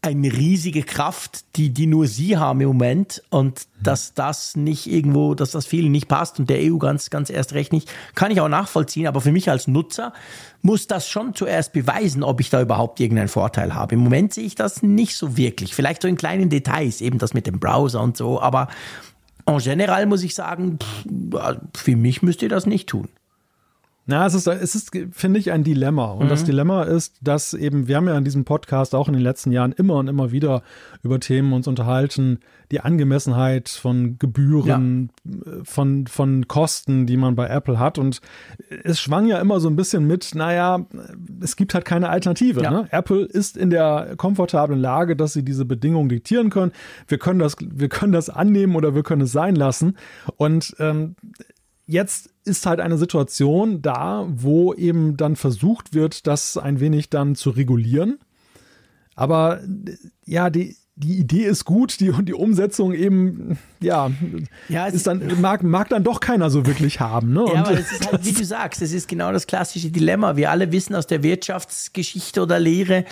[0.00, 5.34] eine riesige Kraft, die, die nur sie haben im Moment und dass das nicht irgendwo,
[5.34, 8.40] dass das vielen nicht passt und der EU ganz, ganz erst recht nicht, kann ich
[8.40, 10.12] auch nachvollziehen, aber für mich als Nutzer
[10.62, 13.96] muss das schon zuerst beweisen, ob ich da überhaupt irgendeinen Vorteil habe.
[13.96, 17.34] Im Moment sehe ich das nicht so wirklich, vielleicht so in kleinen Details, eben das
[17.34, 18.68] mit dem Browser und so, aber
[19.46, 23.08] en general muss ich sagen, pff, für mich müsst ihr das nicht tun.
[24.10, 26.06] Na, es ist, es ist, finde ich, ein Dilemma.
[26.12, 26.28] Und mhm.
[26.30, 29.52] das Dilemma ist, dass eben, wir haben ja in diesem Podcast auch in den letzten
[29.52, 30.62] Jahren immer und immer wieder
[31.02, 32.38] über Themen uns unterhalten,
[32.70, 35.62] die Angemessenheit von Gebühren, ja.
[35.62, 37.98] von, von Kosten, die man bei Apple hat.
[37.98, 38.22] Und
[38.82, 40.86] es schwang ja immer so ein bisschen mit, naja,
[41.42, 42.62] es gibt halt keine Alternative.
[42.62, 42.70] Ja.
[42.70, 42.88] Ne?
[42.90, 46.72] Apple ist in der komfortablen Lage, dass sie diese Bedingungen diktieren können.
[47.08, 49.98] Wir können das, wir können das annehmen oder wir können es sein lassen.
[50.38, 51.14] Und ähm,
[51.88, 57.34] jetzt ist halt eine Situation da, wo eben dann versucht wird, das ein wenig dann
[57.34, 58.18] zu regulieren.
[59.16, 59.60] Aber
[60.24, 64.10] ja, die, die Idee ist gut, die, die Umsetzung eben, ja,
[64.68, 67.32] ja ist dann, mag, mag dann doch keiner so wirklich haben.
[67.32, 67.44] Ne?
[67.52, 70.36] Ja, aber es ist halt, wie du sagst, es ist genau das klassische Dilemma.
[70.36, 73.06] Wir alle wissen aus der Wirtschaftsgeschichte oder Lehre,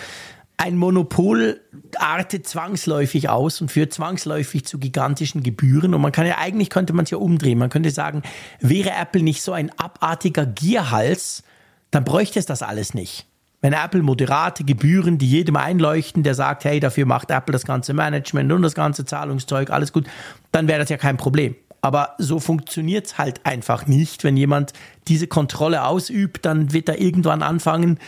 [0.57, 1.61] ein Monopol
[1.97, 5.93] artet zwangsläufig aus und führt zwangsläufig zu gigantischen Gebühren.
[5.93, 7.59] Und man kann ja eigentlich könnte man es ja umdrehen.
[7.59, 8.23] Man könnte sagen,
[8.59, 11.43] wäre Apple nicht so ein abartiger Gierhals,
[11.91, 13.27] dann bräuchte es das alles nicht.
[13.61, 17.93] Wenn Apple moderate Gebühren, die jedem einleuchten, der sagt, hey, dafür macht Apple das ganze
[17.93, 20.07] Management und das ganze Zahlungszeug, alles gut,
[20.51, 21.55] dann wäre das ja kein Problem.
[21.81, 24.23] Aber so funktioniert es halt einfach nicht.
[24.23, 24.73] Wenn jemand
[25.07, 27.99] diese Kontrolle ausübt, dann wird er irgendwann anfangen,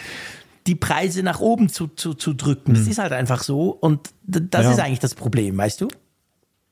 [0.70, 2.76] die Preise nach oben zu, zu, zu drücken.
[2.76, 2.92] Das mhm.
[2.92, 3.72] ist halt einfach so.
[3.72, 4.72] Und das ja.
[4.72, 5.88] ist eigentlich das Problem, weißt du?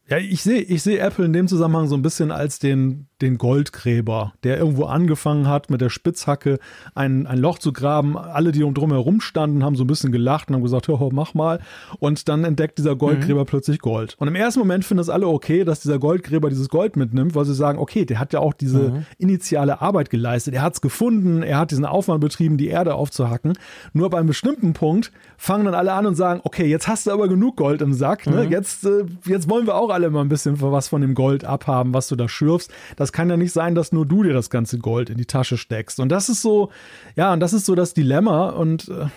[0.09, 3.37] Ja, ich sehe ich sehe Apple in dem Zusammenhang so ein bisschen als den, den
[3.37, 6.59] Goldgräber, der irgendwo angefangen hat, mit der Spitzhacke
[6.95, 8.17] ein, ein Loch zu graben.
[8.17, 11.09] Alle, die um drum herum standen, haben so ein bisschen gelacht und haben gesagt, oh,
[11.11, 11.59] mach mal.
[11.99, 13.47] Und dann entdeckt dieser Goldgräber mhm.
[13.47, 14.15] plötzlich Gold.
[14.17, 17.43] Und im ersten Moment finden es alle okay, dass dieser Goldgräber dieses Gold mitnimmt, weil
[17.43, 19.05] sie sagen, okay, der hat ja auch diese mhm.
[19.17, 20.53] initiale Arbeit geleistet.
[20.53, 23.57] Er hat es gefunden, er hat diesen Aufwand betrieben, die Erde aufzuhacken.
[23.91, 27.11] Nur bei einem bestimmten Punkt fangen dann alle an und sagen, okay, jetzt hast du
[27.11, 28.25] aber genug Gold im Sack.
[28.25, 28.45] Ne?
[28.45, 28.51] Mhm.
[28.51, 31.93] Jetzt, äh, jetzt wollen wir auch alle mal ein bisschen was von dem Gold abhaben,
[31.93, 32.71] was du da schürfst.
[32.95, 35.57] Das kann ja nicht sein, dass nur du dir das ganze Gold in die Tasche
[35.57, 35.99] steckst.
[35.99, 36.71] Und das ist so,
[37.15, 38.49] ja, und das ist so das Dilemma.
[38.49, 39.07] Und äh,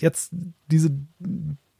[0.00, 0.30] jetzt
[0.70, 0.92] diese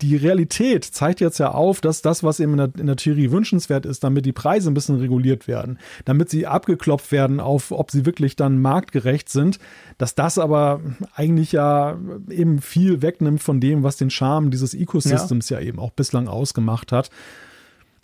[0.02, 3.30] die Realität zeigt jetzt ja auf, dass das, was eben in der, in der, Theorie
[3.30, 7.92] wünschenswert ist, damit die Preise ein bisschen reguliert werden, damit sie abgeklopft werden auf, ob
[7.92, 9.60] sie wirklich dann marktgerecht sind,
[9.98, 10.80] dass das aber
[11.14, 11.96] eigentlich ja
[12.28, 16.26] eben viel wegnimmt von dem, was den Charme dieses Ecosystems ja, ja eben auch bislang
[16.26, 17.10] ausgemacht hat.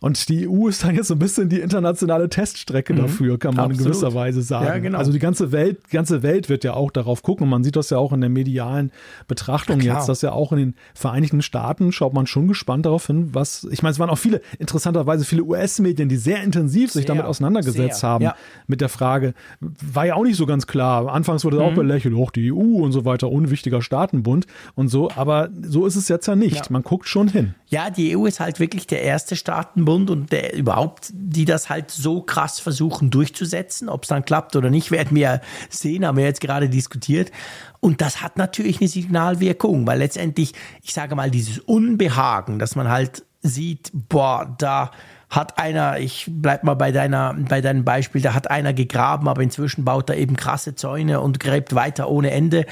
[0.01, 2.99] Und die EU ist dann jetzt so ein bisschen die internationale Teststrecke mhm.
[2.99, 3.81] dafür, kann man Absolut.
[3.81, 4.67] in gewisser Weise sagen.
[4.67, 4.99] Ja, genau.
[4.99, 7.45] Also die ganze Welt, die ganze Welt wird ja auch darauf gucken.
[7.45, 8.93] Und man sieht das ja auch in der medialen
[9.27, 13.09] Betrachtung ja, jetzt, dass ja auch in den Vereinigten Staaten schaut man schon gespannt darauf
[13.09, 17.07] hin, was, ich meine, es waren auch viele, interessanterweise viele US-Medien, die sehr intensiv sich
[17.07, 18.37] sehr, damit auseinandergesetzt sehr, haben, ja.
[18.69, 21.13] mit der Frage, war ja auch nicht so ganz klar.
[21.13, 21.63] Anfangs wurde mhm.
[21.63, 24.47] auch belächelt, auch die EU und so weiter, unwichtiger Staatenbund
[24.77, 25.11] und so.
[25.17, 26.55] Aber so ist es jetzt ja nicht.
[26.55, 26.63] Ja.
[26.71, 27.57] Man guckt schon hin.
[27.67, 31.91] Ja, die EU ist halt wirklich der erste Staatenbund und der überhaupt, die das halt
[31.91, 33.89] so krass versuchen durchzusetzen.
[33.89, 37.32] Ob es dann klappt oder nicht, werden wir sehen, haben wir jetzt gerade diskutiert.
[37.80, 42.89] Und das hat natürlich eine Signalwirkung, weil letztendlich, ich sage mal, dieses Unbehagen, dass man
[42.89, 44.91] halt sieht, boah, da
[45.30, 49.43] hat einer, ich bleib mal bei deiner, bei deinem Beispiel, da hat einer gegraben, aber
[49.43, 52.66] inzwischen baut er eben krasse Zäune und gräbt weiter ohne Ende.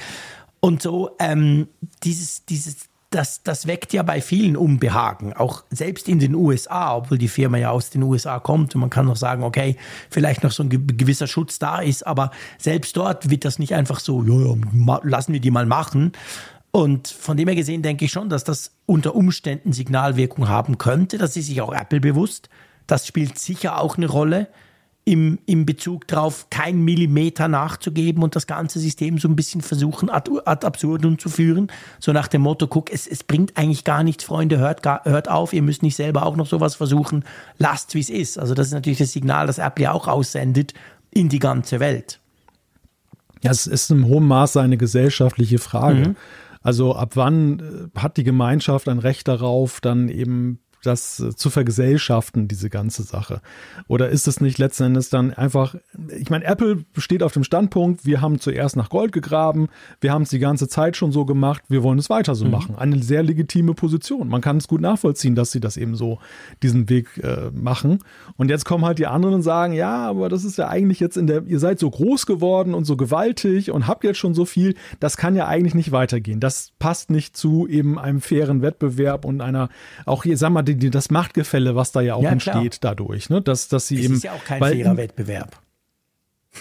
[0.60, 1.68] Und so, ähm,
[2.02, 7.18] dieses, dieses, das, das weckt ja bei vielen Unbehagen, auch selbst in den USA, obwohl
[7.18, 9.76] die Firma ja aus den USA kommt und man kann noch sagen, okay,
[10.10, 14.00] vielleicht noch so ein gewisser Schutz da ist, aber selbst dort wird das nicht einfach
[14.00, 16.12] so, ja, lassen wir die mal machen.
[16.72, 21.16] Und von dem her gesehen denke ich schon, dass das unter Umständen Signalwirkung haben könnte.
[21.16, 22.50] Das ist sich auch Apple bewusst.
[22.86, 24.48] Das spielt sicher auch eine Rolle
[25.08, 30.10] im, im Bezug darauf, kein Millimeter nachzugeben und das ganze System so ein bisschen versuchen,
[30.10, 31.68] ad, ad absurdum zu führen.
[32.00, 35.30] So nach dem Motto, guck, es, es bringt eigentlich gar nichts, Freunde, hört, gar, hört
[35.30, 37.24] auf, ihr müsst nicht selber auch noch sowas versuchen,
[37.56, 38.36] lasst wie es ist.
[38.36, 40.74] Also das ist natürlich das Signal, das Apple ja auch aussendet
[41.12, 42.18] in die ganze Welt.
[43.44, 46.08] Ja, es ist im hohen Maße eine gesellschaftliche Frage.
[46.08, 46.16] Mhm.
[46.62, 47.60] Also ab wann
[47.94, 53.02] äh, hat die Gemeinschaft ein Recht darauf, dann eben das äh, zu vergesellschaften, diese ganze
[53.02, 53.40] Sache?
[53.88, 55.74] Oder ist es nicht letzten Endes dann einfach,
[56.16, 59.68] ich meine, Apple steht auf dem Standpunkt, wir haben zuerst nach Gold gegraben,
[60.00, 62.50] wir haben es die ganze Zeit schon so gemacht, wir wollen es weiter so mhm.
[62.50, 62.76] machen.
[62.76, 64.28] Eine sehr legitime Position.
[64.28, 66.18] Man kann es gut nachvollziehen, dass sie das eben so,
[66.62, 67.98] diesen Weg äh, machen.
[68.36, 71.16] Und jetzt kommen halt die anderen und sagen, ja, aber das ist ja eigentlich jetzt
[71.16, 74.44] in der, ihr seid so groß geworden und so gewaltig und habt jetzt schon so
[74.44, 76.40] viel, das kann ja eigentlich nicht weitergehen.
[76.40, 79.68] Das passt nicht zu eben einem fairen Wettbewerb und einer,
[80.04, 82.94] auch hier, sag mal, die, die, das Machtgefälle, was da ja auch ja, entsteht klar.
[82.94, 83.42] dadurch, ne?
[83.42, 84.14] Dass, dass sie es eben.
[84.14, 85.60] ist ja auch kein weil, fairer Wettbewerb.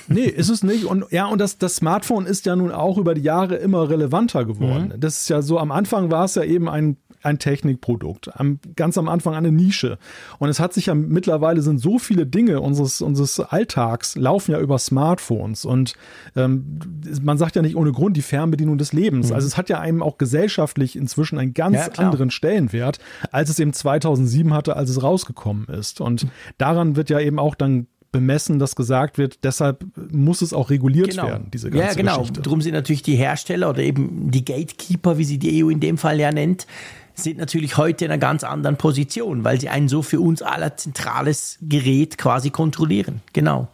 [0.08, 0.86] Nee, ist es nicht.
[0.86, 4.46] Und ja, und das, das Smartphone ist ja nun auch über die Jahre immer relevanter
[4.46, 4.94] geworden.
[4.96, 5.00] Mhm.
[5.00, 8.30] Das ist ja so, am Anfang war es ja eben ein ein Technikprodukt,
[8.76, 9.98] ganz am Anfang eine Nische.
[10.38, 14.60] Und es hat sich ja mittlerweile sind so viele Dinge unseres, unseres Alltags laufen ja
[14.60, 15.66] über Smartphones.
[15.66, 15.96] Und
[16.36, 16.80] ähm,
[17.24, 19.30] man sagt ja nicht ohne Grund die Fernbedienung des Lebens.
[19.30, 19.36] Mhm.
[19.36, 23.00] Also es hat ja einem auch gesellschaftlich inzwischen einen ganz ja, anderen Stellenwert,
[23.32, 26.02] als es eben 2007 hatte, als es rausgekommen ist.
[26.02, 26.28] Und
[26.60, 31.10] daran wird ja eben auch dann bemessen, dass gesagt wird, deshalb muss es auch reguliert
[31.10, 31.28] genau.
[31.28, 32.20] werden, diese ganze Ja, genau.
[32.20, 32.42] Geschichte.
[32.42, 35.98] Darum sind natürlich die Hersteller oder eben die Gatekeeper, wie sie die EU in dem
[35.98, 36.66] Fall ja nennt,
[37.14, 40.76] sind natürlich heute in einer ganz anderen Position, weil sie ein so für uns aller
[40.78, 43.22] zentrales Gerät quasi kontrollieren.
[43.34, 43.68] Genau.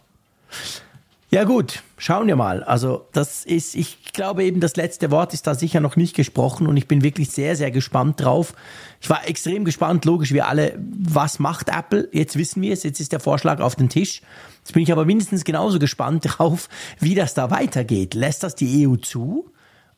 [1.32, 2.62] Ja gut, schauen wir mal.
[2.62, 6.66] Also das ist, ich glaube eben, das letzte Wort ist da sicher noch nicht gesprochen
[6.66, 8.52] und ich bin wirklich sehr, sehr gespannt drauf.
[9.00, 12.06] Ich war extrem gespannt, logisch, wir alle, was macht Apple?
[12.12, 14.20] Jetzt wissen wir es, jetzt ist der Vorschlag auf den Tisch.
[14.58, 16.68] Jetzt bin ich aber mindestens genauso gespannt drauf,
[17.00, 18.12] wie das da weitergeht.
[18.12, 19.50] Lässt das die EU zu?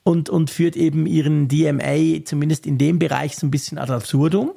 [0.05, 4.53] Und, und führt eben ihren DMA zumindest in dem Bereich so ein bisschen ad absurdum?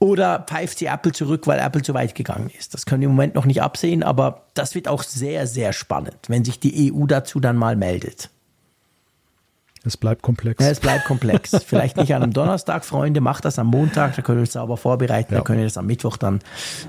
[0.00, 2.72] Oder pfeift sie Apple zurück, weil Apple zu weit gegangen ist?
[2.72, 6.16] Das können wir im Moment noch nicht absehen, aber das wird auch sehr, sehr spannend,
[6.28, 8.30] wenn sich die EU dazu dann mal meldet.
[9.84, 10.64] Es bleibt komplex.
[10.64, 11.50] Ja, es bleibt komplex.
[11.66, 14.78] Vielleicht nicht an einem Donnerstag, Freunde, macht das am Montag, da können wir uns sauber
[14.78, 15.40] vorbereiten, ja.
[15.40, 16.40] da können wir das am Mittwoch dann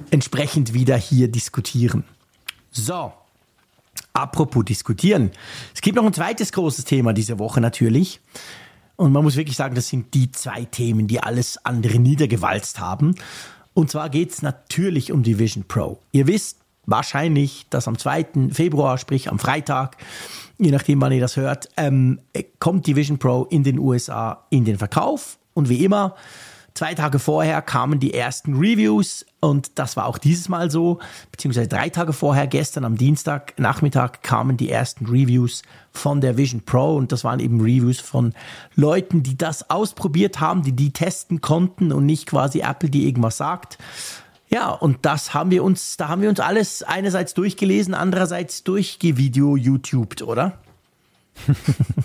[0.09, 2.05] entsprechend wieder hier diskutieren.
[2.71, 3.11] So,
[4.13, 5.31] apropos diskutieren.
[5.75, 8.21] Es gibt noch ein zweites großes Thema diese Woche natürlich.
[9.01, 13.15] Und man muss wirklich sagen, das sind die zwei Themen, die alles andere niedergewalzt haben.
[13.73, 15.97] Und zwar geht es natürlich um die Vision Pro.
[16.11, 18.51] Ihr wisst wahrscheinlich, dass am 2.
[18.51, 19.97] Februar, sprich am Freitag,
[20.59, 22.19] je nachdem, wann ihr das hört, ähm,
[22.59, 25.39] kommt die Vision Pro in den USA in den Verkauf.
[25.55, 26.15] Und wie immer,
[26.73, 30.99] Zwei Tage vorher kamen die ersten Reviews und das war auch dieses Mal so,
[31.31, 36.61] beziehungsweise drei Tage vorher, gestern am Dienstag Nachmittag kamen die ersten Reviews von der Vision
[36.61, 38.34] Pro und das waren eben Reviews von
[38.76, 43.38] Leuten, die das ausprobiert haben, die die testen konnten und nicht quasi Apple, die irgendwas
[43.38, 43.77] sagt.
[44.49, 49.56] Ja, und das haben wir uns, da haben wir uns alles einerseits durchgelesen, andererseits durchgevideo
[49.56, 50.60] YouTubed, oder?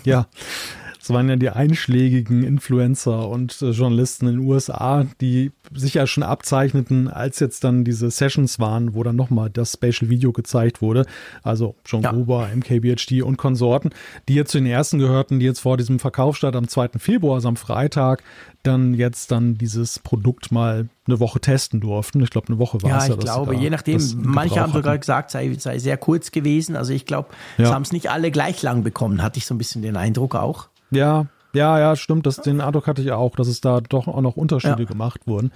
[0.03, 0.27] ja,
[1.07, 6.05] das waren ja die einschlägigen Influencer und äh, Journalisten in den USA, die sich ja
[6.05, 10.81] schon abzeichneten, als jetzt dann diese Sessions waren, wo dann nochmal das Spatial Video gezeigt
[10.81, 11.05] wurde.
[11.43, 12.11] Also John ja.
[12.11, 13.91] Gruber, MKBHD und Konsorten,
[14.27, 16.89] die jetzt zu den ersten gehörten, die jetzt vor diesem Verkaufsstart am 2.
[16.97, 18.21] Februar, also am Freitag,
[18.63, 22.21] dann jetzt dann dieses Produkt mal eine Woche testen durften.
[22.21, 23.13] Ich glaube, eine Woche war ja, es ja.
[23.13, 26.75] Ich glaube, je nachdem, manche haben sogar gesagt, sei, sei sehr kurz gewesen.
[26.75, 27.65] Also ich glaube, ja.
[27.65, 30.35] es haben es nicht alle gleich lang bekommen, hatte ich so ein bisschen den Eindruck
[30.35, 30.67] auch.
[30.91, 32.25] Ja, ja, ja, stimmt.
[32.25, 34.87] Das, den Eindruck hatte ich auch, dass es da doch auch noch Unterschiede ja.
[34.87, 35.51] gemacht wurden.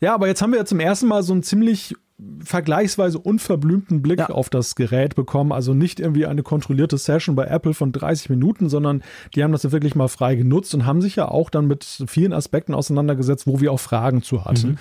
[0.00, 1.94] Ja, aber jetzt haben wir ja zum ersten Mal so einen ziemlich
[2.44, 4.28] vergleichsweise unverblümten Blick ja.
[4.28, 5.52] auf das Gerät bekommen.
[5.52, 9.02] Also nicht irgendwie eine kontrollierte Session bei Apple von 30 Minuten, sondern
[9.34, 11.84] die haben das ja wirklich mal frei genutzt und haben sich ja auch dann mit
[12.06, 14.68] vielen Aspekten auseinandergesetzt, wo wir auch Fragen zu hatten.
[14.68, 14.78] Mhm.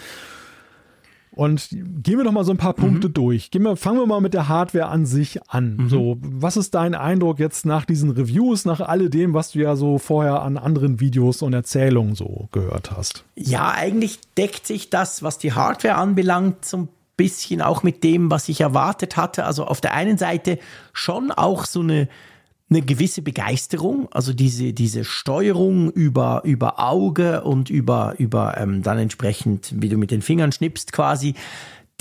[1.36, 3.14] Und gehen wir doch mal so ein paar Punkte mhm.
[3.14, 3.50] durch.
[3.50, 5.78] Gehen wir, fangen wir mal mit der Hardware an sich an.
[5.78, 5.90] Mhm.
[5.90, 9.98] So, was ist dein Eindruck jetzt nach diesen Reviews, nach alledem, was du ja so
[9.98, 13.24] vorher an anderen Videos und Erzählungen so gehört hast?
[13.36, 18.30] Ja, eigentlich deckt sich das, was die Hardware anbelangt, so ein bisschen auch mit dem,
[18.30, 19.46] was ich erwartet hatte.
[19.46, 20.60] Also auf der einen Seite
[20.94, 22.08] schon auch so eine
[22.74, 28.98] eine gewisse Begeisterung, also diese, diese Steuerung über, über Auge und über, über ähm, dann
[28.98, 31.36] entsprechend, wie du mit den Fingern schnippst quasi,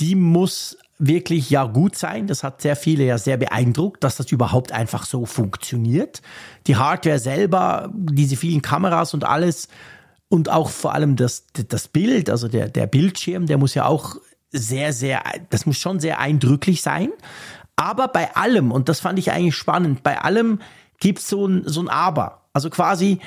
[0.00, 2.26] die muss wirklich ja gut sein.
[2.26, 6.22] Das hat sehr viele ja sehr beeindruckt, dass das überhaupt einfach so funktioniert.
[6.66, 9.68] Die Hardware selber, diese vielen Kameras und alles
[10.28, 14.16] und auch vor allem das, das Bild, also der, der Bildschirm, der muss ja auch
[14.52, 17.10] sehr, sehr, das muss schon sehr eindrücklich sein.
[17.76, 20.60] Aber bei allem, und das fand ich eigentlich spannend, bei allem
[21.00, 22.42] gibt es so ein, so ein Aber.
[22.52, 23.18] Also quasi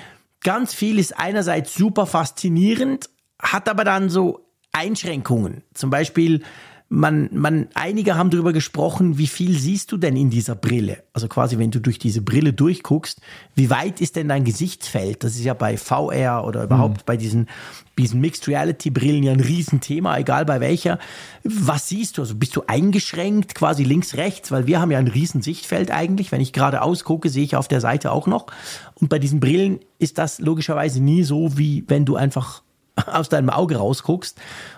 [0.42, 3.10] ganz viel ist einerseits super faszinierend,
[3.42, 5.64] hat aber dann so Einschränkungen.
[5.74, 6.44] Zum Beispiel,
[6.88, 11.04] man, man, einige haben darüber gesprochen, wie viel siehst du denn in dieser Brille?
[11.14, 13.22] Also quasi, wenn du durch diese Brille durchguckst,
[13.56, 15.24] wie weit ist denn dein Gesichtsfeld?
[15.24, 17.06] Das ist ja bei VR oder überhaupt mhm.
[17.08, 17.50] bei diesen,
[17.98, 21.00] diesen Mixed Reality Brillen ja ein Riesenthema, egal bei welcher.
[21.44, 22.22] Was siehst du?
[22.22, 24.52] Also bist du eingeschränkt, quasi links, rechts?
[24.52, 26.32] Weil wir haben ja ein Riesensichtfeld eigentlich.
[26.32, 28.46] Wenn ich gerade ausgucke, sehe ich auf der Seite auch noch.
[28.94, 32.62] Und bei diesen Brillen ist das logischerweise nie so, wie wenn du einfach
[33.06, 34.38] aus deinem Auge rausguckst.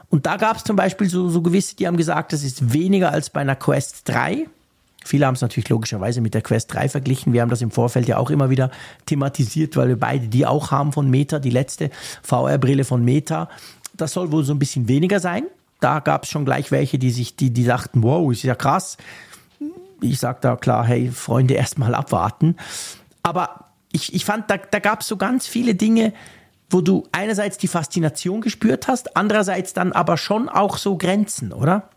[0.10, 3.12] Und da gab es zum Beispiel so, so gewisse, die haben gesagt, das ist weniger
[3.12, 4.48] als bei einer Quest 3.
[5.04, 7.34] Viele haben es natürlich logischerweise mit der Quest 3 verglichen.
[7.34, 8.72] Wir haben das im Vorfeld ja auch immer wieder
[9.06, 11.92] thematisiert, weil wir beide die auch haben von Meta, die letzte
[12.24, 13.50] VR-Brille von Meta.
[13.96, 15.44] Das soll wohl so ein bisschen weniger sein.
[15.80, 18.98] Da gab es schon gleich welche, die sich, die, die dachten, wow, ist ja krass.
[20.02, 22.56] Ich sag da klar, hey, Freunde, erstmal abwarten.
[23.24, 26.14] Aber ich, ich fand, da, da gab es so ganz viele Dinge,
[26.70, 31.90] wo du einerseits die Faszination gespürt hast, andererseits dann aber schon auch so Grenzen, oder?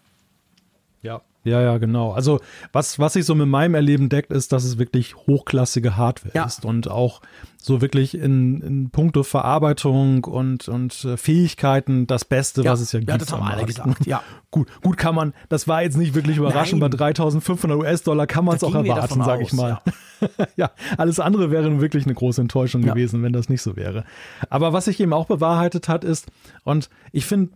[1.03, 1.23] Ja.
[1.43, 2.13] Ja, ja, genau.
[2.13, 2.41] Also
[2.73, 6.45] was, was sich so mit meinem Erleben deckt, ist, dass es wirklich hochklassige Hardware ja.
[6.45, 7.23] ist und auch
[7.57, 12.73] so wirklich in, in puncto Verarbeitung und, und äh, Fähigkeiten das Beste, ja.
[12.73, 13.11] was es ja gibt.
[13.11, 14.07] Ja, das haben alle gesagt.
[14.07, 14.23] Ja.
[14.51, 16.91] gut, gut kann man, das war jetzt nicht wirklich überraschend, Nein.
[16.91, 19.81] bei 3500 US-Dollar kann man es auch erwarten, sage ich mal.
[20.21, 20.29] Ja.
[20.57, 20.71] ja.
[20.99, 24.05] alles andere wäre wirklich eine große Enttäuschung gewesen, wenn das nicht so wäre.
[24.51, 26.29] Aber was sich eben auch bewahrheitet hat, ist,
[26.65, 27.51] und ich finde,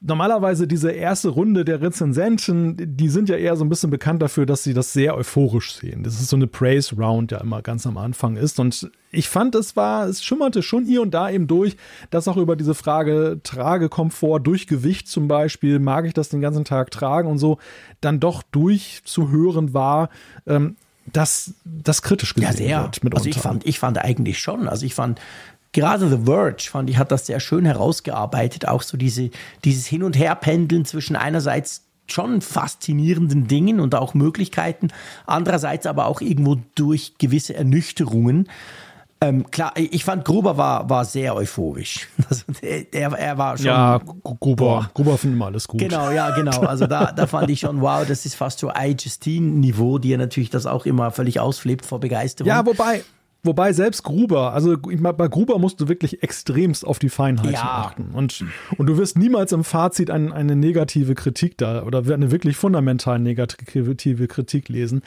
[0.00, 4.46] normalerweise diese erste Runde der Rezensenten, die sind ja eher so ein bisschen bekannt dafür,
[4.46, 6.04] dass sie das sehr euphorisch sehen.
[6.04, 8.60] Das ist so eine Praise Round, ja immer ganz am Anfang ist.
[8.60, 11.76] Und ich fand, es war, es schimmerte schon hier und da eben durch,
[12.10, 16.64] dass auch über diese Frage Tragekomfort durch Gewicht zum Beispiel, mag ich das den ganzen
[16.64, 17.58] Tag tragen und so,
[18.00, 20.10] dann doch durchzuhören war,
[20.46, 20.76] ähm,
[21.12, 22.82] dass das kritisch gesehen ja, sehr.
[22.82, 23.02] wird.
[23.02, 23.16] Mitunter.
[23.16, 24.68] Also ich fand, ich fand eigentlich schon.
[24.68, 25.20] Also ich fand,
[25.72, 28.68] gerade The Verge, fand ich, hat das sehr schön herausgearbeitet.
[28.68, 29.30] Auch so diese,
[29.64, 34.88] dieses Hin- und Herpendeln zwischen einerseits schon faszinierenden Dingen und auch Möglichkeiten,
[35.26, 38.48] andererseits aber auch irgendwo durch gewisse Ernüchterungen.
[39.20, 42.08] Ähm, klar, ich fand Gruber war, war sehr euphorisch.
[42.30, 43.66] Also der, er war schon.
[43.66, 45.80] Ja, Gruber, Gruber finden wir alles gut.
[45.80, 46.60] Genau, ja, genau.
[46.60, 50.50] Also da, da fand ich schon, wow, das ist fast so iJustine-Niveau, die er natürlich
[50.50, 52.48] das auch immer völlig ausflippt vor Begeisterung.
[52.48, 53.02] Ja, wobei,
[53.48, 57.62] Wobei selbst Gruber, also bei Gruber musst du wirklich extremst auf die Feinheiten ja.
[57.62, 58.10] achten.
[58.12, 58.44] Und,
[58.76, 63.18] und du wirst niemals im Fazit ein, eine negative Kritik da oder eine wirklich fundamental
[63.18, 65.00] negative Kritik lesen.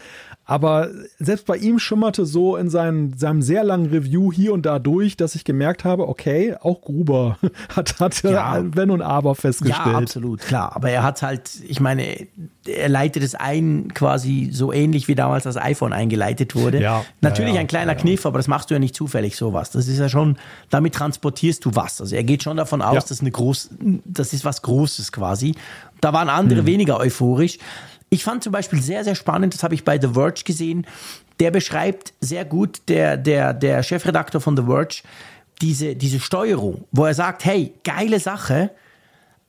[0.43, 0.89] Aber
[1.19, 5.15] selbst bei ihm schimmerte so in seinem, seinem sehr langen Review hier und da durch,
[5.17, 7.37] dass ich gemerkt habe, okay, auch Gruber
[7.69, 8.63] hat, hat ja.
[8.73, 9.85] Wenn und Aber festgestellt.
[9.85, 10.75] Ja, absolut, klar.
[10.75, 12.25] Aber er hat halt, ich meine,
[12.65, 16.79] er leitet es ein quasi so ähnlich wie damals das iPhone eingeleitet wurde.
[16.81, 19.71] Ja, Natürlich ja, ein kleiner ja, Kniff, aber das machst du ja nicht zufällig sowas.
[19.71, 20.37] Das ist ja schon,
[20.69, 21.99] damit transportierst du was.
[21.99, 23.71] Also er geht schon davon aus, dass eine groß,
[24.05, 25.55] das ist was Großes quasi.
[26.01, 26.65] Da waren andere hm.
[26.67, 27.57] weniger euphorisch.
[28.09, 30.85] Ich fand zum Beispiel sehr, sehr spannend, das habe ich bei The Verge gesehen.
[31.39, 35.01] Der beschreibt sehr gut, der, der, der Chefredakteur von The Verge,
[35.61, 38.71] diese, diese Steuerung, wo er sagt, hey, geile Sache,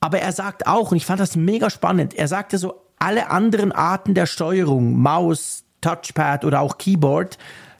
[0.00, 3.72] aber er sagt auch, und ich fand das mega spannend, er sagte so, alle anderen
[3.72, 7.36] Arten der Steuerung, Maus, Touchpad oder auch Keyboard,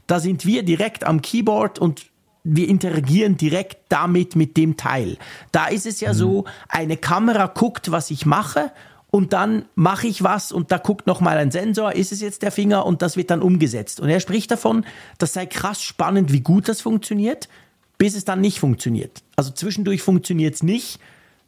[0.09, 2.07] da sind wir direkt am Keyboard und
[2.43, 5.17] wir interagieren direkt damit mit dem Teil.
[5.53, 6.17] Da ist es ja mhm.
[6.17, 8.73] so, eine Kamera guckt, was ich mache
[9.13, 12.43] und dann mache ich was und da guckt noch mal ein Sensor, ist es jetzt
[12.43, 14.01] der Finger und das wird dann umgesetzt.
[14.01, 14.85] Und er spricht davon,
[15.19, 17.49] das sei krass spannend, wie gut das funktioniert,
[17.97, 19.23] bis es dann nicht funktioniert.
[19.37, 20.99] Also zwischendurch funktioniert es nicht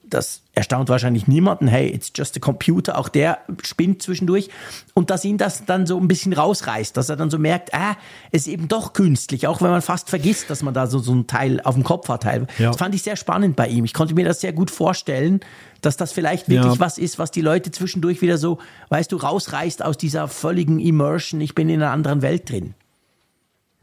[0.09, 1.67] das erstaunt wahrscheinlich niemanden.
[1.67, 2.99] Hey, it's just a computer.
[2.99, 4.51] Auch der spinnt zwischendurch.
[4.95, 7.97] Und dass ihn das dann so ein bisschen rausreißt, dass er dann so merkt, ah,
[8.31, 11.15] es ist eben doch künstlich, auch wenn man fast vergisst, dass man da so, so
[11.15, 12.25] ein Teil auf dem Kopf hat.
[12.25, 12.41] Ja.
[12.59, 13.85] Das fand ich sehr spannend bei ihm.
[13.85, 15.41] Ich konnte mir das sehr gut vorstellen,
[15.81, 16.81] dass das vielleicht wirklich ja.
[16.81, 18.59] was ist, was die Leute zwischendurch wieder so,
[18.89, 21.41] weißt du, rausreißt aus dieser völligen Immersion.
[21.41, 22.75] Ich bin in einer anderen Welt drin.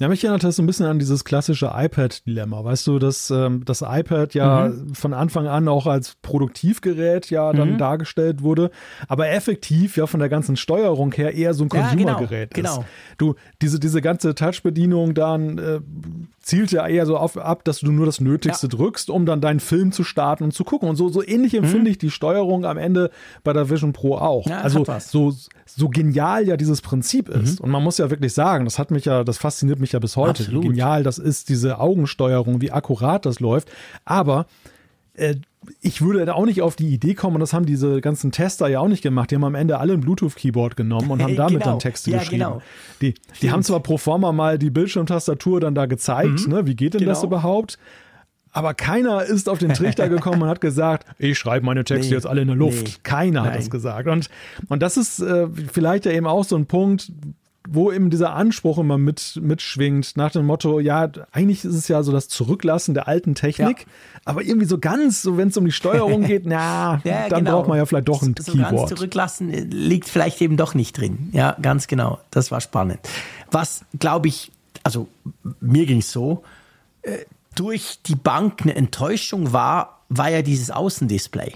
[0.02, 2.64] Ja, mich erinnert das so ein bisschen an dieses klassische iPad-Dilemma.
[2.64, 4.96] Weißt du, dass ähm, das iPad ja mhm.
[4.96, 7.78] von Anfang an auch als Produktivgerät ja dann mhm.
[7.78, 8.72] dargestellt wurde,
[9.08, 12.86] aber effektiv ja von der ganzen Steuerung her eher so ein Consumergerät ja, genau, ist.
[13.20, 13.34] Genau.
[13.34, 15.82] Du, diese, diese ganze Touch-Bedienung dann äh,
[16.42, 18.70] zielt ja eher so auf, ab, dass du nur das Nötigste ja.
[18.70, 20.90] drückst, um dann deinen Film zu starten und zu gucken.
[20.90, 21.92] Und so, so ähnlich empfinde mhm.
[21.92, 23.12] ich die Steuerung am Ende
[23.44, 24.48] bei der Vision Pro auch.
[24.48, 25.34] Ja, also so,
[25.66, 27.60] so genial ja dieses Prinzip ist.
[27.60, 27.66] Mhm.
[27.66, 30.18] Und man muss ja wirklich sagen, das hat mich ja, das fasziniert mich ja bis
[30.18, 30.44] heute.
[30.44, 30.64] Absolut.
[30.64, 33.72] Wie genial das ist, diese Augensteuerung, wie akkurat das läuft.
[34.06, 34.46] Aber
[35.14, 35.36] äh,
[35.80, 38.68] ich würde da auch nicht auf die Idee kommen, und das haben diese ganzen Tester
[38.68, 39.30] ja auch nicht gemacht.
[39.30, 41.66] Die haben am Ende alle ein Bluetooth-Keyboard genommen und haben damit genau.
[41.66, 42.44] dann Texte ja, geschrieben.
[42.44, 42.62] Genau.
[43.02, 46.54] Die, die haben zwar pro forma mal die Bildschirmtastatur dann da gezeigt, mhm.
[46.54, 46.68] ne?
[46.68, 47.12] wie geht denn genau.
[47.12, 47.78] das überhaupt?
[48.54, 52.16] Aber keiner ist auf den Trichter gekommen und hat gesagt, ich schreibe meine Texte nee,
[52.16, 52.84] jetzt alle in der Luft.
[52.86, 53.52] Nee, keiner nein.
[53.52, 54.08] hat das gesagt.
[54.08, 54.30] Und,
[54.68, 57.12] und das ist äh, vielleicht ja eben auch so ein Punkt,
[57.68, 62.02] wo eben dieser Anspruch immer mit, mitschwingt, nach dem Motto, ja, eigentlich ist es ja
[62.02, 63.86] so das Zurücklassen der alten Technik, ja.
[64.26, 67.58] aber irgendwie so ganz, so wenn es um die Steuerung geht, na, ja, dann genau.
[67.58, 68.90] braucht man ja vielleicht doch ein so Keyboard.
[68.90, 71.30] Ganz zurücklassen äh, liegt vielleicht eben doch nicht drin.
[71.34, 72.20] Ja, ganz genau.
[72.32, 73.00] Das war spannend.
[73.52, 74.52] Was, glaube ich,
[74.84, 75.08] also
[75.60, 76.44] mir ging es so,
[77.04, 77.20] äh,
[77.56, 81.54] durch die Bank eine Enttäuschung war, war ja dieses Außendisplay.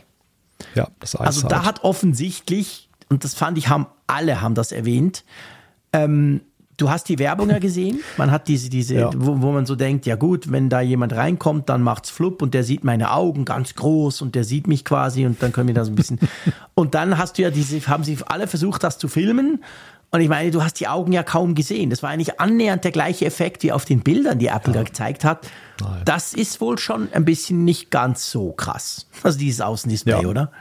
[0.75, 5.23] Ja, das Also da hat offensichtlich, und das fand ich, haben alle haben das erwähnt,
[5.95, 6.41] ähm,
[6.77, 7.99] du hast die Werbung ja gesehen.
[8.17, 9.09] Man hat diese, diese, ja.
[9.15, 12.53] wo, wo, man so denkt, ja gut, wenn da jemand reinkommt, dann macht's flupp und
[12.53, 15.75] der sieht meine Augen ganz groß und der sieht mich quasi und dann können wir
[15.75, 16.19] da so ein bisschen.
[16.75, 19.63] und dann hast du ja diese, haben sie alle versucht, das zu filmen.
[20.11, 21.89] Und ich meine, du hast die Augen ja kaum gesehen.
[21.89, 24.79] Das war eigentlich annähernd der gleiche Effekt wie auf den Bildern, die Apple ja.
[24.79, 25.47] da gezeigt hat.
[25.81, 26.03] Nein.
[26.05, 29.07] Das ist wohl schon ein bisschen nicht ganz so krass.
[29.23, 30.27] Also dieses Außendisplay, ja.
[30.27, 30.51] oder?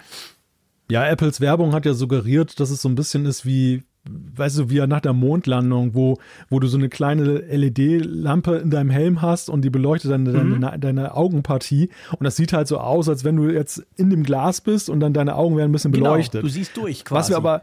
[0.90, 4.70] Ja, Apples Werbung hat ja suggeriert, dass es so ein bisschen ist wie weißt du,
[4.70, 6.18] wie nach der Mondlandung, wo,
[6.50, 10.60] wo du so eine kleine LED-Lampe in deinem Helm hast und die beleuchtet deine, mhm.
[10.60, 11.88] deine, deine, Augenpartie.
[12.12, 15.00] Und das sieht halt so aus, als wenn du jetzt in dem Glas bist und
[15.00, 16.42] dann deine Augen werden ein bisschen genau, beleuchtet.
[16.42, 17.18] Du siehst durch quasi.
[17.18, 17.62] Was wir aber,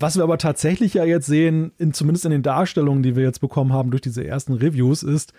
[0.00, 3.40] was wir aber tatsächlich ja jetzt sehen, in, zumindest in den Darstellungen, die wir jetzt
[3.40, 5.32] bekommen haben durch diese ersten Reviews, ist,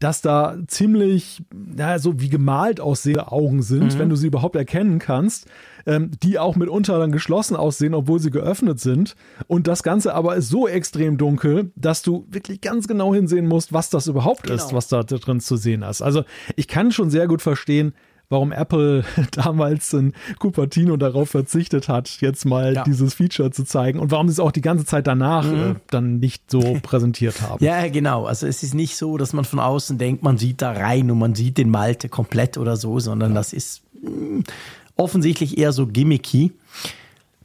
[0.00, 1.42] dass da ziemlich,
[1.76, 3.98] ja, so wie gemalt aussehende Augen sind, mhm.
[3.98, 5.46] wenn du sie überhaupt erkennen kannst,
[5.86, 9.14] ähm, die auch mitunter dann geschlossen aussehen, obwohl sie geöffnet sind.
[9.46, 13.72] Und das Ganze aber ist so extrem dunkel, dass du wirklich ganz genau hinsehen musst,
[13.72, 14.56] was das überhaupt genau.
[14.56, 16.02] ist, was da drin zu sehen ist.
[16.02, 16.24] Also
[16.56, 17.94] ich kann schon sehr gut verstehen,
[18.34, 22.82] warum Apple damals in Cupertino darauf verzichtet hat, jetzt mal ja.
[22.82, 25.54] dieses Feature zu zeigen und warum sie es auch die ganze Zeit danach mhm.
[25.54, 27.64] äh, dann nicht so präsentiert haben.
[27.64, 28.26] Ja, genau.
[28.26, 31.18] Also es ist nicht so, dass man von außen denkt, man sieht da rein und
[31.18, 33.36] man sieht den Malte komplett oder so, sondern ja.
[33.36, 34.44] das ist mh, hm,
[34.96, 36.52] offensichtlich eher so gimmicky.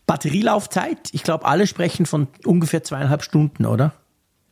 [0.08, 3.94] Batterielaufzeit, ich glaube, alle sprechen von ungefähr zweieinhalb Stunden, oder?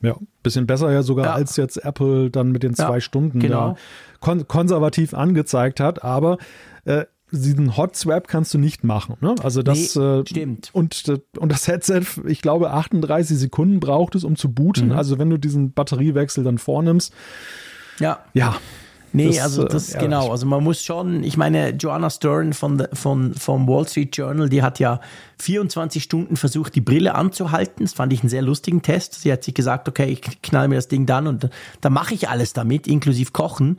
[0.01, 1.33] Ja, bisschen besser ja sogar ja.
[1.33, 3.77] als jetzt Apple dann mit den zwei ja, Stunden genau.
[4.19, 6.37] kon konservativ angezeigt hat, aber
[6.85, 9.15] äh, diesen Hot Swap kannst du nicht machen.
[9.19, 9.35] Ne?
[9.43, 10.69] Also das nee, äh, stimmt.
[10.73, 14.89] Und, äh, und das Headset, ich glaube, 38 Sekunden braucht es, um zu booten.
[14.89, 14.91] Mhm.
[14.93, 17.13] Also wenn du diesen Batteriewechsel dann vornimmst.
[17.99, 18.19] Ja.
[18.33, 18.55] Ja.
[19.13, 20.31] Nee, das, also das äh, genau.
[20.31, 24.61] Also man muss schon, ich meine, Joanna Stern von, von, vom Wall Street Journal, die
[24.61, 24.99] hat ja
[25.39, 27.85] 24 Stunden versucht, die Brille anzuhalten.
[27.85, 29.21] Das fand ich einen sehr lustigen Test.
[29.21, 31.49] Sie hat sich gesagt, okay, ich knall mir das Ding dann und
[31.81, 33.77] dann mache ich alles damit, inklusive Kochen.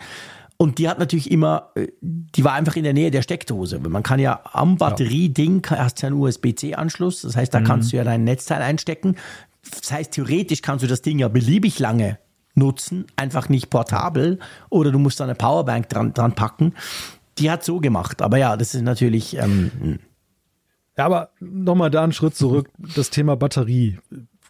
[0.56, 3.78] Und die hat natürlich immer, äh, die war einfach in der Nähe der Steckdose.
[3.78, 7.64] Man kann ja am Batterieding, hast ja einen USB-C-Anschluss, das heißt, da mhm.
[7.64, 9.14] kannst du ja dein Netzteil einstecken.
[9.70, 12.18] Das heißt, theoretisch kannst du das Ding ja beliebig lange
[12.58, 16.74] nutzen, einfach nicht portabel oder du musst da eine Powerbank dran, dran packen.
[17.38, 19.36] Die hat so gemacht, aber ja, das ist natürlich.
[19.36, 19.98] Ähm, hm.
[20.96, 23.98] ja, aber nochmal da einen Schritt zurück, das Thema Batterie.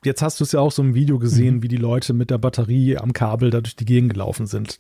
[0.05, 1.63] Jetzt hast du es ja auch so im Video gesehen, mhm.
[1.63, 4.79] wie die Leute mit der Batterie am Kabel da durch die Gegend gelaufen sind.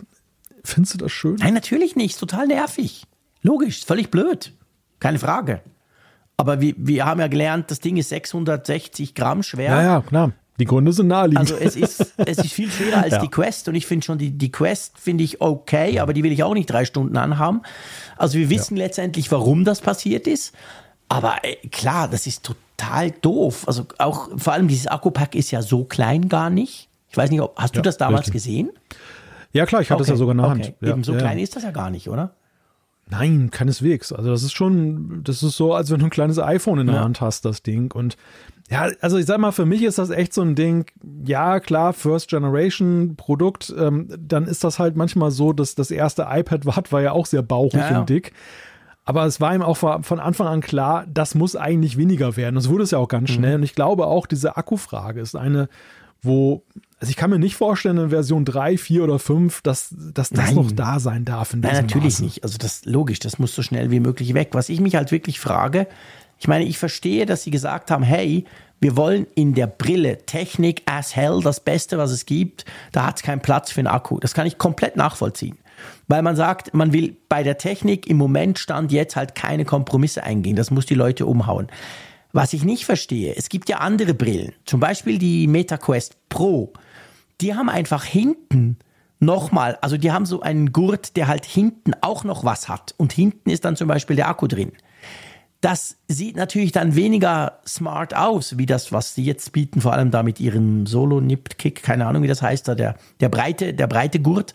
[0.64, 1.36] Findest du das schön?
[1.36, 2.18] Nein, natürlich nicht.
[2.18, 3.04] Total nervig.
[3.42, 4.52] Logisch, völlig blöd.
[5.00, 5.60] Keine Frage.
[6.36, 9.70] Aber wir, wir haben ja gelernt, das Ding ist 660 Gramm schwer.
[9.70, 10.32] Ja, ja, klar.
[10.58, 11.38] Die Gründe sind naheliegend.
[11.38, 13.20] Also es ist, es ist viel schwerer als ja.
[13.20, 16.32] die Quest und ich finde schon, die, die Quest finde ich okay, aber die will
[16.32, 17.62] ich auch nicht drei Stunden anhaben.
[18.16, 18.84] Also wir wissen ja.
[18.84, 20.54] letztendlich, warum das passiert ist.
[21.08, 23.66] Aber äh, klar, das ist total doof.
[23.66, 26.88] Also auch vor allem dieses Akkupack ist ja so klein gar nicht.
[27.08, 28.34] Ich weiß nicht, ob, hast du ja, das damals richtig.
[28.34, 28.70] gesehen?
[29.52, 30.74] Ja klar, ich hatte es ja sogar in der Hand.
[30.80, 30.90] Okay.
[30.90, 32.34] Eben so klein ist das ja gar nicht, oder?
[33.10, 34.12] Nein, keineswegs.
[34.12, 37.00] Also das ist schon, das ist so, als wenn du ein kleines iPhone in der
[37.00, 37.92] Hand hast, das Ding.
[37.92, 38.16] Und
[38.70, 40.86] ja, also ich sag mal, für mich ist das echt so ein Ding,
[41.24, 46.26] ja klar, First Generation Produkt, ähm, dann ist das halt manchmal so, dass das erste
[46.28, 48.00] iPad war, war ja auch sehr bauchig ja, ja.
[48.00, 48.32] und dick.
[49.06, 52.56] Aber es war ihm auch von Anfang an klar, das muss eigentlich weniger werden.
[52.56, 53.34] Das wurde es ja auch ganz mhm.
[53.34, 53.50] schnell.
[53.52, 53.56] Mhm.
[53.56, 55.70] Und ich glaube auch, diese Akkufrage ist eine,
[56.22, 56.62] wo,
[57.00, 60.46] also ich kann mir nicht vorstellen, in Version 3, 4 oder 5, dass, dass das
[60.46, 60.54] Nein.
[60.54, 61.54] noch da sein darf.
[61.54, 62.24] Nein, natürlich Maße.
[62.24, 62.44] nicht.
[62.44, 64.50] Also das logisch, das muss so schnell wie möglich weg.
[64.52, 65.86] Was ich mich halt wirklich frage,
[66.38, 68.44] ich meine, ich verstehe, dass sie gesagt haben, hey,
[68.80, 72.64] wir wollen in der Brille Technik as hell, das Beste, was es gibt.
[72.92, 74.20] Da hat es keinen Platz für einen Akku.
[74.20, 75.58] Das kann ich komplett nachvollziehen.
[76.06, 80.22] Weil man sagt, man will bei der Technik im Moment Stand jetzt halt keine Kompromisse
[80.22, 80.56] eingehen.
[80.56, 81.68] Das muss die Leute umhauen.
[82.32, 86.72] Was ich nicht verstehe, es gibt ja andere Brillen, zum Beispiel die MetaQuest Pro.
[87.40, 88.76] Die haben einfach hinten
[89.20, 92.94] nochmal, also die haben so einen Gurt, der halt hinten auch noch was hat.
[92.96, 94.72] Und hinten ist dann zum Beispiel der Akku drin.
[95.60, 100.12] Das sieht natürlich dann weniger smart aus, wie das, was sie jetzt bieten, vor allem
[100.12, 104.20] da mit ihrem Solo-Nip-Kick, keine Ahnung, wie das heißt, da der, der breite, der breite
[104.20, 104.52] Gurt.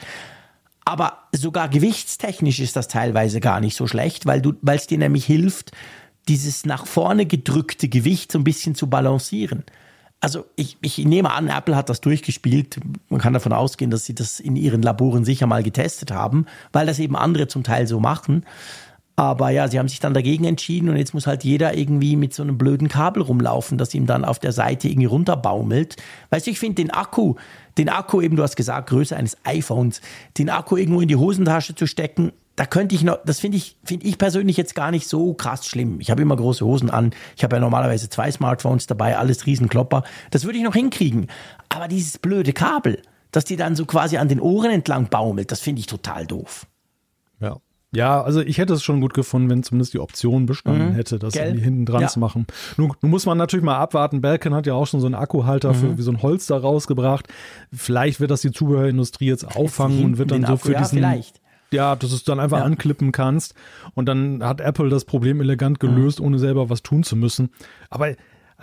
[0.86, 4.42] Aber sogar gewichtstechnisch ist das teilweise gar nicht so schlecht, weil
[4.76, 5.72] es dir nämlich hilft,
[6.28, 9.64] dieses nach vorne gedrückte Gewicht so ein bisschen zu balancieren.
[10.20, 12.80] Also ich, ich nehme an, Apple hat das durchgespielt.
[13.10, 16.86] Man kann davon ausgehen, dass sie das in ihren Laboren sicher mal getestet haben, weil
[16.86, 18.46] das eben andere zum Teil so machen.
[19.16, 22.34] Aber ja, sie haben sich dann dagegen entschieden und jetzt muss halt jeder irgendwie mit
[22.34, 25.98] so einem blöden Kabel rumlaufen, das ihm dann auf der Seite irgendwie runterbaumelt.
[26.32, 27.36] Weißt du, ich finde den Akku,
[27.78, 30.02] den Akku eben, du hast gesagt, Größe eines iPhones,
[30.38, 33.78] den Akku irgendwo in die Hosentasche zu stecken, da könnte ich noch, das finde ich,
[33.84, 36.00] finde ich persönlich jetzt gar nicht so krass schlimm.
[36.00, 37.12] Ich habe immer große Hosen an.
[37.36, 40.04] Ich habe ja normalerweise zwei Smartphones dabei, alles Riesenklopper.
[40.30, 41.28] Das würde ich noch hinkriegen.
[41.70, 43.02] Aber dieses blöde Kabel,
[43.32, 46.68] dass die dann so quasi an den Ohren entlang baumelt, das finde ich total doof.
[47.40, 47.58] Ja.
[47.96, 50.96] Ja, also ich hätte es schon gut gefunden, wenn zumindest die Option bestanden mhm.
[50.96, 52.08] hätte, das irgendwie hinten dran ja.
[52.08, 52.48] zu machen.
[52.76, 54.20] Nun, nun, muss man natürlich mal abwarten.
[54.20, 55.76] Belkin hat ja auch schon so einen Akkuhalter mhm.
[55.76, 57.28] für wie so ein Holster rausgebracht.
[57.72, 60.98] Vielleicht wird das die Zubehörindustrie jetzt auffangen und wird dann so Akku, für diesen.
[60.98, 61.43] vielleicht.
[61.74, 62.66] Ja, dass du es dann einfach ja.
[62.66, 63.54] anklippen kannst.
[63.94, 66.28] Und dann hat Apple das Problem elegant gelöst, mhm.
[66.28, 67.50] ohne selber was tun zu müssen.
[67.90, 68.14] Aber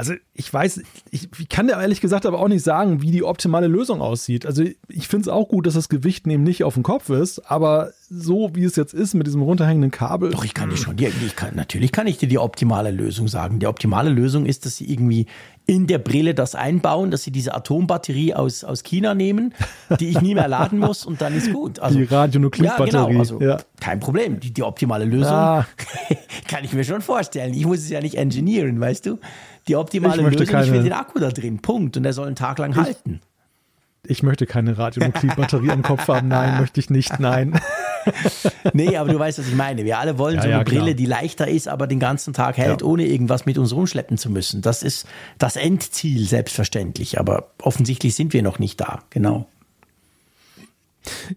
[0.00, 3.22] also ich weiß, ich, ich, kann dir ehrlich gesagt aber auch nicht sagen, wie die
[3.22, 4.46] optimale Lösung aussieht.
[4.46, 7.50] Also ich finde es auch gut, dass das Gewicht eben nicht auf dem Kopf ist,
[7.50, 10.30] aber so wie es jetzt ist mit diesem runterhängenden Kabel.
[10.30, 13.58] Doch, ich kann dir schon, ich kann, natürlich kann ich dir die optimale Lösung sagen.
[13.58, 15.26] Die optimale Lösung ist, dass sie irgendwie
[15.70, 19.54] in der Brille das einbauen, dass sie diese Atombatterie aus, aus China nehmen,
[20.00, 21.78] die ich nie mehr laden muss und dann ist gut.
[21.78, 22.92] Also, die Radionukleidbatterie.
[22.92, 23.58] Ja, genau, also ja.
[23.78, 24.40] kein Problem.
[24.40, 25.66] Die, die optimale Lösung ah.
[26.48, 27.54] kann ich mir schon vorstellen.
[27.54, 29.20] Ich muss es ja nicht engineeren, weißt du?
[29.68, 31.96] Die optimale Lösung, keine, ich will den Akku da drin, Punkt.
[31.96, 33.20] Und der soll einen Tag lang ich, halten.
[34.02, 36.26] Ich möchte keine Radionukleidbatterie am Kopf haben.
[36.26, 37.20] Nein, möchte ich nicht.
[37.20, 37.60] Nein.
[38.72, 39.84] nee, aber du weißt, was ich meine.
[39.84, 42.56] Wir alle wollen ja, so eine ja, Brille, die leichter ist, aber den ganzen Tag
[42.56, 42.86] hält, ja.
[42.86, 44.62] ohne irgendwas mit uns rumschleppen zu müssen.
[44.62, 45.06] Das ist
[45.38, 47.18] das Endziel, selbstverständlich.
[47.18, 49.02] Aber offensichtlich sind wir noch nicht da.
[49.10, 49.46] Genau.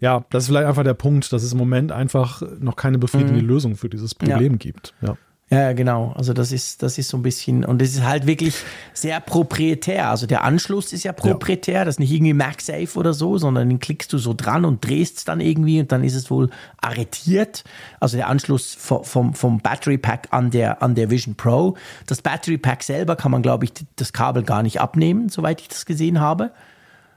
[0.01, 3.41] Ja, das ist vielleicht einfach der Punkt, dass es im Moment einfach noch keine befriedigende
[3.41, 3.47] mhm.
[3.47, 4.93] Lösung für dieses Problem gibt.
[5.01, 5.17] Ja.
[5.53, 6.13] Ja, genau.
[6.15, 8.55] Also das ist, das ist so ein bisschen, und es ist halt wirklich
[8.93, 10.09] sehr proprietär.
[10.09, 11.85] Also der Anschluss ist ja proprietär, ja.
[11.85, 15.17] das ist nicht irgendwie MagSafe oder so, sondern den klickst du so dran und drehst
[15.17, 16.49] es dann irgendwie und dann ist es wohl
[16.81, 17.63] arretiert.
[17.99, 21.75] Also der Anschluss vom, vom, vom Battery Pack an der, an der Vision Pro.
[22.07, 25.67] Das Battery Pack selber kann man, glaube ich, das Kabel gar nicht abnehmen, soweit ich
[25.67, 26.51] das gesehen habe.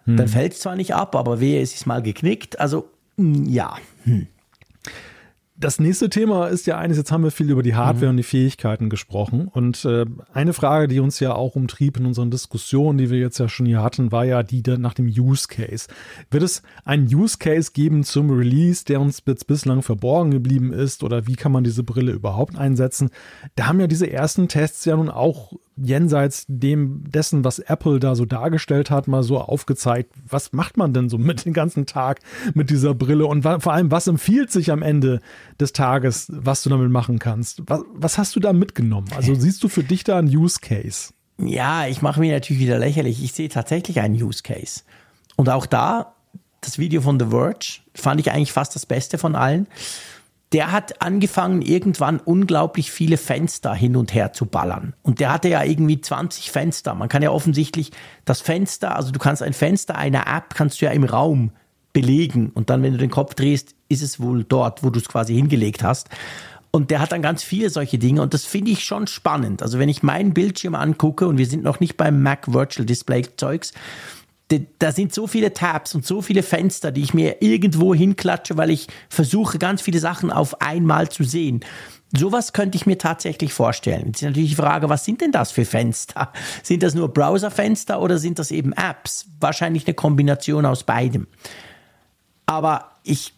[0.05, 0.17] Hm.
[0.17, 2.61] Dann fällt es zwar nicht ab, aber wehe, es ist mal geknickt.
[2.61, 3.77] Also, hm, ja.
[4.05, 4.29] Hm.
[5.59, 8.11] Das nächste Thema ist ja eines, jetzt haben wir viel über die Hardware mhm.
[8.11, 9.49] und die Fähigkeiten gesprochen.
[9.49, 10.05] Und äh,
[10.35, 13.65] eine Frage, die uns ja auch umtrieb in unseren Diskussionen, die wir jetzt ja schon
[13.65, 15.89] hier hatten, war ja die nach dem Use Case.
[16.31, 21.03] Wird es einen Use Case geben zum Release, der uns jetzt bislang verborgen geblieben ist?
[21.03, 23.09] Oder wie kann man diese Brille überhaupt einsetzen?
[23.55, 28.15] Da haben ja diese ersten Tests ja nun auch jenseits dem dessen, was Apple da
[28.15, 32.21] so dargestellt hat, mal so aufgezeigt, was macht man denn so mit den ganzen Tag
[32.55, 35.21] mit dieser Brille und vor allem, was empfiehlt sich am Ende
[35.61, 37.63] des Tages, was du damit machen kannst?
[37.67, 39.09] Was, was hast du da mitgenommen?
[39.15, 41.13] Also siehst du für dich da einen Use Case?
[41.39, 43.23] Ja, ich mache mich natürlich wieder lächerlich.
[43.23, 44.83] Ich sehe tatsächlich einen Use Case.
[45.37, 46.15] Und auch da,
[46.63, 49.67] das Video von The Verge fand ich eigentlich fast das Beste von allen
[50.53, 54.95] der hat angefangen, irgendwann unglaublich viele Fenster hin und her zu ballern.
[55.03, 56.95] Und der hatte ja irgendwie 20 Fenster.
[56.95, 57.91] Man kann ja offensichtlich
[58.25, 61.51] das Fenster, also du kannst ein Fenster einer App, kannst du ja im Raum
[61.93, 62.51] belegen.
[62.55, 65.35] Und dann, wenn du den Kopf drehst, ist es wohl dort, wo du es quasi
[65.35, 66.09] hingelegt hast.
[66.71, 69.63] Und der hat dann ganz viele solche Dinge und das finde ich schon spannend.
[69.63, 73.23] Also wenn ich meinen Bildschirm angucke und wir sind noch nicht beim Mac Virtual Display
[73.37, 73.73] Zeugs,
[74.49, 78.71] da sind so viele Tabs und so viele Fenster, die ich mir irgendwo hinklatsche, weil
[78.71, 81.61] ich versuche, ganz viele Sachen auf einmal zu sehen.
[82.17, 84.07] Sowas könnte ich mir tatsächlich vorstellen.
[84.07, 86.33] Jetzt ist natürlich die Frage, was sind denn das für Fenster?
[86.63, 89.27] Sind das nur Browserfenster oder sind das eben Apps?
[89.41, 91.27] Wahrscheinlich eine Kombination aus beidem.
[92.47, 93.35] Aber ich,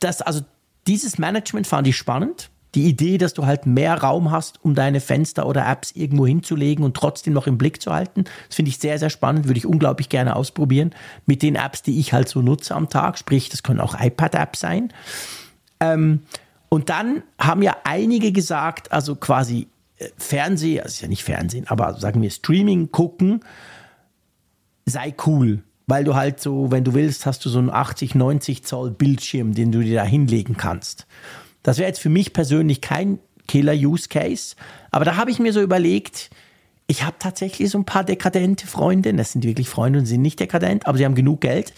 [0.00, 0.40] das, also
[0.88, 5.00] dieses Management fand ich spannend die Idee, dass du halt mehr Raum hast, um deine
[5.00, 8.24] Fenster oder Apps irgendwo hinzulegen und trotzdem noch im Blick zu halten.
[8.46, 10.94] Das finde ich sehr, sehr spannend, würde ich unglaublich gerne ausprobieren
[11.26, 13.18] mit den Apps, die ich halt so nutze am Tag.
[13.18, 14.92] Sprich, das können auch iPad-Apps sein.
[15.80, 16.20] Ähm,
[16.68, 19.66] und dann haben ja einige gesagt, also quasi
[19.98, 23.40] äh, Fernsehen, also ist ja nicht Fernsehen, aber sagen wir Streaming gucken,
[24.86, 25.62] sei cool.
[25.86, 29.54] Weil du halt so, wenn du willst, hast du so einen 80, 90 Zoll Bildschirm,
[29.54, 31.08] den du dir da hinlegen kannst.
[31.62, 33.18] Das wäre jetzt für mich persönlich kein
[33.48, 34.56] Killer-Use-Case.
[34.90, 36.30] Aber da habe ich mir so überlegt,
[36.86, 40.40] ich habe tatsächlich so ein paar dekadente Freunde, das sind wirklich Freunde und sind nicht
[40.40, 41.72] dekadent, aber sie haben genug Geld,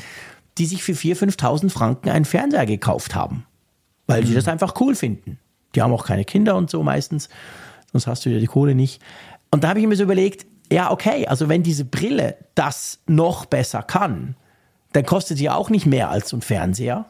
[0.59, 3.47] die sich für 4.000, 5.000 Franken einen Fernseher gekauft haben.
[4.07, 4.27] Weil mhm.
[4.27, 5.39] sie das einfach cool finden.
[5.75, 7.29] Die haben auch keine Kinder und so meistens,
[7.93, 9.03] sonst hast du ja die Kohle nicht.
[9.51, 13.47] Und da habe ich mir so überlegt, ja, okay, also wenn diese Brille das noch
[13.47, 14.37] besser kann,
[14.93, 17.07] dann kostet sie auch nicht mehr als so ein Fernseher.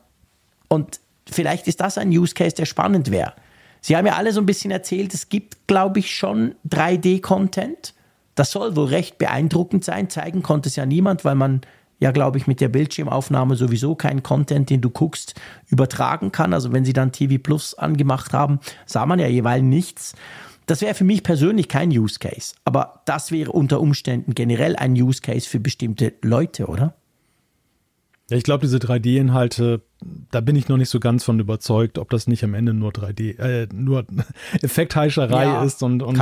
[0.68, 1.00] Und
[1.30, 3.34] vielleicht ist das ein Use Case, der spannend wäre.
[3.80, 7.94] Sie haben ja alle so ein bisschen erzählt, es gibt, glaube ich, schon 3D-Content.
[8.34, 10.08] Das soll wohl recht beeindruckend sein.
[10.08, 11.62] Zeigen konnte es ja niemand, weil man
[12.02, 16.52] ja, glaube ich, mit der Bildschirmaufnahme sowieso keinen Content, den du guckst, übertragen kann.
[16.52, 20.16] Also wenn sie dann TV Plus angemacht haben, sah man ja jeweils nichts.
[20.66, 22.54] Das wäre für mich persönlich kein Use Case.
[22.64, 26.94] Aber das wäre unter Umständen generell ein Use Case für bestimmte Leute, oder?
[28.32, 29.82] Ja, ich glaube, diese 3D-Inhalte,
[30.30, 32.90] da bin ich noch nicht so ganz von überzeugt, ob das nicht am Ende nur
[32.90, 34.06] 3D, äh, nur
[34.62, 36.16] Effektheischerei ja, ist und, und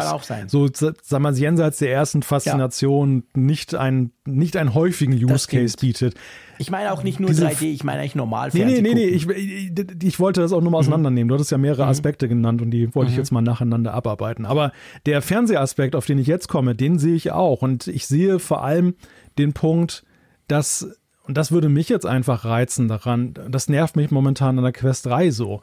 [0.49, 3.41] so, sagen wir jenseits der ersten Faszination ja.
[3.41, 6.15] nicht, ein, nicht einen häufigen Use Case bietet.
[6.59, 9.05] Ich meine auch nicht nur Diese, 3D, ich meine eigentlich normal Nee, nee, nee, nee,
[9.05, 9.71] ich, ich,
[10.03, 10.81] ich, wollte das auch nur mal mhm.
[10.81, 11.29] auseinandernehmen.
[11.29, 11.91] Du hattest ja mehrere mhm.
[11.91, 13.15] Aspekte genannt und die wollte mhm.
[13.15, 14.47] ich jetzt mal nacheinander abarbeiten.
[14.47, 14.73] Aber
[15.07, 17.63] der Fernsehaspekt, auf den ich jetzt komme, den sehe ich auch.
[17.63, 18.95] Und ich sehe vor allem
[19.39, 20.03] den Punkt,
[20.49, 21.00] dass
[21.31, 23.35] und das würde mich jetzt einfach reizen daran.
[23.49, 25.61] Das nervt mich momentan an der Quest 3 so.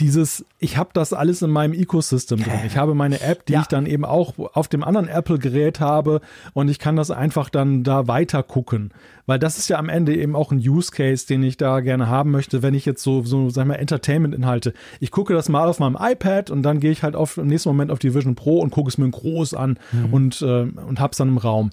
[0.00, 2.60] Dieses, ich habe das alles in meinem Ecosystem drin.
[2.66, 3.62] Ich habe meine App, die ja.
[3.62, 6.20] ich dann eben auch auf dem anderen Apple-Gerät habe
[6.52, 8.92] und ich kann das einfach dann da weiter gucken.
[9.24, 12.06] Weil das ist ja am Ende eben auch ein Use Case, den ich da gerne
[12.08, 14.74] haben möchte, wenn ich jetzt so, so sag mal, Entertainment-Inhalte.
[15.00, 17.70] Ich gucke das mal auf meinem iPad und dann gehe ich halt auf, im nächsten
[17.70, 20.12] Moment auf die Vision Pro und gucke es mir groß an mhm.
[20.12, 21.70] und, äh, und hab's dann im Raum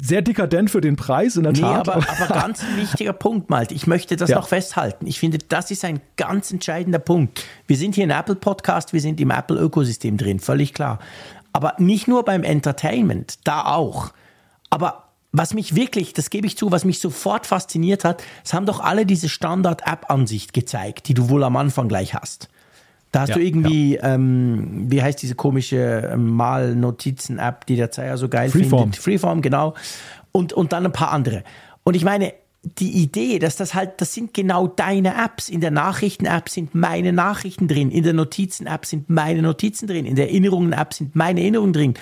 [0.00, 1.88] sehr dekadent für den Preis in der nee, Tat.
[1.88, 3.74] Aber, aber ganz ein wichtiger Punkt, Malte.
[3.74, 4.36] Ich möchte das ja.
[4.36, 5.06] noch festhalten.
[5.06, 7.44] Ich finde, das ist ein ganz entscheidender Punkt.
[7.66, 10.98] Wir sind hier im Apple Podcast, wir sind im Apple Ökosystem drin, völlig klar.
[11.52, 14.12] Aber nicht nur beim Entertainment, da auch.
[14.70, 18.66] Aber was mich wirklich, das gebe ich zu, was mich sofort fasziniert hat, es haben
[18.66, 22.48] doch alle diese Standard-App-Ansicht gezeigt, die du wohl am Anfang gleich hast.
[23.12, 24.14] Da hast ja, du irgendwie, ja.
[24.14, 28.84] ähm, wie heißt diese komische ähm, Mal-Notizen-App, die der Zeiger so geil Freeform.
[28.84, 29.02] findet?
[29.02, 29.74] Freeform, genau.
[30.32, 31.44] Und, und dann ein paar andere.
[31.84, 32.32] Und ich meine,
[32.64, 35.50] die Idee, dass das halt, das sind genau deine Apps.
[35.50, 40.16] In der Nachrichten-App sind meine Nachrichten drin, in der Notizen-App sind meine Notizen drin, in
[40.16, 41.94] der Erinnerungen-App sind meine Erinnerungen drin.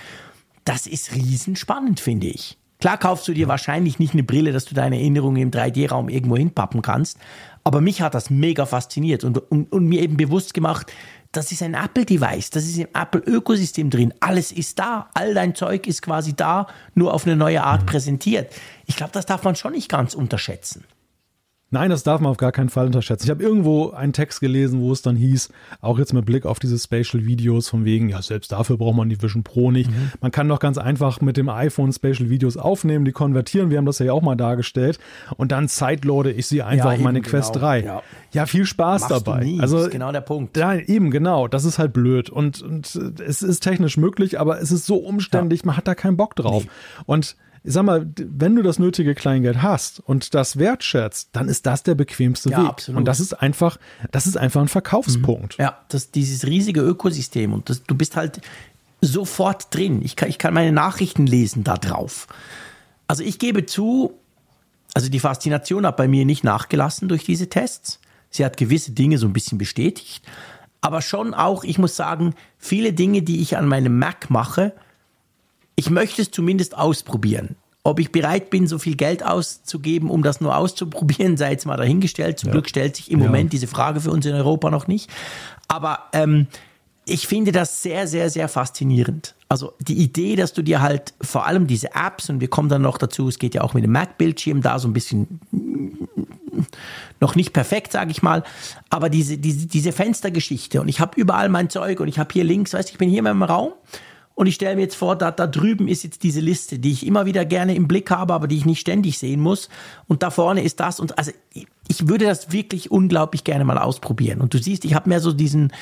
[0.65, 2.57] Das ist riesenspannend, finde ich.
[2.79, 6.37] Klar kaufst du dir wahrscheinlich nicht eine Brille, dass du deine Erinnerungen im 3D-Raum irgendwo
[6.37, 7.19] hinpappen kannst,
[7.65, 10.93] aber mich hat das mega fasziniert und, und, und mir eben bewusst gemacht,
[11.33, 14.13] das ist ein Apple-Device, das ist im Apple-Ökosystem drin.
[14.19, 18.53] Alles ist da, all dein Zeug ist quasi da, nur auf eine neue Art präsentiert.
[18.87, 20.85] Ich glaube, das darf man schon nicht ganz unterschätzen.
[21.73, 23.27] Nein, das darf man auf gar keinen Fall unterschätzen.
[23.27, 26.59] Ich habe irgendwo einen Text gelesen, wo es dann hieß, auch jetzt mit Blick auf
[26.59, 29.89] diese Spatial-Videos von wegen, ja, selbst dafür braucht man die Vision Pro nicht.
[29.89, 30.11] Mhm.
[30.21, 33.71] Man kann doch ganz einfach mit dem iPhone Spatial-Videos aufnehmen, die konvertieren.
[33.71, 34.99] Wir haben das ja auch mal dargestellt.
[35.37, 37.67] Und dann sideloade ich sie einfach ja, auf meine Quest genau.
[37.67, 37.85] 3.
[37.85, 38.03] Ja.
[38.33, 38.47] ja.
[38.47, 39.45] viel Spaß Machst dabei.
[39.45, 39.61] Nie.
[39.61, 40.57] Also, das ist genau der Punkt.
[40.57, 41.47] Ja, eben, genau.
[41.47, 42.31] Das ist halt blöd.
[42.31, 45.67] Und, und es ist technisch möglich, aber es ist so umständlich, ja.
[45.67, 46.65] man hat da keinen Bock drauf.
[46.65, 46.71] Nee.
[47.07, 51.83] Und sag mal, wenn du das nötige Kleingeld hast und das wertschätzt, dann ist das
[51.83, 52.69] der bequemste ja, Weg.
[52.69, 52.99] Absolut.
[52.99, 53.79] Und das ist einfach,
[54.13, 55.59] das ist einfach ein Verkaufspunkt.
[55.59, 55.65] Mhm.
[55.65, 58.41] Ja, das, dieses riesige Ökosystem und das, du bist halt
[59.03, 60.01] sofort drin.
[60.03, 62.29] Ich kann, ich kann meine Nachrichten lesen da drauf.
[63.07, 64.15] Also ich gebe zu,
[64.95, 68.01] also die Faszination hat bei mir nicht nachgelassen durch diese Tests.
[68.31, 70.25] Sie hat gewisse Dinge so ein bisschen bestätigt.
[70.81, 74.73] Aber schon auch, ich muss sagen, viele Dinge, die ich an meinem Mac mache,
[75.81, 77.57] ich möchte es zumindest ausprobieren.
[77.85, 81.79] Ob ich bereit bin, so viel Geld auszugeben, um das nur auszuprobieren, sei jetzt mal
[81.79, 82.39] dahingestellt.
[82.39, 82.53] Zum ja.
[82.53, 83.27] Glück stellt sich im ja.
[83.27, 85.09] Moment diese Frage für uns in Europa noch nicht.
[85.69, 86.49] Aber ähm,
[87.07, 89.35] ich finde das sehr, sehr, sehr faszinierend.
[89.49, 92.83] Also die Idee, dass du dir halt vor allem diese Apps, und wir kommen dann
[92.83, 95.41] noch dazu, es geht ja auch mit dem Mac-Bildschirm da so ein bisschen
[97.21, 98.45] noch nicht perfekt, sage ich mal,
[98.91, 102.45] aber diese, diese, diese Fenstergeschichte und ich habe überall mein Zeug und ich habe hier
[102.45, 103.73] links, weißt du, ich bin hier in meinem Raum
[104.41, 107.07] und ich stelle mir jetzt vor, da, da drüben ist jetzt diese Liste, die ich
[107.07, 109.69] immer wieder gerne im Blick habe, aber die ich nicht ständig sehen muss.
[110.09, 110.99] Und da vorne ist das.
[110.99, 111.31] Und also
[111.89, 114.41] ich würde das wirklich unglaublich gerne mal ausprobieren.
[114.41, 115.75] Und du siehst, ich habe mehr so diesen,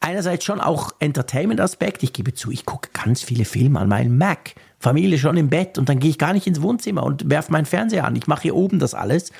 [0.00, 2.02] einerseits schon auch Entertainment-Aspekt.
[2.02, 4.56] Ich gebe zu, ich gucke ganz viele Filme an meinem Mac.
[4.80, 7.64] Familie schon im Bett und dann gehe ich gar nicht ins Wohnzimmer und werfe meinen
[7.64, 8.16] Fernseher an.
[8.16, 9.30] Ich mache hier oben das alles.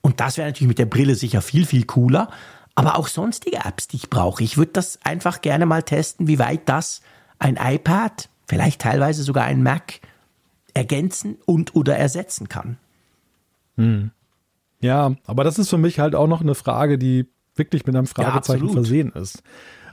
[0.00, 2.30] Und das wäre natürlich mit der Brille sicher viel, viel cooler.
[2.76, 4.44] Aber auch sonstige Apps, die ich brauche.
[4.44, 7.02] Ich würde das einfach gerne mal testen, wie weit das
[7.42, 10.00] ein iPad, vielleicht teilweise sogar ein Mac
[10.74, 12.78] ergänzen und oder ersetzen kann.
[13.76, 14.10] Hm.
[14.80, 18.06] Ja, aber das ist für mich halt auch noch eine Frage, die wirklich mit einem
[18.06, 19.42] Fragezeichen ja, versehen ist.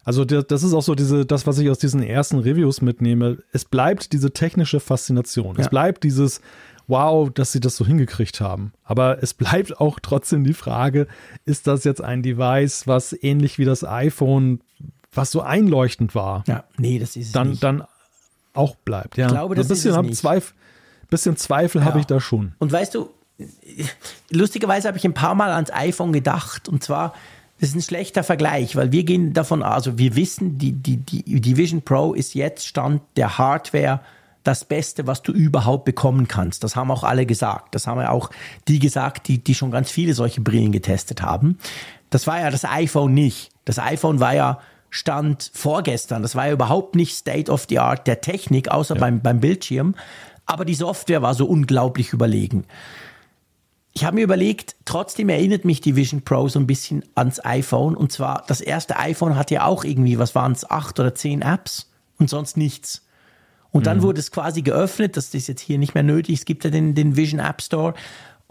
[0.04, 3.40] Also das ist auch so diese, das, was ich aus diesen ersten Reviews mitnehme.
[3.52, 5.56] Es bleibt diese technische Faszination.
[5.56, 5.62] Ja.
[5.62, 6.42] Es bleibt dieses,
[6.88, 8.74] wow, dass sie das so hingekriegt haben.
[8.84, 11.08] Aber es bleibt auch trotzdem die Frage,
[11.46, 14.62] ist das jetzt ein Device, was ähnlich wie das iPhone
[15.14, 17.64] was so einleuchtend war, ja, nee, das ist dann, nicht.
[17.64, 17.84] dann
[18.54, 19.18] auch bleibt.
[19.18, 19.28] Ja.
[19.28, 20.20] Ich glaube, das ein bisschen, ist es.
[20.20, 20.54] Zweif
[21.10, 21.88] bisschen Zweifel ja.
[21.88, 22.54] habe ich da schon.
[22.60, 23.10] Und weißt du,
[24.30, 27.14] lustigerweise habe ich ein paar Mal ans iPhone gedacht und zwar,
[27.60, 31.42] das ist ein schlechter Vergleich, weil wir gehen davon, also wir wissen, die, die, die,
[31.42, 34.02] die Vision Pro ist jetzt Stand der Hardware
[34.44, 36.64] das Beste, was du überhaupt bekommen kannst.
[36.64, 37.76] Das haben auch alle gesagt.
[37.76, 38.30] Das haben ja auch
[38.70, 41.58] die gesagt, die, die schon ganz viele solche Brillen getestet haben.
[42.10, 43.52] Das war ja das iPhone nicht.
[43.66, 44.60] Das iPhone war ja
[44.90, 46.22] Stand vorgestern.
[46.22, 49.02] Das war ja überhaupt nicht State of the Art der Technik, außer ja.
[49.02, 49.96] beim, beim Bildschirm.
[50.46, 52.66] Aber die Software war so unglaublich überlegen.
[53.94, 57.96] ich habe mir überlegt, trotzdem erinnert mich die Vision Pro so ein bisschen ans iPhone.
[57.96, 61.42] Und zwar, das erste iPhone hat ja auch irgendwie, was waren es, acht oder zehn
[61.42, 63.06] Apps und sonst nichts.
[63.72, 64.04] Und dann mhm.
[64.04, 66.96] wurde es quasi geöffnet, das ist jetzt hier nicht mehr nötig, es gibt ja den,
[66.96, 67.94] den Vision App Store.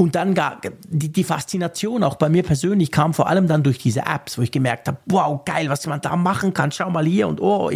[0.01, 3.79] Und dann gar, die, die Faszination auch bei mir persönlich kam vor allem dann durch
[3.79, 7.05] diese Apps, wo ich gemerkt habe, wow, geil, was man da machen kann, schau mal
[7.05, 7.69] hier und oh.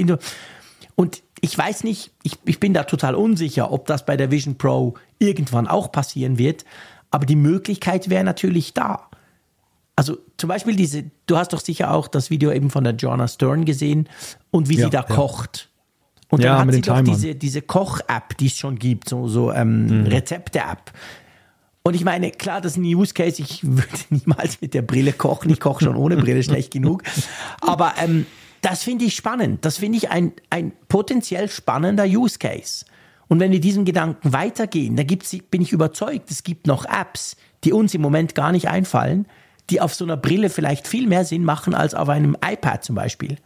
[0.94, 4.56] Und ich weiß nicht, ich, ich bin da total unsicher, ob das bei der Vision
[4.56, 6.64] Pro irgendwann auch passieren wird,
[7.10, 9.08] aber die Möglichkeit wäre natürlich da.
[9.96, 13.26] Also zum Beispiel diese, du hast doch sicher auch das Video eben von der Joanna
[13.26, 14.08] Stern gesehen
[14.52, 15.14] und wie ja, sie da ja.
[15.14, 15.70] kocht.
[16.28, 19.52] Und dann ja, hat sie doch diese, diese Koch-App, die es schon gibt, so, so
[19.52, 20.06] ähm, mhm.
[20.06, 20.92] Rezepte-App.
[21.84, 23.42] Und ich meine, klar, das ist ein Use Case.
[23.42, 25.50] Ich würde niemals mit der Brille kochen.
[25.50, 27.02] Ich koche schon ohne Brille schlecht genug.
[27.60, 28.26] Aber ähm,
[28.60, 29.64] das finde ich spannend.
[29.64, 32.84] Das finde ich ein, ein potenziell spannender Use Case.
[33.28, 37.36] Und wenn wir diesen Gedanken weitergehen, da gibt's, bin ich überzeugt, es gibt noch Apps,
[37.64, 39.26] die uns im Moment gar nicht einfallen,
[39.70, 42.94] die auf so einer Brille vielleicht viel mehr Sinn machen als auf einem iPad zum
[42.94, 43.36] Beispiel.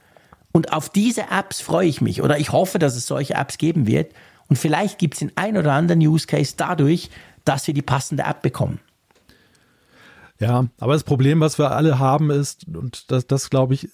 [0.52, 3.86] Und auf diese Apps freue ich mich oder ich hoffe, dass es solche Apps geben
[3.86, 4.12] wird.
[4.48, 7.10] Und vielleicht gibt es den ein oder anderen Use Case dadurch,
[7.46, 8.80] dass wir die passende App bekommen.
[10.38, 13.88] Ja, aber das Problem, was wir alle haben, ist, und das, das glaube ich,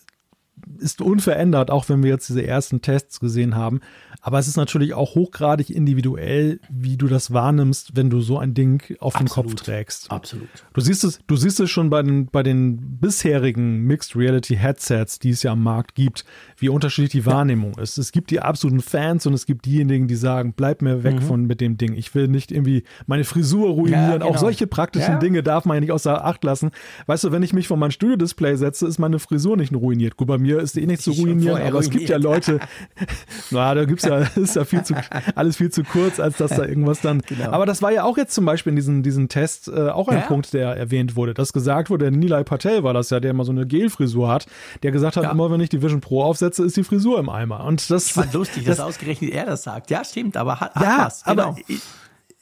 [0.79, 3.81] ist unverändert, auch wenn wir jetzt diese ersten Tests gesehen haben.
[4.25, 8.55] Aber es ist natürlich auch hochgradig individuell, wie du das wahrnimmst, wenn du so ein
[8.55, 10.13] Ding auf dem Kopf trägst.
[10.13, 10.49] Absolut.
[10.75, 15.19] Du siehst es, du siehst es schon bei den, bei den bisherigen Mixed Reality Headsets,
[15.19, 16.25] die es ja am Markt gibt,
[16.57, 17.83] wie unterschiedlich die Wahrnehmung ja.
[17.83, 17.99] ist.
[17.99, 21.23] Es gibt die absoluten Fans und es gibt diejenigen, die sagen, bleib mir weg mhm.
[21.23, 21.95] von mit dem Ding.
[21.95, 24.03] Ich will nicht irgendwie meine Frisur ruinieren.
[24.03, 24.27] Ja, genau.
[24.27, 25.19] Auch solche praktischen ja.
[25.19, 26.71] Dinge darf man ja nicht außer Acht lassen.
[27.07, 30.17] Weißt du, wenn ich mich vor mein Studio-Display setze, ist meine Frisur nicht ruiniert.
[30.17, 31.83] Gut, bei mir ist die eh nicht zu ruinieren, aber ruiniert.
[31.83, 32.61] es gibt ja Leute,
[33.51, 34.95] na, da gibt's ja, ist ja viel zu,
[35.35, 37.21] alles viel zu kurz, als dass da irgendwas dann.
[37.23, 37.51] Genau.
[37.51, 40.19] Aber das war ja auch jetzt zum Beispiel in diesem, diesem Test äh, auch ein
[40.19, 40.27] ja.
[40.27, 43.45] Punkt, der erwähnt wurde, dass gesagt wurde, der Nilay Patel war das ja, der immer
[43.45, 44.47] so eine Gelfrisur hat,
[44.83, 45.31] der gesagt hat, ja.
[45.31, 47.65] immer wenn ich die Vision Pro aufsetze, ist die Frisur im Eimer.
[47.65, 49.91] Und das ich fand lustig, das, dass ausgerechnet er das sagt.
[49.91, 51.25] Ja, stimmt, aber hat, hat ja, was.
[51.25, 51.43] Genau.
[51.43, 51.81] Aber ich,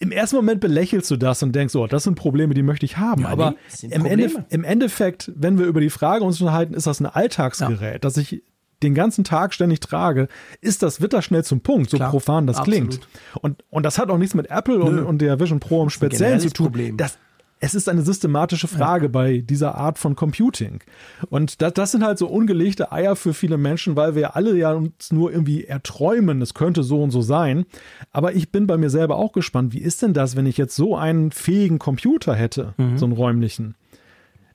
[0.02, 2.96] im ersten Moment belächelst du das und denkst, oh, das sind Probleme, die möchte ich
[2.96, 3.22] haben.
[3.22, 6.86] Ja, Aber nee, im, Ende, im, Endeffekt, wenn wir über die Frage uns unterhalten, ist
[6.86, 7.98] das ein Alltagsgerät, ja.
[7.98, 8.42] das ich
[8.82, 10.28] den ganzen Tag ständig trage,
[10.60, 12.90] ist das das schnell zum Punkt, so Klar, profan das absolut.
[12.90, 13.08] klingt.
[13.40, 16.40] Und, und das hat auch nichts mit Apple und, und, der Vision Pro im Speziellen
[16.40, 16.66] zu tun.
[16.66, 16.96] Problem.
[16.96, 17.18] Das
[17.60, 19.10] es ist eine systematische Frage ja.
[19.10, 20.80] bei dieser Art von Computing.
[21.28, 24.72] Und das, das sind halt so ungelegte Eier für viele Menschen, weil wir alle ja
[24.72, 27.66] uns nur irgendwie erträumen, es könnte so und so sein.
[28.12, 30.74] Aber ich bin bei mir selber auch gespannt, wie ist denn das, wenn ich jetzt
[30.74, 32.96] so einen fähigen Computer hätte, mhm.
[32.96, 33.74] so einen räumlichen?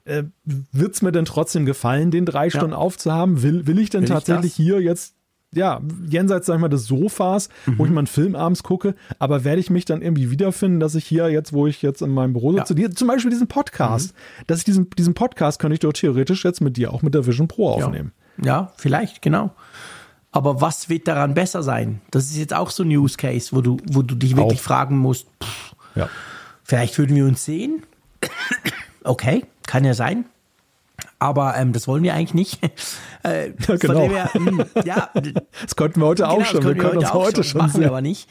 [0.05, 2.77] Äh, Wird es mir denn trotzdem gefallen, den drei Stunden ja.
[2.77, 3.41] aufzuhaben?
[3.41, 5.15] Will, will ich denn will tatsächlich ich hier jetzt
[5.55, 7.77] ja, jenseits, sag ich mal, des Sofas, mhm.
[7.77, 10.95] wo ich mal einen Film abends gucke, aber werde ich mich dann irgendwie wiederfinden, dass
[10.95, 12.91] ich hier jetzt, wo ich jetzt in meinem Büro sitze, ja.
[12.91, 14.43] zum Beispiel diesen Podcast, mhm.
[14.47, 17.25] dass ich diesen, diesen Podcast könnte ich doch theoretisch jetzt mit dir auch mit der
[17.25, 18.11] Vision Pro aufnehmen.
[18.37, 19.51] Ja, ja vielleicht, genau.
[20.31, 22.01] Aber was wird daran besser sein?
[22.11, 24.63] Das ist jetzt auch so ein Use Case, wo du, wo du dich wirklich auch.
[24.63, 26.09] fragen musst, pff, ja.
[26.63, 27.83] vielleicht würden wir uns sehen.
[29.05, 30.25] Okay, kann ja sein.
[31.19, 32.59] Aber ähm, das wollen wir eigentlich nicht.
[33.23, 34.09] äh, ja, genau.
[34.09, 35.09] Her, mh, hm, ja,
[35.61, 36.63] das konnten wir heute genau, auch schon.
[36.63, 38.29] Wir können uns heute schon, machen wir aber nicht.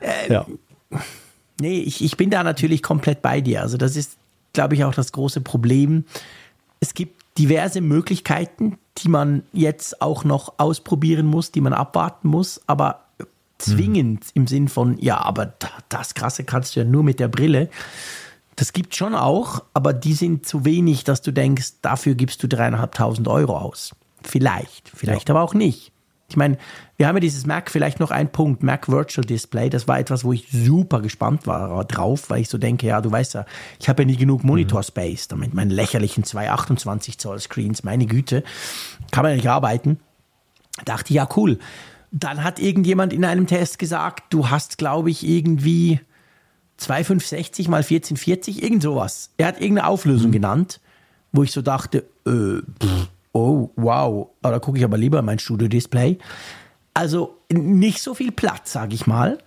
[0.00, 0.46] Äh, ja.
[1.60, 3.62] Nee, ich, ich bin da natürlich komplett bei dir.
[3.62, 4.16] Also das ist,
[4.52, 6.04] glaube ich, auch das große Problem.
[6.80, 12.60] Es gibt diverse Möglichkeiten, die man jetzt auch noch ausprobieren muss, die man abwarten muss,
[12.66, 13.04] aber
[13.58, 14.30] zwingend mhm.
[14.34, 15.52] im Sinn von, ja, aber
[15.88, 17.68] das Krasse kannst du ja nur mit der Brille.
[18.60, 22.46] Das gibt schon auch, aber die sind zu wenig, dass du denkst, dafür gibst du
[22.46, 23.96] dreieinhalbtausend Euro aus.
[24.22, 25.34] Vielleicht, vielleicht ja.
[25.34, 25.92] aber auch nicht.
[26.28, 26.58] Ich meine,
[26.98, 29.70] wir haben ja dieses Mac, vielleicht noch ein Punkt, Mac Virtual Display.
[29.70, 33.10] Das war etwas, wo ich super gespannt war drauf, weil ich so denke, ja, du
[33.10, 33.46] weißt ja,
[33.78, 38.44] ich habe ja nie genug Monitor Space, damit meinen lächerlichen 228 Zoll Screens, meine Güte,
[39.10, 40.00] kann man ja nicht arbeiten.
[40.84, 41.58] Dachte, ja, cool.
[42.12, 46.00] Dann hat irgendjemand in einem Test gesagt, du hast, glaube ich, irgendwie
[46.80, 49.30] 2560 mal 1440, irgend sowas.
[49.36, 50.34] Er hat irgendeine Auflösung mhm.
[50.34, 50.80] genannt,
[51.32, 56.18] wo ich so dachte, äh, pff, oh, wow, da gucke ich aber lieber mein Studio-Display.
[56.94, 59.38] Also nicht so viel Platz, sage ich mal.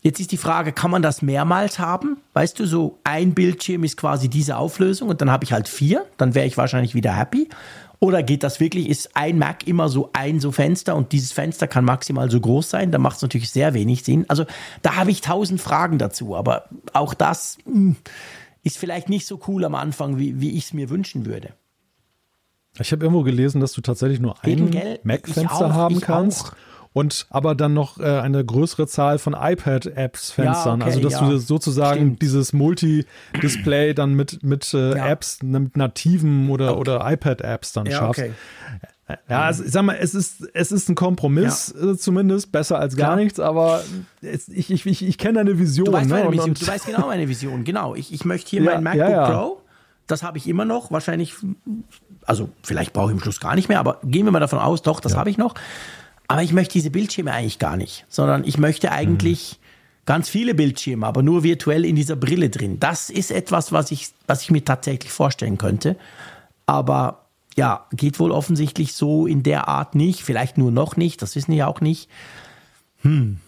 [0.00, 2.18] Jetzt ist die Frage, kann man das mehrmals haben?
[2.32, 6.06] Weißt du, so ein Bildschirm ist quasi diese Auflösung und dann habe ich halt vier,
[6.16, 7.48] dann wäre ich wahrscheinlich wieder happy.
[7.98, 11.66] Oder geht das wirklich, ist ein Mac immer so ein so Fenster und dieses Fenster
[11.66, 12.90] kann maximal so groß sein?
[12.92, 14.26] Da macht es natürlich sehr wenig Sinn.
[14.28, 14.44] Also
[14.82, 17.96] da habe ich tausend Fragen dazu, aber auch das mh, hm,
[18.62, 21.50] ist vielleicht nicht so cool am Anfang, wie, wie ich es mir wünschen würde.
[22.78, 26.46] Ich habe irgendwo gelesen, dass du tatsächlich nur ein Mac-Fenster haben kannst.
[26.46, 26.52] Auch.
[26.96, 30.80] Und aber dann noch äh, eine größere Zahl von iPad-Apps-Fenstern.
[30.80, 31.28] Ja, okay, also dass ja.
[31.28, 32.22] du sozusagen Stimmt.
[32.22, 35.06] dieses Multi-Display dann mit, mit äh, Ja.
[35.08, 38.22] Apps, mit nativen oder, oder iPad-Apps dann Ja, schaffst.
[38.22, 38.32] okay.
[39.28, 42.96] Ja, also ich sag mal, es ist, es ist ein Kompromiss äh, zumindest, besser als
[42.96, 43.16] gar Klar.
[43.16, 43.84] nichts, aber
[44.22, 45.84] es, ich, ich, ich, ich kenne deine Vision.
[45.84, 46.14] Du weißt, ne?
[46.14, 47.94] meine Und- Vision, und- du weißt genau meine Vision, genau.
[47.94, 49.30] Ich, ich möchte hier Ja, mein MacBook ja, ja.
[49.30, 49.60] Pro,
[50.06, 51.34] das habe ich immer noch, wahrscheinlich,
[52.24, 54.80] also vielleicht brauche ich im Schluss gar nicht mehr, aber gehen wir mal davon aus,
[54.80, 55.52] doch, das habe ich noch.
[56.28, 59.58] Aber ich möchte diese Bildschirme eigentlich gar nicht, sondern ich möchte eigentlich
[60.06, 62.78] ganz viele Bildschirme, aber nur virtuell in dieser Brille drin.
[62.80, 65.96] Das ist etwas, was ich, was ich mir tatsächlich vorstellen könnte.
[66.64, 67.26] Aber
[67.56, 71.52] ja, geht wohl offensichtlich so in der Art nicht, vielleicht nur noch nicht, das wissen
[71.52, 72.08] wir ja auch nicht.
[73.02, 73.40] Hm.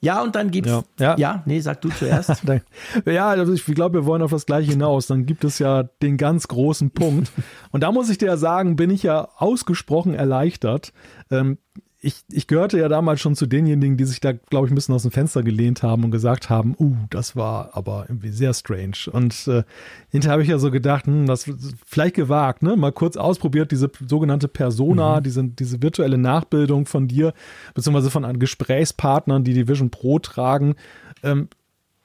[0.00, 0.70] Ja, und dann gibt's.
[0.70, 1.16] Ja, ja.
[1.18, 2.42] ja nee, sag du zuerst.
[3.04, 5.06] Ja, also ich glaube, wir wollen auf das Gleiche hinaus.
[5.06, 7.32] Dann gibt es ja den ganz großen Punkt.
[7.70, 10.92] Und da muss ich dir ja sagen, bin ich ja ausgesprochen erleichtert.
[11.30, 11.58] Ähm,
[12.00, 14.94] ich, ich gehörte ja damals schon zu denjenigen, die sich da, glaube ich, ein bisschen
[14.94, 19.10] aus dem Fenster gelehnt haben und gesagt haben, uh, das war aber irgendwie sehr strange.
[19.10, 19.64] Und äh,
[20.10, 21.50] hinterher habe ich ja so gedacht, hm, das
[21.84, 22.76] vielleicht gewagt, ne?
[22.76, 27.34] Mal kurz ausprobiert, diese sogenannte Persona, diese, diese virtuelle Nachbildung von dir,
[27.74, 30.76] beziehungsweise von Gesprächspartnern, die die Vision Pro tragen.
[31.24, 31.48] Ähm,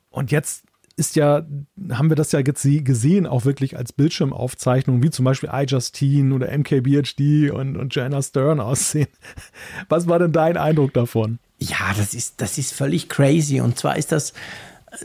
[0.09, 0.63] und jetzt
[0.95, 1.45] ist ja,
[1.91, 6.55] haben wir das ja jetzt gesehen, auch wirklich als Bildschirmaufzeichnung, wie zum Beispiel iJustine oder
[6.55, 9.07] MKBHD und, und Joanna Stern aussehen.
[9.89, 11.39] Was war denn dein Eindruck davon?
[11.57, 13.59] Ja, das ist, das ist völlig crazy.
[13.59, 14.33] Und zwar ist das,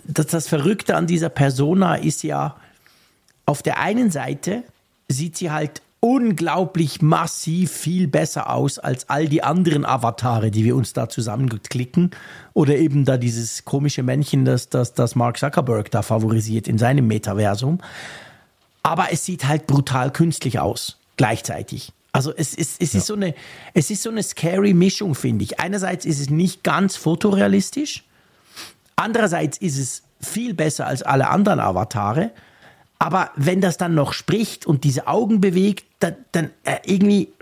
[0.04, 2.56] das, das Verrückte an dieser Persona ist ja,
[3.46, 4.64] auf der einen Seite
[5.08, 10.76] sieht sie halt unglaublich massiv viel besser aus als all die anderen Avatare, die wir
[10.76, 12.12] uns da zusammenklicken.
[12.54, 17.06] Oder eben da dieses komische Männchen, das, das, das Mark Zuckerberg da favorisiert in seinem
[17.06, 17.80] Metaversum.
[18.82, 21.92] Aber es sieht halt brutal künstlich aus, gleichzeitig.
[22.12, 23.34] Also es ist, es ist, so, eine,
[23.74, 25.60] es ist so eine scary Mischung, finde ich.
[25.60, 28.04] Einerseits ist es nicht ganz fotorealistisch,
[28.96, 32.30] andererseits ist es viel besser als alle anderen Avatare.
[32.98, 37.32] Aber wenn das dann noch spricht und diese Augen bewegt, dann, dann äh, irgendwie,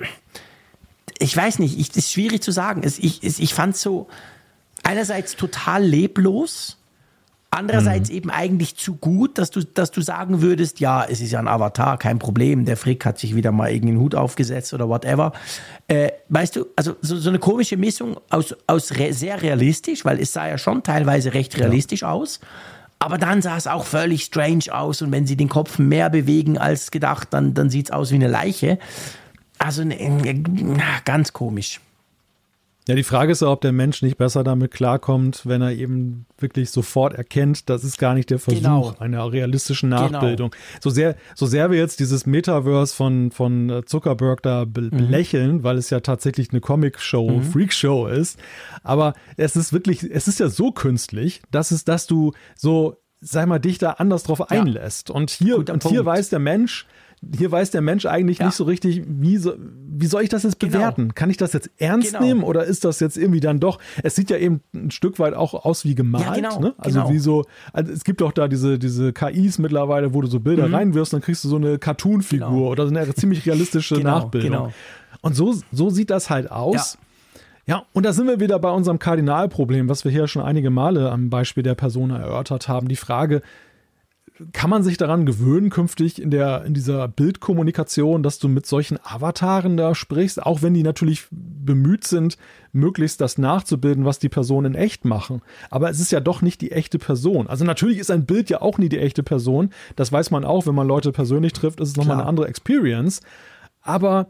[1.18, 2.82] ich weiß nicht, ich, ist schwierig zu sagen.
[2.84, 4.08] Es, ich es, ich fand es so
[4.82, 6.78] einerseits total leblos,
[7.50, 11.38] andererseits eben eigentlich zu gut, dass du, dass du sagen würdest, ja, es ist ja
[11.38, 15.32] ein Avatar, kein Problem, der Frick hat sich wieder mal irgendeinen Hut aufgesetzt oder whatever.
[15.88, 20.20] Äh, weißt du, also so, so eine komische Mischung aus, aus re sehr realistisch, weil
[20.20, 22.40] es sah ja schon teilweise recht realistisch aus.
[22.98, 26.58] Aber dann sah es auch völlig strange aus und wenn sie den Kopf mehr bewegen
[26.58, 28.78] als gedacht, dann, dann sieht es aus wie eine Leiche.
[29.58, 31.80] Also ne, ne, ganz komisch.
[32.88, 36.24] Ja, die Frage ist ja, ob der Mensch nicht besser damit klarkommt, wenn er eben
[36.38, 38.94] wirklich sofort erkennt, das ist gar nicht der Versuch Genau.
[39.00, 40.54] einer realistischen Nachbildung.
[40.80, 44.90] So sehr, so sehr wir jetzt dieses Metaverse von, von äh, Zuckerberg da be Mhm.
[44.90, 48.38] belächeln, weil es ja tatsächlich eine Comic-Show, Freak-Show ist,
[48.84, 53.48] aber es ist wirklich, es ist ja so künstlich, dass es, dass du so, sag
[53.48, 55.10] mal, dich da anders drauf einlässt.
[55.10, 56.86] Und hier, und hier weiß der Mensch,
[57.36, 58.46] hier weiß der Mensch eigentlich Ja.
[58.46, 60.72] nicht so richtig, wie, so, wie soll ich das jetzt Genau.
[60.74, 61.14] bewerten?
[61.14, 62.24] Kann ich das jetzt ernst Genau.
[62.24, 63.78] nehmen oder ist das jetzt irgendwie dann doch?
[64.02, 66.24] Es sieht ja eben ein Stück weit auch aus wie gemalt.
[66.26, 66.74] Ja, genau, ne?
[66.78, 67.12] Also genau.
[67.12, 70.70] wie so, also es gibt doch da diese, diese KIs mittlerweile, wo du so Bilder
[70.72, 72.54] reinwirfst, dann kriegst du so eine Cartoon-Figur Mhm.
[72.56, 72.70] Genau.
[72.70, 74.50] oder so eine ziemlich realistische Genau, Nachbildung.
[74.50, 74.72] genau.
[75.22, 76.98] Und so, so sieht das halt aus.
[77.68, 81.10] Ja, und da sind wir wieder bei unserem Kardinalproblem, was wir hier schon einige Male
[81.10, 82.86] am Beispiel der Persona erörtert haben.
[82.86, 83.42] Die Frage,
[84.52, 88.98] kann man sich daran gewöhnen, künftig in, der, in dieser Bildkommunikation, dass du mit solchen
[89.02, 92.36] Avataren da sprichst, auch wenn die natürlich bemüht sind,
[92.72, 95.40] möglichst das nachzubilden, was die Personen in echt machen.
[95.70, 97.46] Aber es ist ja doch nicht die echte Person.
[97.46, 99.70] Also natürlich ist ein Bild ja auch nie die echte Person.
[99.96, 103.22] Das weiß man auch, wenn man Leute persönlich trifft, ist es nochmal eine andere Experience.
[103.80, 104.26] Aber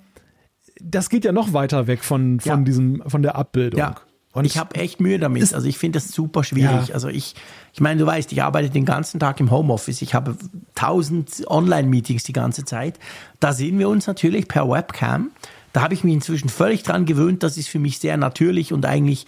[0.80, 2.56] das geht ja noch weiter weg von, von Ja.
[2.58, 3.78] diesem, von der Abbildung.
[3.80, 3.96] Ja.
[4.36, 5.54] Und ich habe echt Mühe damit.
[5.54, 6.88] Also ich finde das super schwierig.
[6.88, 6.94] Ja.
[6.94, 7.34] Also ich,
[7.72, 10.02] ich meine, du weißt, ich arbeite den ganzen Tag im Homeoffice.
[10.02, 10.36] Ich habe
[10.74, 12.98] tausend Online-Meetings die ganze Zeit.
[13.40, 15.30] Da sehen wir uns natürlich per Webcam.
[15.72, 17.42] Da habe ich mich inzwischen völlig dran gewöhnt.
[17.44, 19.24] Das ist für mich sehr natürlich und eigentlich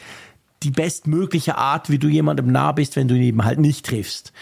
[0.63, 4.35] die bestmögliche Art, wie du jemandem nah bist, wenn du ihn eben halt nicht triffst.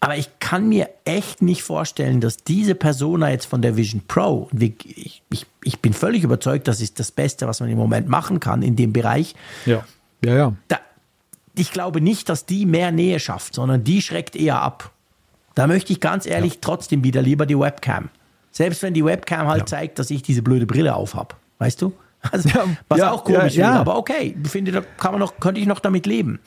[0.00, 4.48] Aber ich kann mir echt nicht vorstellen, dass diese Persona jetzt von der Vision Pro,
[4.50, 8.08] und ich, ich, ich bin völlig überzeugt, das ist das Beste, was man im Moment
[8.08, 9.34] machen kann in dem Bereich,
[9.66, 9.84] ja,
[10.24, 10.52] ja, ja.
[10.68, 10.78] da,
[11.54, 14.90] ich glaube nicht, dass die mehr Nähe schafft, sondern die schreckt eher ab.
[15.54, 18.10] Da möchte ich ganz ehrlich trotzdem wieder lieber die Webcam.
[18.52, 19.66] Selbst wenn die Webcam halt Ja.
[19.66, 21.36] zeigt, dass ich diese blöde Brille aufhab.
[21.58, 21.92] Weißt du?
[22.32, 23.70] Also, Ja, was ja, auch komisch ja, ja.
[23.70, 24.36] wäre, aber okay.
[24.44, 26.40] Finde, da kann man noch, könnte ich noch damit leben.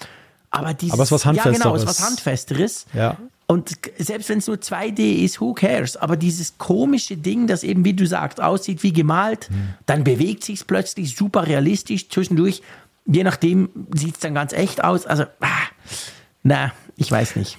[0.49, 1.99] Aber dieses, Aber es ist was Ja, genau, es ist Handfesteres.
[1.99, 2.85] was Handfesteres.
[2.93, 3.17] Ja.
[3.47, 5.97] Und selbst wenn es nur 2D ist, who cares?
[5.97, 9.73] Aber dieses komische Ding, das eben, wie du sagst, aussieht wie gemalt, mhm.
[9.85, 12.61] dann bewegt sich plötzlich super realistisch zwischendurch.
[13.05, 15.05] Je nachdem sieht es dann ganz echt aus.
[15.05, 15.47] Also, ah,
[16.43, 17.57] na, ich weiß nicht.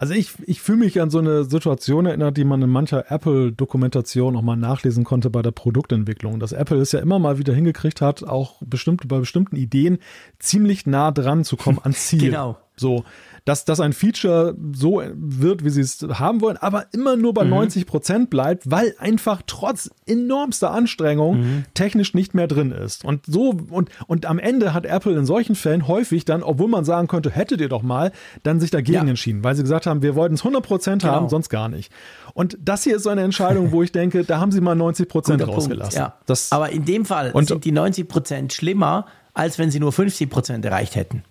[0.00, 4.36] Also ich, ich fühle mich an so eine Situation erinnert, die man in mancher Apple-Dokumentation
[4.36, 6.38] auch mal nachlesen konnte bei der Produktentwicklung.
[6.38, 9.98] Dass Apple es ja immer mal wieder hingekriegt hat, auch bestimmt, bei bestimmten Ideen
[10.38, 12.20] ziemlich nah dran zu kommen an Ziel.
[12.20, 12.58] genau.
[12.76, 13.04] So,
[13.44, 17.44] dass, dass ein Feature so wird, wie sie es haben wollen, aber immer nur bei
[17.44, 17.50] mhm.
[17.50, 21.64] 90 Prozent bleibt, weil einfach trotz enormster Anstrengung mhm.
[21.74, 23.04] technisch nicht mehr drin ist.
[23.04, 26.84] Und so, und, und am Ende hat Apple in solchen Fällen häufig dann, obwohl man
[26.84, 28.12] sagen könnte, hättet ihr doch mal,
[28.42, 29.08] dann sich dagegen ja.
[29.08, 31.14] entschieden, weil sie gesagt haben, wir wollten es 100 Prozent genau.
[31.14, 31.92] haben, sonst gar nicht.
[32.34, 35.08] Und das hier ist so eine Entscheidung, wo ich denke, da haben sie mal 90
[35.08, 35.98] Prozent rausgelassen.
[35.98, 36.14] ja.
[36.26, 39.92] Das, aber in dem Fall und, sind die 90 Prozent schlimmer, als wenn sie nur
[39.92, 41.22] 50 Prozent erreicht hätten.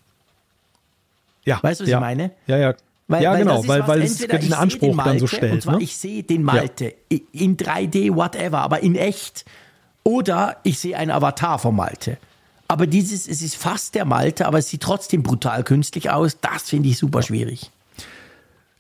[1.48, 1.60] Ja.
[1.64, 1.98] Weißt du, was ja.
[1.98, 2.32] ich meine?
[2.46, 2.76] Ja, ja.
[3.08, 5.54] Weil, ja, weil genau, weil, weil es den Anspruch den Malte, dann so stellt.
[5.54, 5.84] Und zwar, ne?
[5.84, 7.20] ich sehe den Malte ja.
[7.32, 9.46] in 3D, whatever, aber in echt.
[10.04, 12.18] Oder ich sehe einen Avatar vom Malte.
[12.68, 16.38] Aber dieses, es ist fast der Malte, aber es sieht trotzdem brutal künstlich aus.
[16.42, 17.72] Das finde ich super schwierig.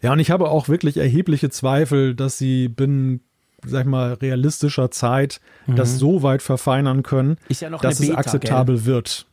[0.01, 3.21] Ja, und ich habe auch wirklich erhebliche Zweifel, dass sie binnen,
[3.65, 5.77] sag ich mal, realistischer Zeit mhm.
[5.77, 8.85] das so weit verfeinern können, ja dass Beta, es akzeptabel gell?
[8.85, 9.26] wird.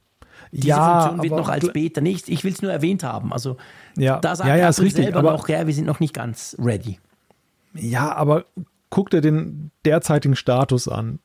[0.54, 2.28] Diese ja, Funktion wird noch als Beta nicht.
[2.28, 3.32] Ich will es nur erwähnt haben.
[3.32, 3.56] Also
[3.96, 6.14] ja, da sagt ja, ja, ist richtig, selber aber, noch, ja, wir sind noch nicht
[6.14, 6.98] ganz ready.
[7.74, 8.44] Ja, aber
[8.88, 11.18] guck dir den derzeitigen Status an.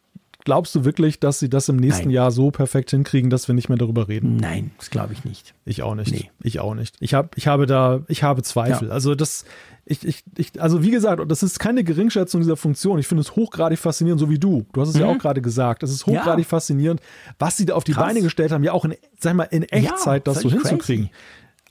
[0.45, 2.11] Glaubst du wirklich, dass sie das im nächsten Nein.
[2.11, 4.38] Jahr so perfekt hinkriegen, dass wir nicht mehr darüber reden?
[4.38, 5.53] Nein, das glaube ich nicht.
[5.65, 6.11] Ich auch nicht.
[6.11, 6.31] Nee.
[6.41, 6.95] Ich auch nicht.
[6.99, 8.88] Ich, hab, ich habe da, ich habe Zweifel.
[8.88, 8.93] Ja.
[8.93, 9.45] Also das,
[9.90, 12.99] ich, ich, ich, also wie gesagt, das ist keine Geringschätzung dieser Funktion.
[12.99, 14.66] Ich finde es hochgradig faszinierend, so wie du.
[14.72, 15.02] Du hast es mhm.
[15.02, 15.82] ja auch gerade gesagt.
[15.82, 16.49] Es ist hochgradig ja.
[16.49, 17.02] faszinierend,
[17.40, 18.06] was sie da auf die Krass.
[18.06, 21.06] Beine gestellt haben, ja auch in, sag mal, in Echtzeit ja, das so hinzukriegen.
[21.06, 21.16] Crazy.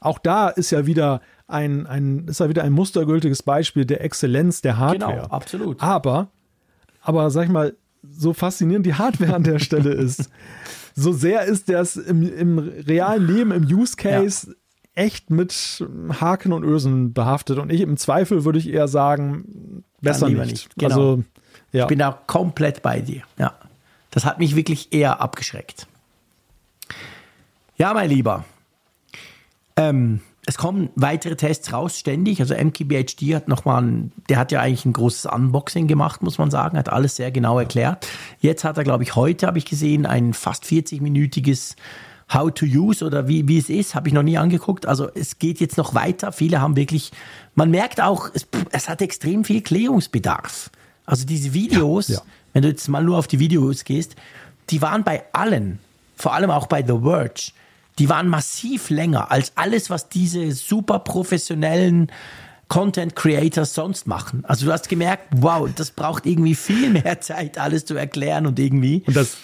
[0.01, 4.62] Auch da ist ja wieder ein, ein, ist ja wieder ein mustergültiges Beispiel der Exzellenz
[4.62, 5.23] der Hardware.
[5.23, 5.81] Genau, absolut.
[5.81, 6.28] Aber,
[7.01, 10.28] aber sag ich mal, so faszinierend die Hardware an der Stelle ist,
[10.97, 14.55] so sehr ist das im, im realen Leben, im Use Case ja
[14.99, 15.85] echt mit
[16.20, 17.59] Haken und Ösen behaftet.
[17.59, 20.51] Und ich im Zweifel würde ich eher sagen, besser nicht.
[20.51, 20.77] nicht.
[20.77, 20.89] Genau.
[20.89, 21.25] Also,
[21.73, 21.85] ja.
[21.85, 23.23] Ich bin da komplett bei dir.
[23.39, 23.55] Ja.
[24.11, 25.87] Das hat mich wirklich eher abgeschreckt.
[27.77, 28.45] Ja, mein Lieber.
[29.77, 32.41] Ähm, es kommen weitere Tests raus ständig.
[32.41, 36.79] Also MKBHD hat nochmal, der hat ja eigentlich ein großes Unboxing gemacht, muss man sagen,
[36.79, 38.09] hat alles sehr genau erklärt.
[38.41, 41.77] Jetzt hat er, glaube ich, heute habe ich gesehen, ein fast 40-minütiges
[42.32, 44.86] How to Use oder wie, wie es ist, habe ich noch nie angeguckt.
[44.86, 46.32] Also es geht jetzt noch weiter.
[46.32, 47.12] Viele haben wirklich,
[47.55, 50.70] man merkt auch, es, es hat extrem viel Klärungsbedarf.
[51.06, 52.22] Also diese Videos, ja, ja.
[52.52, 54.14] wenn du jetzt mal nur auf die Videos gehst,
[54.68, 55.78] die waren bei allen,
[56.16, 57.52] vor allem auch bei The Verge,
[57.98, 62.12] die waren massiv länger als alles, was diese super professionellen
[62.68, 64.44] Content Creators sonst machen.
[64.46, 68.59] Also du hast gemerkt, wow, das braucht irgendwie viel mehr Zeit, alles zu erklären und
[68.59, 69.02] irgendwie.
[69.06, 69.38] Und das,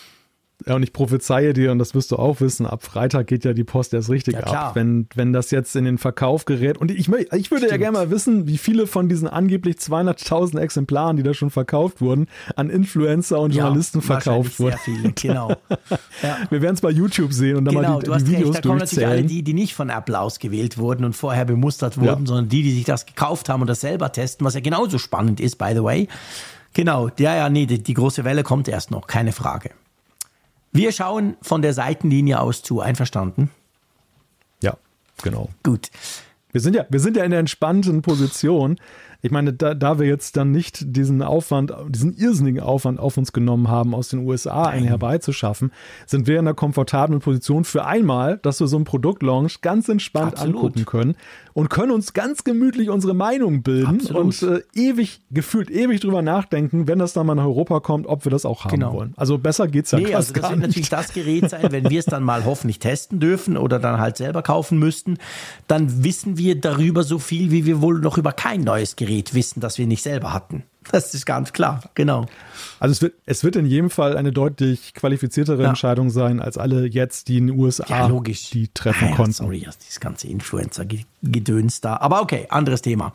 [0.66, 3.52] ja, und ich prophezeie dir, und das wirst du auch wissen, ab Freitag geht ja
[3.52, 4.74] die Post erst richtig ja, ab.
[4.74, 6.78] Wenn, wenn das jetzt in den Verkauf gerät.
[6.78, 7.70] Und ich, ich würde Stimmt.
[7.70, 12.00] ja gerne mal wissen, wie viele von diesen angeblich 200.000 Exemplaren, die da schon verkauft
[12.00, 14.78] wurden, an Influencer und ja, Journalisten verkauft wurden.
[14.84, 15.54] Sehr viele, genau.
[16.22, 16.38] Ja.
[16.48, 18.54] Wir werden es bei YouTube sehen und dann genau, mal die, du hast die Videos
[18.54, 21.98] recht, da kommen natürlich alle die, die nicht von Apple ausgewählt wurden und vorher bemustert
[21.98, 24.98] wurden, sondern die, die sich das gekauft haben und das selber testen, was ja genauso
[24.98, 26.08] spannend ist, by the way.
[26.72, 29.70] Genau, ja, ja, nee, die, die große Welle kommt erst noch, keine Frage.
[30.74, 32.80] Wir schauen von der Seitenlinie aus zu.
[32.80, 33.50] Einverstanden?
[34.60, 34.76] Ja,
[35.22, 35.48] genau.
[35.62, 35.88] Gut.
[36.50, 38.78] Wir sind ja, wir sind ja in der entspannten Position,
[39.24, 43.32] ich meine, da, da wir jetzt dann nicht diesen Aufwand, diesen irrsinnigen Aufwand auf uns
[43.32, 45.72] genommen haben, aus den USA einen herbeizuschaffen,
[46.04, 50.34] sind wir in einer komfortablen Position für einmal, dass wir so ein Produktlaunch ganz entspannt
[50.34, 50.56] Absolut.
[50.56, 51.16] angucken können
[51.54, 54.42] und können uns ganz gemütlich unsere Meinung bilden Absolut.
[54.42, 58.26] und äh, ewig, gefühlt ewig drüber nachdenken, wenn das dann mal nach Europa kommt, ob
[58.26, 58.92] wir das auch haben genau.
[58.92, 59.14] wollen.
[59.16, 60.68] Also besser geht's ja nee, also das wird nicht.
[60.68, 64.18] natürlich das Gerät sein, wenn wir es dann mal hoffentlich testen dürfen oder dann halt
[64.18, 65.16] selber kaufen müssten,
[65.66, 69.34] dann wissen wir darüber so viel, wie wir wohl noch über kein neues Gerät Gerät
[69.34, 70.64] wissen, das wir nicht selber hatten.
[70.90, 72.26] Das ist ganz klar, genau.
[72.78, 75.70] Also es wird, es wird in jedem Fall eine deutlich qualifiziertere ja.
[75.70, 78.50] Entscheidung sein, als alle jetzt, die in den USA ja, logisch.
[78.50, 79.32] die treffen ja, konnten.
[79.32, 81.96] Sorry, dieses ganze Influencer-Gedöns da.
[81.96, 83.14] Aber okay, anderes Thema.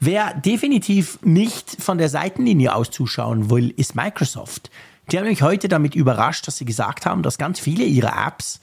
[0.00, 4.70] Wer definitiv nicht von der Seitenlinie aus zuschauen will, ist Microsoft.
[5.10, 8.62] Die haben mich heute damit überrascht, dass sie gesagt haben, dass ganz viele ihrer Apps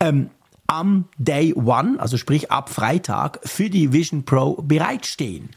[0.00, 0.30] ähm,
[0.66, 5.50] am Day One, also sprich ab Freitag, für die Vision Pro bereitstehen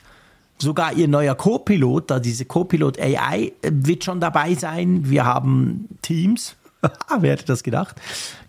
[0.62, 5.10] sogar ihr neuer Co-Pilot, da diese Co-Pilot AI äh, wird schon dabei sein.
[5.10, 6.56] Wir haben Teams.
[7.20, 7.96] Wer hätte das gedacht?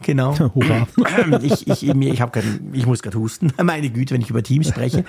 [0.02, 0.38] Genau.
[0.54, 0.86] Hurra.
[1.42, 3.52] ich, ich, ich, grad, ich muss gerade husten.
[3.62, 5.04] Meine Güte, wenn ich über Teams spreche.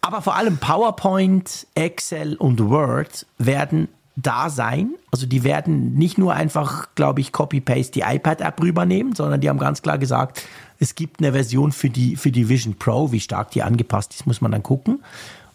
[0.00, 4.94] Aber vor allem PowerPoint, Excel und Word werden da sein.
[5.10, 9.58] Also die werden nicht nur einfach, glaube ich, Copy-Paste die iPad-App rübernehmen, sondern die haben
[9.58, 10.42] ganz klar gesagt,
[10.78, 13.10] es gibt eine Version für die, für die Vision Pro.
[13.12, 15.02] Wie stark die angepasst ist, muss man dann gucken.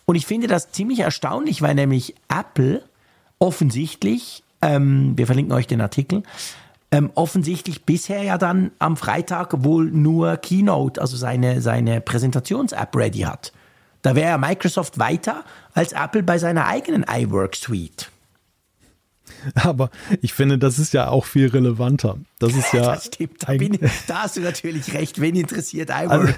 [0.09, 2.83] Und ich finde das ziemlich erstaunlich, weil nämlich Apple
[3.37, 6.23] offensichtlich, ähm, wir verlinken euch den Artikel,
[6.89, 13.19] ähm, offensichtlich bisher ja dann am Freitag wohl nur Keynote, also seine, seine Präsentations-App ready
[13.19, 13.53] hat.
[14.01, 15.43] Da wäre Microsoft weiter
[15.75, 18.09] als Apple bei seiner eigenen iWork Suite.
[19.55, 19.89] Aber
[20.21, 22.17] ich finde, das ist ja auch viel relevanter.
[22.39, 22.93] Das ist ja.
[22.93, 23.47] Das stimmt.
[23.47, 25.19] Da, ich, da hast du natürlich recht.
[25.21, 26.37] Wen interessiert iWork?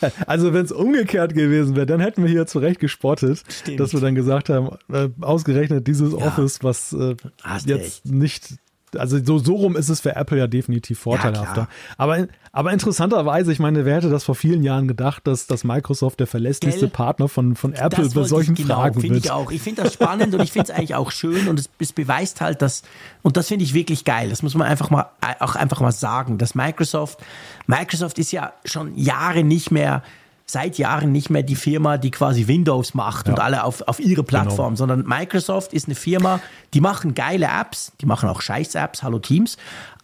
[0.00, 3.80] Also, also wenn es umgekehrt gewesen wäre, dann hätten wir hier zurecht gespottet, stimmt.
[3.80, 6.18] dass wir dann gesagt haben, äh, ausgerechnet dieses ja.
[6.18, 7.16] Office, was äh,
[7.64, 8.06] jetzt echt.
[8.06, 8.54] nicht
[8.96, 11.62] also so, so rum ist es für Apple ja definitiv vorteilhafter.
[11.62, 15.64] Ja, aber, aber interessanterweise, ich meine, wer hätte das vor vielen Jahren gedacht, dass, dass
[15.64, 16.90] Microsoft der verlässlichste Gell?
[16.90, 19.16] Partner von, von Apple bei solchen genau, Fragen wird?
[19.16, 19.50] Ich auch.
[19.50, 22.40] Ich finde das spannend und ich finde es eigentlich auch schön und es, es beweist
[22.40, 22.82] halt, dass,
[23.22, 25.06] und das finde ich wirklich geil, das muss man einfach mal,
[25.40, 27.18] auch einfach mal sagen, dass Microsoft,
[27.66, 30.02] Microsoft ist ja schon Jahre nicht mehr
[30.46, 33.34] seit Jahren nicht mehr die Firma, die quasi Windows macht ja.
[33.34, 34.76] und alle auf, auf ihre Plattform, genau.
[34.76, 36.40] sondern Microsoft ist eine Firma,
[36.72, 39.56] die machen geile Apps, die machen auch Scheiß-Apps, Hallo Teams,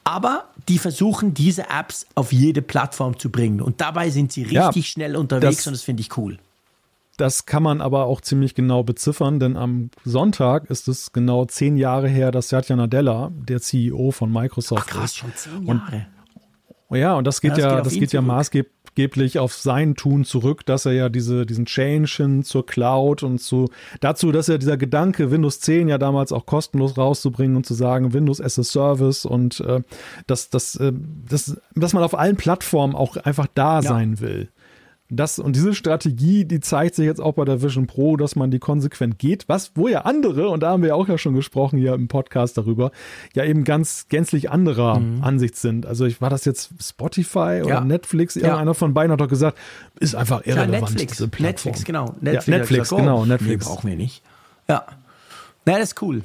[0.04, 3.60] aber die versuchen, diese Apps auf jede Plattform zu bringen.
[3.60, 6.38] Und dabei sind sie richtig ja, schnell unterwegs das, und das finde ich cool.
[7.18, 11.76] Das kann man aber auch ziemlich genau beziffern, denn am Sonntag ist es genau zehn
[11.76, 15.16] Jahre her, dass Satya Nadella, der CEO von Microsoft, Ach, krass, ist.
[15.18, 16.06] schon zehn Jahre.
[16.88, 19.94] Und, ja, und das geht ja, das geht, das geht ja maßgeblich maßgeblich auf sein
[19.94, 23.68] Tun zurück, dass er ja diese, diesen Change hin zur Cloud und zu,
[24.00, 28.12] dazu, dass er dieser Gedanke, Windows 10 ja damals auch kostenlos rauszubringen und zu sagen,
[28.12, 29.82] Windows as a Service und äh,
[30.26, 30.92] dass, dass, äh,
[31.28, 33.82] dass, dass man auf allen Plattformen auch einfach da ja.
[33.82, 34.48] sein will.
[35.14, 38.50] Das, und diese Strategie, die zeigt sich jetzt auch bei der Vision Pro, dass man
[38.50, 41.34] die konsequent geht, was, wo ja andere, und da haben wir ja auch ja schon
[41.34, 42.92] gesprochen hier im Podcast darüber,
[43.34, 45.22] ja eben ganz gänzlich anderer mhm.
[45.22, 45.84] Ansicht sind.
[45.84, 47.80] Also ich, war das jetzt Spotify oder ja.
[47.84, 48.36] Netflix?
[48.36, 48.74] Irgendeiner ja.
[48.74, 49.58] von beiden hat doch gesagt,
[50.00, 50.72] ist einfach irrelevant.
[50.72, 52.14] Ja, Netflix, Netflix, genau.
[52.20, 53.66] Netflix, ja, Netflix gesagt, genau, Netflix.
[53.66, 54.22] Nee, brauchen wir nicht.
[54.66, 54.86] Ja.
[55.66, 56.22] Na, das ist cool.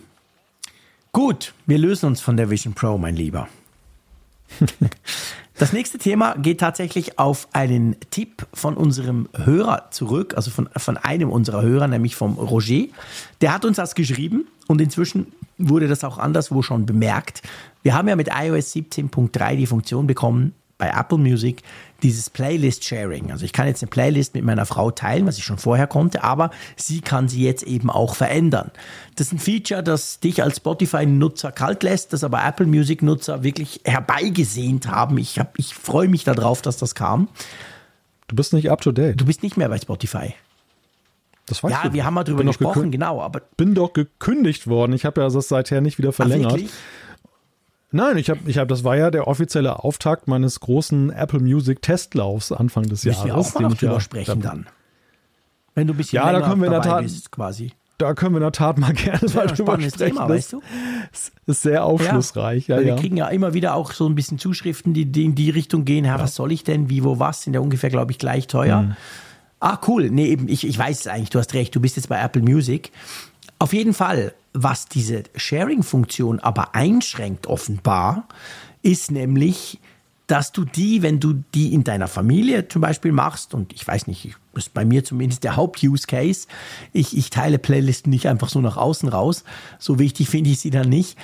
[1.11, 3.49] Gut, wir lösen uns von der Vision Pro, mein Lieber.
[5.59, 10.97] Das nächste Thema geht tatsächlich auf einen Tipp von unserem Hörer zurück, also von, von
[10.97, 12.83] einem unserer Hörer, nämlich vom Roger.
[13.41, 17.41] Der hat uns das geschrieben und inzwischen wurde das auch anderswo schon bemerkt.
[17.81, 21.63] Wir haben ja mit iOS 17.3 die Funktion bekommen, bei Apple Music
[22.03, 23.31] dieses Playlist-Sharing.
[23.31, 26.23] Also ich kann jetzt eine Playlist mit meiner Frau teilen, was ich schon vorher konnte,
[26.23, 28.71] aber sie kann sie jetzt eben auch verändern.
[29.15, 33.81] Das ist ein Feature, das dich als Spotify-Nutzer kalt lässt, das aber Apple Music-Nutzer wirklich
[33.83, 35.17] herbeigesehnt haben.
[35.17, 37.27] Ich, hab, ich freue mich darauf, dass das kam.
[38.27, 39.19] Du bist nicht up to date.
[39.19, 40.33] Du bist nicht mehr bei Spotify.
[41.47, 41.93] Das weißt ja, du.
[41.93, 43.21] wir haben mal drüber gesprochen, genau.
[43.21, 44.91] Aber bin doch gekündigt worden.
[44.93, 46.59] Ich habe ja das seither nicht wieder verlängert.
[46.61, 46.69] Ach,
[47.97, 51.81] Nein, ich habe, ich hab, das war ja der offizielle Auftakt meines großen Apple Music
[51.81, 53.25] Testlaufs Anfang des Jahres.
[53.25, 54.67] Wir auch mal noch drüber sprechen dann.
[55.73, 57.71] Wenn du ein bisschen ja, da können wir in der Tat, bist, quasi.
[57.97, 59.97] Da können wir in der Tat mal gerne das mal drüber sprechen.
[59.97, 60.61] Thema, weißt du?
[61.11, 62.67] Das ist sehr aufschlussreich.
[62.67, 65.33] Ja, ja, wir kriegen ja immer wieder auch so ein bisschen Zuschriften, die, die in
[65.33, 66.05] die Richtung gehen.
[66.05, 66.91] Ja, was soll ich denn?
[66.91, 67.41] Wie, wo, was?
[67.41, 68.83] Sind ja ungefähr, glaube ich, gleich teuer.
[68.83, 68.95] Mhm.
[69.59, 70.11] Ah, cool.
[70.11, 71.31] Nee, eben, ich, ich weiß es eigentlich.
[71.31, 71.75] Du hast recht.
[71.75, 72.91] Du bist jetzt bei Apple Music.
[73.57, 74.33] Auf jeden Fall,
[74.63, 78.27] was diese Sharing-Funktion aber einschränkt offenbar,
[78.81, 79.79] ist nämlich,
[80.25, 84.07] dass du die, wenn du die in deiner Familie zum Beispiel machst, und ich weiß
[84.07, 86.47] nicht, das ist bei mir zumindest der Haupt-Use-Case,
[86.91, 89.43] ich, ich teile Playlisten nicht einfach so nach außen raus,
[89.79, 91.17] so wichtig finde ich sie dann nicht,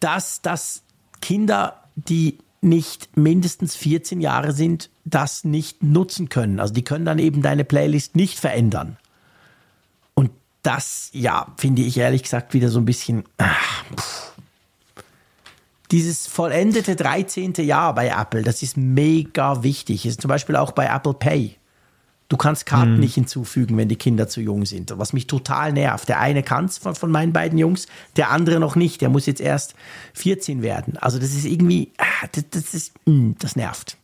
[0.00, 0.82] dass, dass
[1.20, 6.58] Kinder, die nicht mindestens 14 Jahre sind, das nicht nutzen können.
[6.58, 8.98] Also die können dann eben deine Playlist nicht verändern
[10.66, 13.24] das, ja, finde ich ehrlich gesagt wieder so ein bisschen.
[13.38, 13.84] Ach,
[15.92, 17.54] dieses vollendete 13.
[17.58, 20.04] Jahr bei Apple, das ist mega wichtig.
[20.04, 21.56] Ist zum Beispiel auch bei Apple Pay.
[22.28, 23.00] Du kannst Karten hm.
[23.00, 24.92] nicht hinzufügen, wenn die Kinder zu jung sind.
[24.98, 26.08] Was mich total nervt.
[26.08, 27.86] Der eine kann es von, von, meinen beiden Jungs,
[28.16, 29.00] der andere noch nicht.
[29.00, 29.76] Der muss jetzt erst
[30.14, 30.96] 14 werden.
[30.96, 33.96] Also das ist irgendwie, ah, das, das ist, mm, das nervt.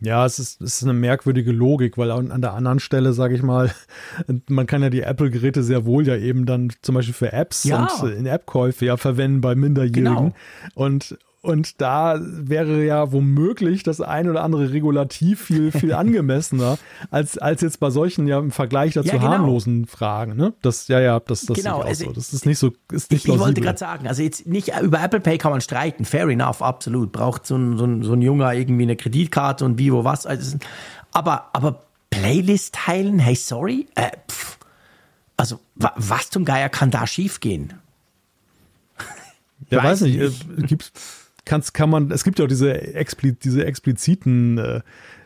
[0.00, 3.34] Ja, es ist, es ist eine merkwürdige Logik, weil an, an der anderen Stelle, sage
[3.34, 3.72] ich mal,
[4.48, 7.88] man kann ja die Apple-Geräte sehr wohl ja eben dann zum Beispiel für Apps ja.
[8.02, 10.04] und in App-Käufe ja verwenden bei Minderjährigen.
[10.04, 10.32] Genau.
[10.74, 16.76] Und und da wäre ja womöglich das ein oder andere Regulativ viel, viel angemessener,
[17.10, 19.28] als, als jetzt bei solchen ja im Vergleich dazu ja, genau.
[19.28, 20.34] harmlosen Fragen.
[20.34, 20.54] Ne?
[20.60, 22.12] Das, ja, ja, das, das genau, also, so.
[22.12, 22.72] Das ist nicht so.
[22.90, 25.60] Ist nicht ich, ich wollte gerade sagen, also jetzt nicht über Apple Pay kann man
[25.60, 27.12] streiten, fair enough, absolut.
[27.12, 30.26] Braucht so ein, so ein, so ein Junger irgendwie eine Kreditkarte und wie, wo, was.
[30.26, 30.58] Also,
[31.12, 33.20] aber, aber Playlist teilen?
[33.20, 33.86] Hey, sorry?
[33.94, 34.10] Äh,
[35.36, 37.74] also, wa was zum Geier kann da schiefgehen?
[39.70, 40.18] Ja, weiß nicht.
[40.18, 40.58] nicht.
[40.58, 40.92] Äh, gibt's,
[41.46, 44.80] kann's, kann man, es gibt ja auch diese, expli diese expliziten äh,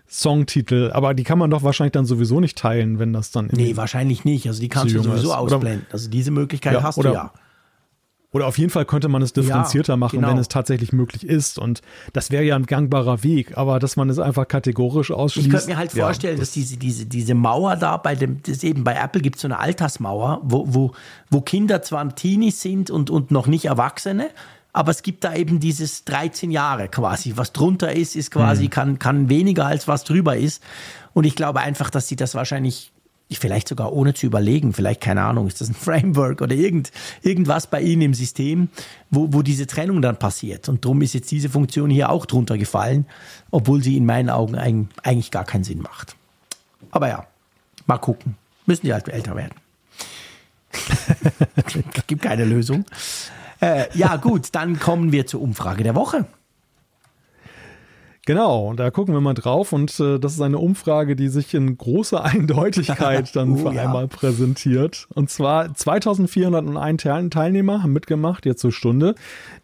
[0.09, 3.49] Songtitel, aber die kann man doch wahrscheinlich dann sowieso nicht teilen, wenn das dann.
[3.53, 4.47] Nee, wahrscheinlich nicht.
[4.47, 5.35] Also die kannst du sowieso ist.
[5.35, 5.87] ausblenden.
[5.87, 7.33] Oder, also diese Möglichkeit ja, hast oder, du ja.
[8.33, 10.29] Oder auf jeden Fall könnte man es differenzierter ja, machen, genau.
[10.31, 11.59] wenn es tatsächlich möglich ist.
[11.59, 11.83] Und
[12.13, 15.49] das wäre ja ein gangbarer Weg, aber dass man es einfach kategorisch ausschließt.
[15.49, 18.41] Ich könnte mir halt vorstellen, ja, das dass diese, diese, diese Mauer da bei dem,
[18.45, 20.93] das eben bei Apple gibt es so eine Altersmauer, wo, wo,
[21.29, 24.31] wo Kinder zwar Teenies sind und, und noch nicht Erwachsene,
[24.73, 27.33] aber es gibt da eben dieses 13 Jahre quasi.
[27.37, 28.71] Was drunter ist, ist quasi, mhm.
[28.71, 30.63] kann, kann weniger als was drüber ist.
[31.13, 32.93] Und ich glaube einfach, dass sie das wahrscheinlich
[33.39, 36.91] vielleicht sogar ohne zu überlegen, vielleicht keine Ahnung, ist das ein Framework oder irgend,
[37.23, 38.69] irgendwas bei Ihnen im System,
[39.11, 40.69] wo, wo diese Trennung dann passiert.
[40.69, 43.07] Und darum ist jetzt diese Funktion hier auch drunter gefallen,
[43.51, 46.17] obwohl sie in meinen Augen eigentlich gar keinen Sinn macht.
[46.91, 47.27] Aber ja,
[47.87, 48.37] mal gucken.
[48.67, 49.55] Müssen die halt älter werden.
[52.07, 52.85] Gibt keine Lösung.
[53.61, 56.27] Äh, ja, gut, dann kommen wir zur Umfrage der Woche.
[58.27, 61.77] Genau, da gucken wir mal drauf und äh, das ist eine Umfrage, die sich in
[61.77, 63.83] großer Eindeutigkeit dann oh, für ja.
[63.83, 65.09] einmal präsentiert.
[65.15, 69.15] Und zwar 2401 Teilnehmer haben mitgemacht, jetzt zur Stunde.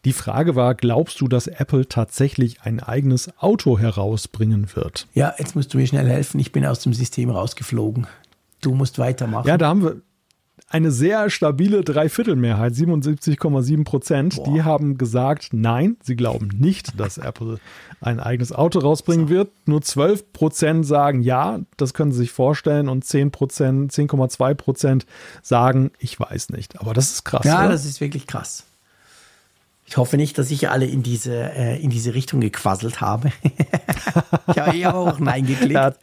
[0.05, 5.07] Die Frage war, glaubst du, dass Apple tatsächlich ein eigenes Auto herausbringen wird?
[5.13, 6.41] Ja, jetzt musst du mir schnell helfen.
[6.41, 8.07] Ich bin aus dem System rausgeflogen.
[8.63, 9.47] Du musst weitermachen.
[9.47, 9.97] Ja, da haben wir,
[10.69, 17.59] eine sehr stabile Dreiviertelmehrheit, 77,7 Prozent, die haben gesagt, nein, sie glauben nicht, dass Apple
[18.01, 19.51] ein eigenes Auto rausbringen wird.
[19.67, 25.07] Nur 12 Prozent sagen ja, das können sie sich vorstellen und 10 Prozent, 10,2 Prozent
[25.43, 26.81] sagen, ich weiß nicht.
[26.81, 27.45] Aber das ist krass.
[27.45, 27.71] Ja, oder?
[27.71, 28.65] das ist wirklich krass.
[29.89, 33.31] Ich hoffe nicht, dass ich alle in diese, äh, in diese Richtung gequasselt habe.
[34.49, 35.71] ich habe eh auch Nein geklickt.
[35.71, 35.95] Ja,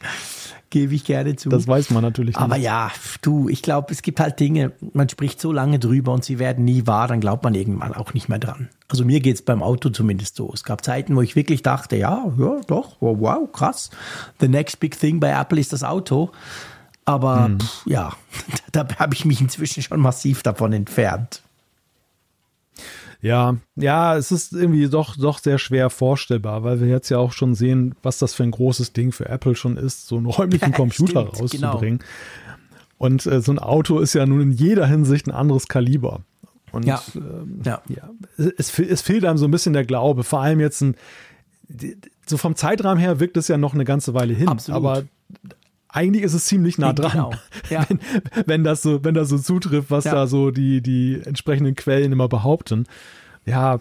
[0.74, 1.50] gebe ich gerne zu.
[1.50, 2.42] Das weiß man natürlich nicht.
[2.42, 2.90] Aber ja,
[3.22, 6.64] du, ich glaube, es gibt halt Dinge, man spricht so lange drüber und sie werden
[6.64, 8.68] nie wahr, dann glaubt man irgendwann auch nicht mehr dran.
[8.88, 10.50] Also mir geht es beim Auto zumindest so.
[10.52, 13.90] Es gab Zeiten, wo ich wirklich dachte, ja, ja, doch, wow, krass.
[14.40, 16.32] The next big thing bei Apple ist das Auto.
[17.04, 17.60] Aber hm.
[17.60, 18.12] pff, ja,
[18.72, 21.42] da habe ich mich inzwischen schon massiv davon entfernt.
[23.24, 27.32] Ja, ja, es ist irgendwie doch, doch sehr schwer vorstellbar, weil wir jetzt ja auch
[27.32, 30.72] schon sehen, was das für ein großes Ding für Apple schon ist, so einen räumlichen
[30.74, 31.98] Computer Stimmt, rauszubringen.
[32.00, 32.10] Genau.
[32.98, 36.20] Und äh, so ein Auto ist ja nun in jeder Hinsicht ein anderes Kaliber.
[36.70, 37.00] Und ja.
[37.14, 37.80] Ähm, ja.
[37.88, 38.10] ja
[38.58, 40.94] es, es, fehlt einem so ein bisschen der Glaube, vor allem jetzt ein,
[42.26, 44.76] so vom Zeitrahmen her wirkt es ja noch eine ganze Weile hin, Absolut.
[44.76, 45.04] aber
[45.94, 47.32] eigentlich ist es ziemlich nah dran, genau.
[47.70, 47.86] ja.
[47.88, 48.00] wenn,
[48.46, 50.12] wenn, das so, wenn das so zutrifft, was ja.
[50.12, 52.86] da so die, die entsprechenden Quellen immer behaupten.
[53.46, 53.80] Ja,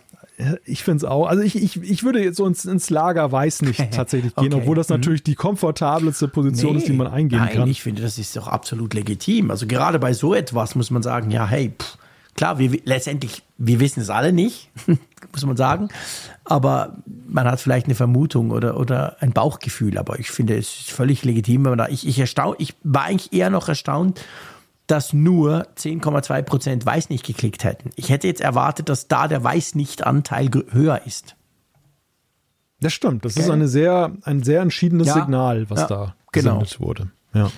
[0.66, 1.26] ich finde es auch.
[1.26, 4.62] Also ich, ich, ich würde jetzt so ins, ins Lager weiß nicht tatsächlich gehen, okay.
[4.62, 4.96] obwohl das mhm.
[4.96, 7.70] natürlich die komfortabelste Position nee, ist, die man eingehen nein, kann.
[7.70, 9.50] Ich finde, das ist doch absolut legitim.
[9.50, 11.98] Also gerade bei so etwas muss man sagen, ja, hey, pff,
[12.36, 14.70] klar, wir, letztendlich, wir wissen es alle nicht,
[15.34, 15.90] muss man sagen.
[16.46, 16.98] Aber
[17.28, 19.98] man hat vielleicht eine Vermutung oder, oder ein Bauchgefühl.
[19.98, 21.66] Aber ich finde, es ist völlig legitim.
[21.66, 24.22] Wenn man da, ich, ich, erstaun, ich war eigentlich eher noch erstaunt,
[24.88, 27.92] dass nur 10,2 Prozent Weiß nicht geklickt hätten.
[27.96, 31.36] Ich hätte jetzt erwartet, dass da der Weiß nicht Anteil höher ist.
[32.80, 33.24] Das stimmt.
[33.24, 33.46] Das okay.
[33.46, 36.60] ist eine sehr, ein sehr entschiedenes ja, Signal, was ja, da genau.
[36.60, 36.88] gesendet genau.
[36.88, 37.12] wurde.
[37.34, 37.52] Ja.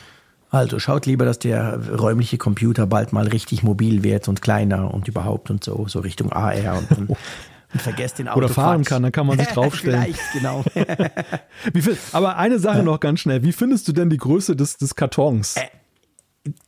[0.51, 5.07] Also schaut lieber, dass der räumliche Computer bald mal richtig mobil wird und kleiner und
[5.07, 7.17] überhaupt und so, so Richtung AR und, und,
[7.75, 8.37] und vergesst den Auto.
[8.37, 10.01] Oder fahren kann, dann kann man sich draufstellen.
[10.01, 10.63] Vielleicht, genau.
[11.73, 13.43] viel, aber eine Sache noch ganz schnell.
[13.43, 15.57] Wie findest du denn die Größe des, des Kartons?
[15.57, 15.67] Äh,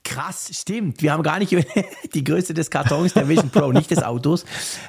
[0.04, 1.02] Krass, stimmt.
[1.02, 1.56] Wir haben gar nicht
[2.14, 4.44] die Größe des Kartons der Vision Pro, nicht des Autos.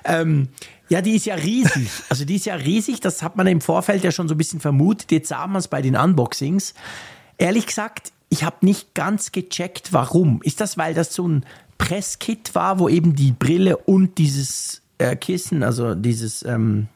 [0.04, 0.48] Ähm,
[0.88, 1.88] ja, die ist ja riesig.
[2.08, 3.00] Also die ist ja riesig.
[3.00, 5.12] Das hat man im Vorfeld ja schon so ein bisschen vermutet.
[5.12, 6.74] Jetzt sah man es bei den Unboxings.
[7.36, 10.40] Ehrlich gesagt, ich habe nicht ganz gecheckt, warum.
[10.42, 11.44] Ist das, weil das so ein
[11.76, 16.88] Presskit war, wo eben die Brille und dieses äh, Kissen, also dieses ähm,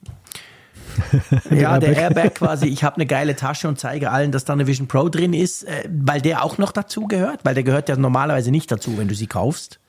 [1.50, 4.66] ja, der Airbag quasi, ich habe eine geile Tasche und zeige allen, dass da eine
[4.66, 7.96] Vision Pro drin ist, äh, weil der auch noch dazu gehört, weil der gehört ja
[7.96, 9.80] normalerweise nicht dazu, wenn du sie kaufst.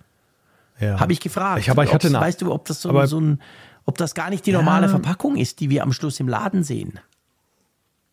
[0.80, 0.99] Ja.
[0.99, 1.61] Habe ich gefragt.
[1.61, 3.41] Ich, aber ich hatte eine, weißt du, ob das so, so ein,
[3.85, 4.90] ob das gar nicht die normale ja.
[4.90, 6.99] Verpackung ist, die wir am Schluss im Laden sehen?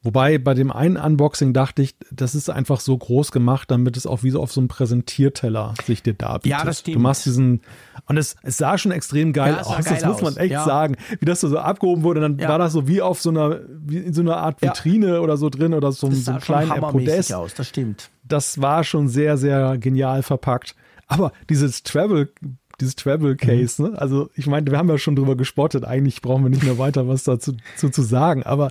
[0.02, 4.06] Wobei bei dem einen Unboxing dachte ich, das ist einfach so groß gemacht, damit es
[4.06, 6.58] auch wie so auf so einem Präsentierteller sich dir darbietet.
[6.58, 6.96] Ja, das stimmt.
[6.96, 7.60] Du machst diesen,
[8.06, 10.64] und es, es sah schon extrem geil ja, aus, geil das muss man echt ja.
[10.64, 10.96] sagen.
[11.18, 12.48] Wie das so abgehoben wurde, dann ja.
[12.48, 15.50] war das so wie auf so einer, wie in so einer Art Vitrine oder so
[15.50, 17.34] drin oder so, das so einem kleinen Podest.
[17.34, 18.10] aus, das stimmt.
[18.24, 20.76] Das war schon sehr, sehr genial verpackt.
[21.08, 22.32] Aber dieses Travel
[22.80, 23.82] dieses Travel Case.
[23.82, 23.98] Ne?
[23.98, 25.84] Also ich meine, wir haben ja schon drüber gespottet.
[25.84, 28.42] Eigentlich brauchen wir nicht mehr weiter was dazu zu, zu sagen.
[28.42, 28.70] Aber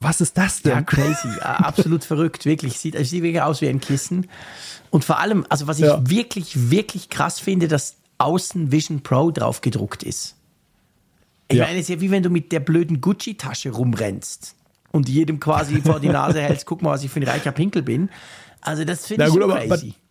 [0.00, 0.72] was ist das denn?
[0.72, 1.28] Ja, crazy.
[1.40, 2.44] Absolut verrückt.
[2.44, 2.78] Wirklich.
[2.78, 4.28] Sieht, sieht wirklich aus wie ein Kissen.
[4.90, 6.08] Und vor allem, also was ich ja.
[6.08, 10.36] wirklich, wirklich krass finde, dass außen Vision Pro drauf gedruckt ist.
[11.48, 11.64] Ich ja.
[11.64, 14.54] meine, es ist ja wie wenn du mit der blöden Gucci-Tasche rumrennst
[14.92, 17.82] und jedem quasi vor die Nase hältst, guck mal, was ich für ein reicher Pinkel
[17.82, 18.10] bin.
[18.60, 19.66] Also das finde ich gut, crazy.
[19.66, 20.07] Aber,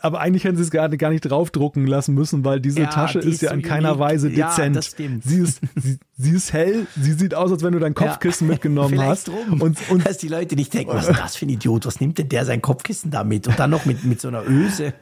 [0.00, 3.20] aber eigentlich hätten sie es gar, gar nicht draufdrucken lassen müssen, weil diese ja, Tasche
[3.20, 4.00] die ist, ist ja so in keiner unique.
[4.00, 4.58] Weise dezent.
[4.58, 5.24] Ja, das stimmt.
[5.24, 8.54] Sie ist, sie, sie, ist hell, sie sieht aus, als wenn du dein Kopfkissen ja,
[8.54, 9.28] mitgenommen hast.
[9.28, 9.60] Drum.
[9.60, 12.18] Und, und dass die Leute nicht denken, was ist das für ein Idiot, was nimmt
[12.18, 13.46] denn der sein Kopfkissen damit?
[13.48, 14.94] Und dann noch mit, mit so einer Öse.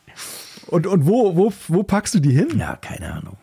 [0.68, 2.48] und und wo, wo, wo packst du die hin?
[2.58, 3.36] Ja, keine Ahnung.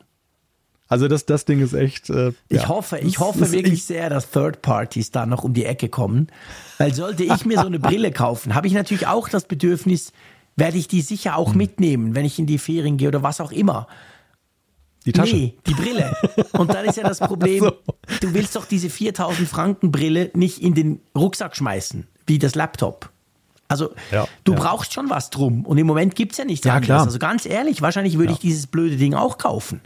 [0.90, 2.10] Also das, das Ding ist echt.
[2.10, 2.68] Äh, ich ja.
[2.68, 6.28] hoffe, ich hoffe wirklich sehr, dass Third Parties da noch um die Ecke kommen.
[6.80, 10.12] Weil sollte ich mir so eine Brille kaufen, habe ich natürlich auch das Bedürfnis,
[10.60, 11.58] werde ich die sicher auch hm.
[11.58, 13.88] mitnehmen, wenn ich in die Ferien gehe oder was auch immer.
[15.06, 15.36] Die Tasche?
[15.36, 16.14] Nee, die Brille.
[16.54, 17.72] Und dann ist ja das Problem, so.
[18.22, 23.10] du willst doch diese 4000 Franken Brille nicht in den Rucksack schmeißen, wie das Laptop.
[23.70, 24.60] Also ja, du ja.
[24.60, 25.66] brauchst schon was drum.
[25.66, 26.88] Und im Moment gibt es ja nichts ja, anderes.
[26.88, 27.06] Klar.
[27.06, 29.82] Also ganz ehrlich, wahrscheinlich würde ich dieses blöde Ding auch kaufen.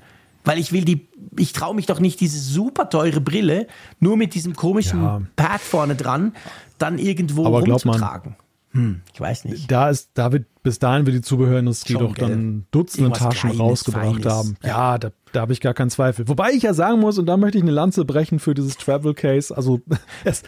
[0.45, 3.68] Weil ich will die, ich traue mich doch nicht, diese super teure Brille
[4.00, 6.34] nur mit diesem komischen Pad vorne dran
[6.80, 8.36] dann irgendwo Aber rumzutragen.
[8.72, 9.72] Hm, ich weiß nicht.
[9.72, 12.65] Da ist, da wird, bis dahin wird die Zubehörindustrie Schon, doch dann?
[12.72, 14.34] Dutzende Irgendwas Taschen Kleines, rausgebracht Feines.
[14.34, 14.57] haben.
[14.64, 16.27] Ja, ja da, da habe ich gar keinen Zweifel.
[16.27, 19.14] Wobei ich ja sagen muss, und da möchte ich eine Lanze brechen für dieses Travel
[19.14, 19.56] Case.
[19.56, 19.81] Also
[20.23, 20.44] es,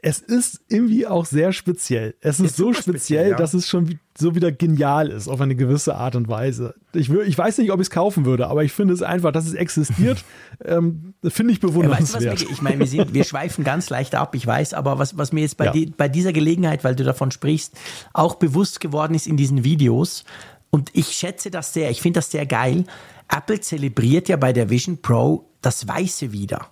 [0.00, 2.14] es ist irgendwie auch sehr speziell.
[2.20, 3.36] Es ist, ist so speziell, speziell ja.
[3.36, 6.74] dass es schon so wieder genial ist auf eine gewisse Art und Weise.
[6.92, 9.46] Ich, ich weiß nicht, ob ich es kaufen würde, aber ich finde es einfach, dass
[9.46, 10.24] es existiert,
[10.64, 12.22] ähm, finde ich bewundernswert.
[12.22, 14.98] Ja, weißt du, ich meine, wir, sind, wir schweifen ganz leicht ab, ich weiß, aber
[15.00, 15.72] was, was mir jetzt bei, ja.
[15.72, 17.74] die, bei dieser Gelegenheit, weil du davon sprichst,
[18.12, 20.24] auch bewusst geworden ist in diesen Videos,
[20.70, 22.84] und ich schätze das sehr, ich finde das sehr geil.
[23.28, 26.70] Apple zelebriert ja bei der Vision Pro das Weiße wieder.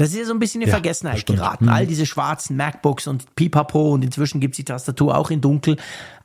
[0.00, 1.66] Das ist ja so ein bisschen in ja, Vergessenheit geraten.
[1.66, 1.72] Mhm.
[1.72, 5.76] All diese schwarzen MacBooks und Pipapo und inzwischen gibt es die Tastatur auch in dunkel.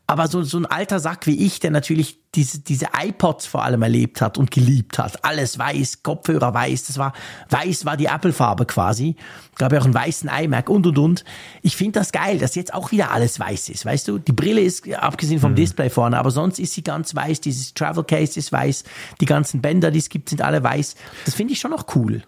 [0.08, 3.82] Aber so, so ein alter Sack wie ich, der natürlich diese, diese iPods vor allem
[3.82, 5.26] erlebt hat und geliebt hat.
[5.26, 7.12] Alles weiß, Kopfhörer weiß, das war,
[7.50, 9.18] weiß war die Apple-Farbe quasi.
[9.56, 11.26] Gab ja auch einen weißen iMac und und und.
[11.62, 13.86] Ich finde das geil, dass jetzt auch wieder alles weiß ist.
[13.86, 15.56] Weißt du, die Brille ist abgesehen vom mhm.
[15.56, 17.42] Display vorne, aber sonst ist sie ganz weiß.
[17.42, 18.86] Dieses Travel Case ist weiß.
[19.20, 20.96] Die ganzen Bänder, die es gibt, sind alle weiß.
[21.26, 22.24] Das finde ich schon noch cool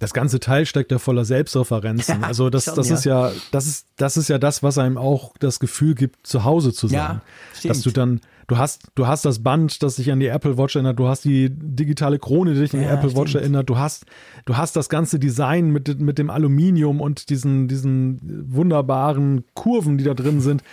[0.00, 2.22] das ganze Teil steckt ja voller Selbstreferenzen.
[2.22, 2.94] Ja, also das, schon, das ja.
[2.94, 6.44] ist ja, das ist, das ist ja das, was einem auch das Gefühl gibt, zu
[6.44, 7.20] Hause zu sein.
[7.62, 10.56] Ja, Dass du dann, du hast, du hast das Band, das dich an die Apple
[10.56, 13.26] Watch erinnert, du hast die digitale Krone, die dich an die Apple stimmt.
[13.26, 14.06] Watch erinnert, du hast,
[14.46, 20.04] du hast das ganze Design mit, mit dem Aluminium und diesen, diesen wunderbaren Kurven, die
[20.04, 20.64] da drin sind.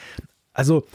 [0.54, 0.86] Also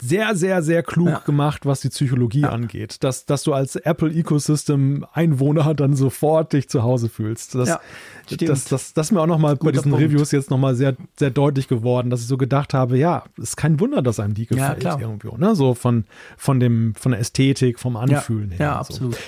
[0.00, 1.18] sehr, sehr, sehr klug ja.
[1.18, 2.50] gemacht, was die Psychologie ja.
[2.50, 3.02] angeht.
[3.02, 7.54] Dass, dass du als Apple Ecosystem Einwohner dann sofort dich zu Hause fühlst.
[7.54, 7.80] Das, ja,
[8.28, 10.04] das, das, das ist mir auch nochmal bei diesen Punkt.
[10.04, 13.80] Reviews jetzt nochmal sehr, sehr deutlich geworden, dass ich so gedacht habe, ja, ist kein
[13.80, 15.56] Wunder, dass einem die gefällt ja, irgendwo, ne?
[15.56, 16.04] So von,
[16.36, 18.66] von dem, von der Ästhetik, vom Anfühlen her.
[18.66, 19.14] Ja, absolut.
[19.14, 19.20] So.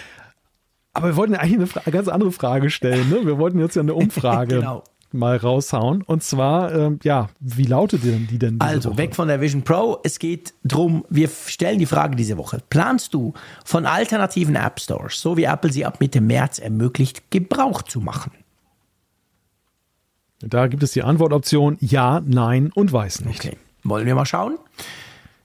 [0.93, 3.27] Aber wir wollten eigentlich eine ganz andere Frage stellen, ne?
[3.27, 6.03] Wir wollten jetzt ja eine Umfrage genau mal raushauen.
[6.03, 8.61] Und zwar, ähm, ja, wie lautet denn die denn?
[8.61, 8.99] also, Woche?
[8.99, 9.99] weg von der Vision Pro.
[10.05, 12.59] Es geht drum, wir stellen die Frage diese Woche.
[12.71, 13.33] Planst du
[13.65, 18.33] von alternativen App Stores, so wie Apple sie ab Mitte März ermöglicht, Gebrauch zu machen?
[20.41, 23.45] Da gibt es die Antwortoption ja, nein und weiß nicht.
[23.45, 23.57] Okay.
[23.85, 24.59] Wollen wir mal schauen?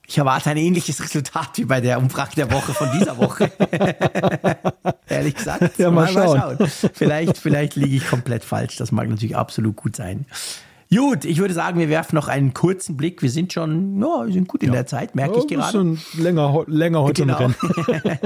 [0.07, 3.51] Ich erwarte ein ähnliches Resultat wie bei der Umfrage der Woche von dieser Woche.
[5.09, 5.77] Ehrlich gesagt.
[5.79, 6.37] Ja, mal, mal, schauen.
[6.37, 6.91] mal schauen.
[6.93, 8.77] Vielleicht, vielleicht liege ich komplett falsch.
[8.77, 10.25] Das mag natürlich absolut gut sein.
[10.93, 13.21] Gut, ich würde sagen, wir werfen noch einen kurzen Blick.
[13.21, 14.75] Wir sind schon, ja, wir sind gut in ja.
[14.75, 15.71] der Zeit, merke ja, ich gerade.
[15.71, 17.39] Schon länger, länger heute genau.
[17.39, 17.55] im
[17.87, 18.19] Rennen.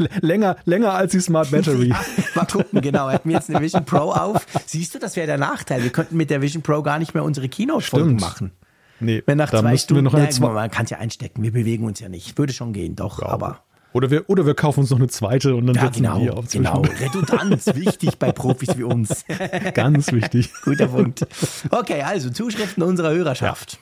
[0.20, 1.88] länger, länger als die Smart Battery.
[1.88, 2.00] Ja,
[2.34, 3.10] mal gucken, genau.
[3.10, 4.46] Hat mir jetzt eine Vision Pro auf.
[4.66, 5.82] Siehst du, das wäre der Nachteil.
[5.82, 8.52] Wir könnten mit der Vision Pro gar nicht mehr unsere Keynote-Folgen machen.
[9.00, 11.52] Nee, Wenn nach zwei Stunden, wir noch eine ja, man kann es ja einstecken, wir
[11.52, 12.38] bewegen uns ja nicht.
[12.38, 13.62] Würde schon gehen, doch, ja, aber.
[13.92, 16.36] Oder wir, oder wir kaufen uns noch eine zweite und dann ja, setzen genau, wir
[16.36, 19.24] auf Genau, Redundanz, wichtig bei Profis wie uns.
[19.72, 20.52] Ganz wichtig.
[20.64, 21.26] Guter Punkt.
[21.70, 23.72] Okay, also Zuschriften unserer Hörerschaft.
[23.72, 23.78] Ja.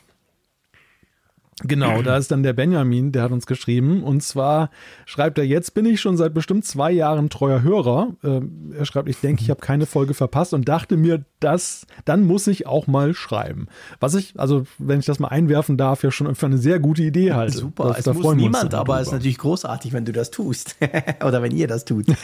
[1.63, 4.03] Genau, da ist dann der Benjamin, der hat uns geschrieben.
[4.03, 4.71] Und zwar
[5.07, 8.09] schreibt er, jetzt bin ich schon seit bestimmt zwei Jahren treuer Hörer.
[8.25, 12.27] Ähm, er schreibt, ich denke, ich habe keine Folge verpasst und dachte mir, das, dann
[12.27, 13.69] muss ich auch mal schreiben.
[14.01, 17.03] Was ich, also wenn ich das mal einwerfen darf, ja schon für eine sehr gute
[17.03, 17.59] Idee halte.
[17.59, 20.77] Super, das, es da muss niemand, aber es ist natürlich großartig, wenn du das tust.
[21.25, 22.07] Oder wenn ihr das tut.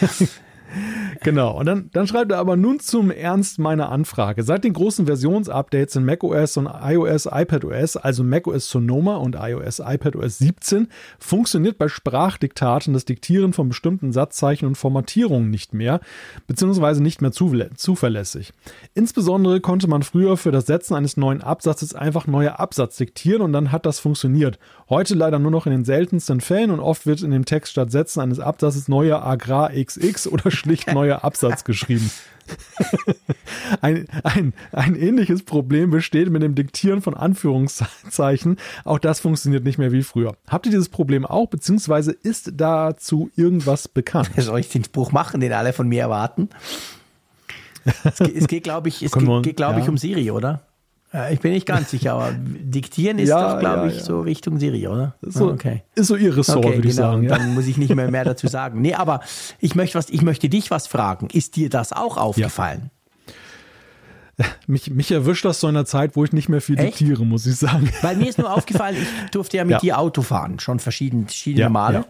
[1.20, 1.58] genau.
[1.58, 4.42] Und dann, dann schreibt er aber nun zum Ernst meiner Anfrage.
[4.42, 10.38] Seit den großen Versionsupdates in macOS und iOS, iPadOS, also macOS Sonoma und iOS, iPadOS
[10.38, 10.88] 17,
[11.18, 16.00] funktioniert bei Sprachdiktaten das Diktieren von bestimmten Satzzeichen und Formatierungen nicht mehr,
[16.46, 18.52] beziehungsweise nicht mehr zuverlässig.
[18.94, 23.52] Insbesondere konnte man früher für das Setzen eines neuen Absatzes einfach neue Absatz diktieren und
[23.52, 24.58] dann hat das funktioniert.
[24.88, 27.90] Heute leider nur noch in den seltensten Fällen und oft wird in dem Text statt
[27.90, 32.10] Setzen eines Absatzes neuer Agrar XX oder schlicht neuer Absatz geschrieben.
[33.80, 38.56] ein, ein, ein ähnliches Problem besteht mit dem Diktieren von Anführungszeichen.
[38.84, 40.36] Auch das funktioniert nicht mehr wie früher.
[40.48, 44.30] Habt ihr dieses Problem auch, beziehungsweise ist dazu irgendwas bekannt?
[44.36, 46.48] Soll ich den Spruch machen, den alle von mir erwarten?
[48.04, 49.84] Es geht, es geht glaube ich, es geht, geht glaube ja.
[49.84, 50.62] ich, um Siri, oder?
[51.32, 54.04] Ich bin nicht ganz sicher, aber diktieren ist ja, doch, glaube ja, ich, ja.
[54.04, 55.14] so Richtung Siri, oder?
[55.22, 55.82] Ist so, okay.
[55.94, 57.12] ist so ihr Ressort, okay, würde ich genau.
[57.12, 57.28] sagen.
[57.28, 58.80] Dann muss ich nicht mehr mehr dazu sagen.
[58.80, 59.20] Nee, aber
[59.58, 61.28] ich möchte, was, ich möchte dich was fragen.
[61.32, 62.90] Ist dir das auch aufgefallen?
[64.66, 66.98] Mich, mich erwischt das so in einer Zeit, wo ich nicht mehr viel Echt?
[66.98, 67.92] diktiere, muss ich sagen.
[68.00, 71.68] Weil mir ist nur aufgefallen, ich durfte ja mit dir Auto fahren, schon verschiedene, verschiedene
[71.68, 72.06] Male.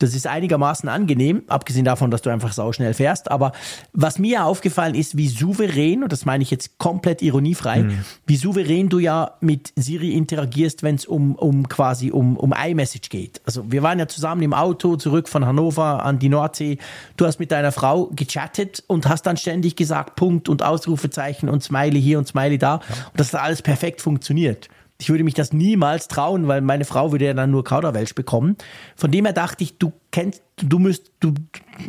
[0.00, 3.30] Das ist einigermaßen angenehm, abgesehen davon, dass du einfach sauschnell fährst.
[3.30, 3.52] Aber
[3.92, 7.98] was mir aufgefallen ist, wie souverän, und das meine ich jetzt komplett ironiefrei, mhm.
[8.26, 13.10] wie souverän du ja mit Siri interagierst, wenn es um, um quasi um, um iMessage
[13.10, 13.42] geht.
[13.44, 16.78] Also wir waren ja zusammen im Auto zurück von Hannover an die Nordsee.
[17.18, 21.62] Du hast mit deiner Frau gechattet und hast dann ständig gesagt Punkt und Ausrufezeichen und
[21.62, 22.76] Smiley hier und Smiley da.
[22.76, 22.80] Ja.
[23.10, 24.70] Und das hat alles perfekt funktioniert.
[25.00, 28.56] Ich würde mich das niemals trauen, weil meine Frau würde ja dann nur Kauderwelsch bekommen.
[28.96, 31.34] Von dem her dachte ich, du kennst, du müsst, du,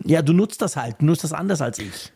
[0.05, 2.13] ja, du nutzt das halt, du nutzt das anders als ich.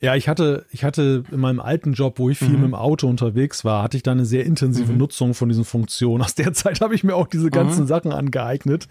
[0.00, 2.54] Ja, ich hatte, ich hatte in meinem alten Job, wo ich viel mhm.
[2.54, 4.98] mit dem Auto unterwegs war, hatte ich da eine sehr intensive mhm.
[4.98, 6.22] Nutzung von diesen Funktionen.
[6.22, 7.88] Aus der Zeit habe ich mir auch diese ganzen mhm.
[7.88, 8.88] Sachen angeeignet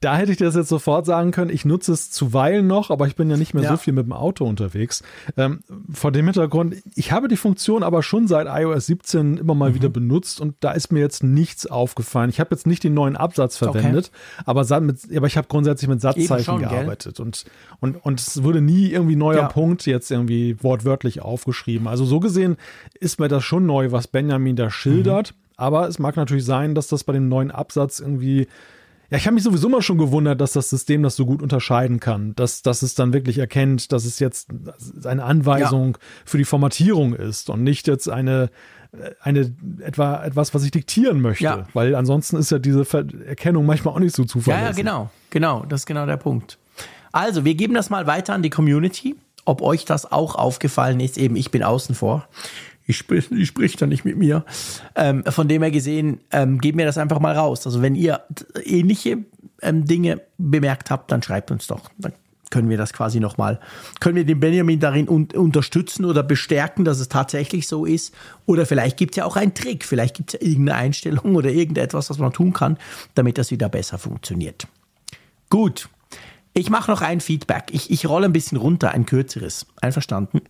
[0.00, 1.50] da hätte ich das jetzt sofort sagen können.
[1.50, 3.70] Ich nutze es zuweilen noch, aber ich bin ja nicht mehr ja.
[3.70, 5.02] so viel mit dem Auto unterwegs.
[5.36, 5.60] Ähm,
[5.90, 9.74] vor dem Hintergrund, ich habe die Funktion aber schon seit iOS 17 immer mal mhm.
[9.74, 12.28] wieder benutzt und da ist mir jetzt nichts aufgefallen.
[12.28, 14.42] Ich habe jetzt nicht den neuen Absatz verwendet, okay.
[14.44, 17.46] aber, mit, aber ich habe grundsätzlich mit Satzzeichen schon, gearbeitet und,
[17.80, 19.48] und, und es wurde nie irgendwie neuer ja.
[19.48, 21.88] Punkt jetzt irgendwie wortwörtlich aufgeschrieben.
[21.88, 22.56] Also so gesehen
[23.00, 25.32] ist mir das schon neu, was Benjamin da schildert.
[25.32, 25.46] Mhm.
[25.58, 28.46] Aber es mag natürlich sein, dass das bei dem neuen Absatz irgendwie
[29.10, 32.00] ja, ich habe mich sowieso mal schon gewundert, dass das System das so gut unterscheiden
[32.00, 34.48] kann, dass, dass es dann wirklich erkennt, dass es jetzt
[35.04, 36.00] eine Anweisung ja.
[36.24, 38.50] für die Formatierung ist und nicht jetzt eine,
[39.20, 41.66] eine etwa etwas, was ich diktieren möchte, ja.
[41.72, 42.84] weil ansonsten ist ja diese
[43.26, 44.64] Erkennung manchmal auch nicht so zuverlässig.
[44.64, 46.58] Ja, ja, genau, genau, das ist genau der Punkt.
[47.12, 51.16] Also, wir geben das mal weiter an die Community, ob euch das auch aufgefallen ist.
[51.16, 52.28] Eben, ich bin außen vor
[52.86, 54.44] ich sprich, ich sprich da nicht mit mir.
[54.94, 57.66] Ähm, von dem her gesehen, ähm, gebt mir das einfach mal raus.
[57.66, 58.22] Also wenn ihr
[58.64, 59.18] ähnliche
[59.62, 61.90] ähm, Dinge bemerkt habt, dann schreibt uns doch.
[61.98, 62.12] Dann
[62.50, 63.58] können wir das quasi nochmal,
[63.98, 68.14] können wir den Benjamin darin un unterstützen oder bestärken, dass es tatsächlich so ist.
[68.46, 71.50] Oder vielleicht gibt es ja auch einen Trick, vielleicht gibt es ja irgendeine Einstellung oder
[71.50, 72.78] irgendetwas, was man tun kann,
[73.14, 74.68] damit das wieder besser funktioniert.
[75.50, 75.88] Gut,
[76.54, 77.64] ich mache noch ein Feedback.
[77.72, 79.66] Ich, ich rolle ein bisschen runter, ein kürzeres.
[79.80, 80.42] Einverstanden?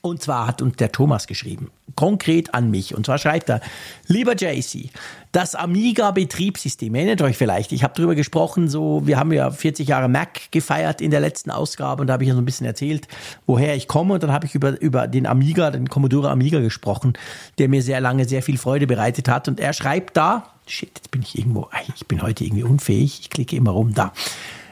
[0.00, 2.94] Und zwar hat uns der Thomas geschrieben, konkret an mich.
[2.94, 3.60] Und zwar schreibt er,
[4.06, 4.90] lieber JC,
[5.32, 10.08] das Amiga-Betriebssystem, erinnert euch vielleicht, ich habe darüber gesprochen, so, wir haben ja 40 Jahre
[10.08, 13.08] Mac gefeiert in der letzten Ausgabe und da habe ich ja so ein bisschen erzählt,
[13.46, 14.14] woher ich komme.
[14.14, 17.14] Und dann habe ich über, über den Amiga, den Commodore Amiga gesprochen,
[17.58, 19.48] der mir sehr lange sehr viel Freude bereitet hat.
[19.48, 23.30] Und er schreibt da, shit, jetzt bin ich irgendwo, ich bin heute irgendwie unfähig, ich
[23.30, 24.12] klicke immer rum da.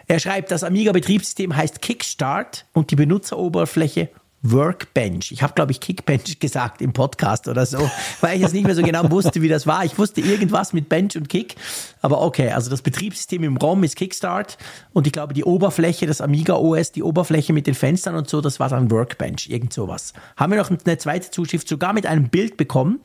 [0.06, 4.10] Er schreibt, das Amiga-Betriebssystem heißt Kickstart und die Benutzeroberfläche
[4.52, 5.32] Workbench.
[5.32, 7.90] Ich habe, glaube ich, Kickbench gesagt im Podcast oder so,
[8.20, 9.84] weil ich jetzt nicht mehr so genau wusste, wie das war.
[9.84, 11.56] Ich wusste irgendwas mit Bench und Kick,
[12.02, 14.58] aber okay, also das Betriebssystem im ROM ist Kickstart
[14.92, 18.40] und ich glaube, die Oberfläche, das Amiga OS, die Oberfläche mit den Fenstern und so,
[18.40, 20.12] das war dann Workbench, irgend sowas.
[20.36, 23.00] Haben wir noch eine zweite Zuschrift sogar mit einem Bild bekommen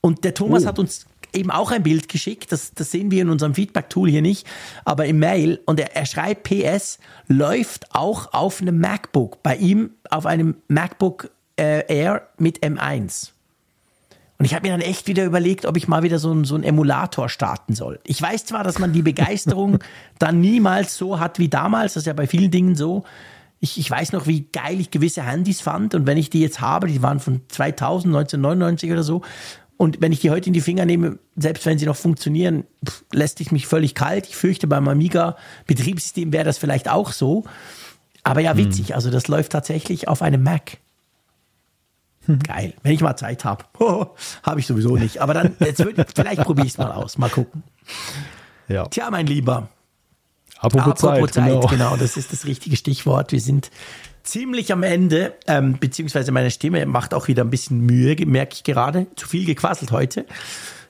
[0.00, 0.66] und der Thomas oh.
[0.66, 2.52] hat uns eben auch ein Bild geschickt.
[2.52, 4.46] Das, das sehen wir in unserem Feedback-Tool hier nicht,
[4.84, 5.60] aber im Mail.
[5.66, 6.98] Und er, er schreibt PS,
[7.28, 9.42] läuft auch auf einem MacBook.
[9.42, 13.34] Bei ihm auf einem MacBook äh, Air mit M1.
[14.38, 16.54] Und ich habe mir dann echt wieder überlegt, ob ich mal wieder so, ein, so
[16.54, 18.00] einen Emulator starten soll.
[18.04, 19.78] Ich weiß zwar, dass man die Begeisterung
[20.18, 23.04] dann niemals so hat wie damals, das ist ja bei vielen Dingen so.
[23.60, 26.60] Ich, ich weiß noch, wie geil ich gewisse Handys fand und wenn ich die jetzt
[26.60, 29.22] habe, die waren von 2000, 1999 oder so,
[29.76, 32.64] und wenn ich die heute in die Finger nehme, selbst wenn sie noch funktionieren,
[33.12, 34.26] lässt ich mich völlig kalt.
[34.28, 37.44] Ich fürchte, beim Amiga-Betriebssystem wäre das vielleicht auch so.
[38.22, 38.88] Aber ja, witzig.
[38.88, 38.94] Hm.
[38.94, 40.78] Also das läuft tatsächlich auf einem Mac.
[42.26, 42.38] Hm.
[42.38, 42.74] Geil.
[42.82, 43.64] Wenn ich mal Zeit habe.
[44.42, 45.20] habe ich sowieso nicht.
[45.20, 45.76] Aber dann, wird,
[46.14, 47.18] vielleicht probiere ich es mal aus.
[47.18, 47.64] Mal gucken.
[48.68, 48.86] Ja.
[48.86, 49.68] Tja, mein Lieber.
[50.58, 51.66] Apropos, Apropos Zeit, Zeit genau.
[51.66, 53.32] genau, das ist das richtige Stichwort.
[53.32, 53.70] Wir sind
[54.24, 58.64] ziemlich am Ende, ähm, beziehungsweise meine Stimme macht auch wieder ein bisschen Mühe, merke ich
[58.64, 59.06] gerade.
[59.14, 60.26] Zu viel gequasselt heute.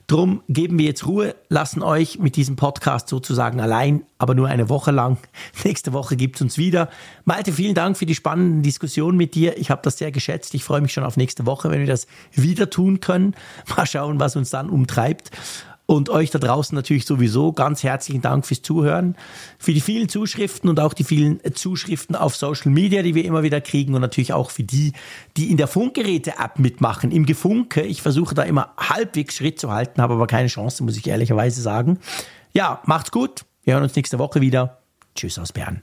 [0.06, 4.68] Drum geben wir jetzt Ruhe, lassen euch mit diesem Podcast sozusagen allein, aber nur eine
[4.68, 5.16] Woche lang.
[5.64, 6.90] Nächste Woche gibt's uns wieder.
[7.24, 9.56] Malte, vielen Dank für die spannenden Diskussionen mit dir.
[9.56, 10.52] Ich habe das sehr geschätzt.
[10.54, 13.34] Ich freue mich schon auf nächste Woche, wenn wir das wieder tun können.
[13.74, 15.30] Mal schauen, was uns dann umtreibt.
[15.86, 19.16] Und euch da draußen natürlich sowieso ganz herzlichen Dank fürs Zuhören,
[19.58, 23.42] für die vielen Zuschriften und auch die vielen Zuschriften auf Social Media, die wir immer
[23.42, 24.92] wieder kriegen und natürlich auch für die,
[25.36, 27.82] die in der Funkgeräte-App mitmachen, im Gefunke.
[27.82, 31.60] Ich versuche da immer halbwegs Schritt zu halten, habe aber keine Chance, muss ich ehrlicherweise
[31.60, 31.98] sagen.
[32.52, 33.44] Ja, macht's gut.
[33.62, 34.78] Wir hören uns nächste Woche wieder.
[35.14, 35.82] Tschüss aus Bern.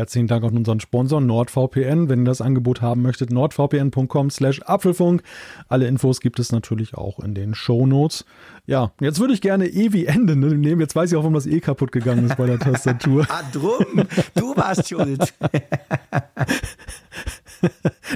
[0.00, 2.08] Herzlichen Dank an unseren Sponsor NordVPN.
[2.08, 5.22] Wenn ihr das Angebot haben möchtet, nordvpn.com slash Apfelfunk.
[5.68, 8.24] Alle Infos gibt es natürlich auch in den Show Notes.
[8.64, 10.80] Ja, jetzt würde ich gerne E wie Ende nehmen.
[10.80, 13.26] Jetzt weiß ich auch, warum das E kaputt gegangen ist bei der Tastatur.
[13.28, 14.06] ah, drum.
[14.34, 15.20] Du warst schuld.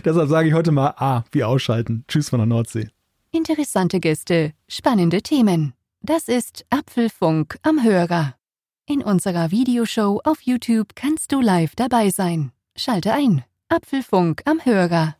[0.07, 2.07] Deshalb sage ich heute mal A wie ausschalten.
[2.09, 2.89] Tschüss von der Nordsee.
[3.31, 5.75] Interessante Gäste, spannende Themen.
[6.01, 8.37] Das ist Apfelfunk am Hörer.
[8.87, 12.53] In unserer Videoshow auf YouTube kannst du live dabei sein.
[12.77, 13.43] Schalte ein.
[13.71, 15.17] Apfelfunk am Hörer.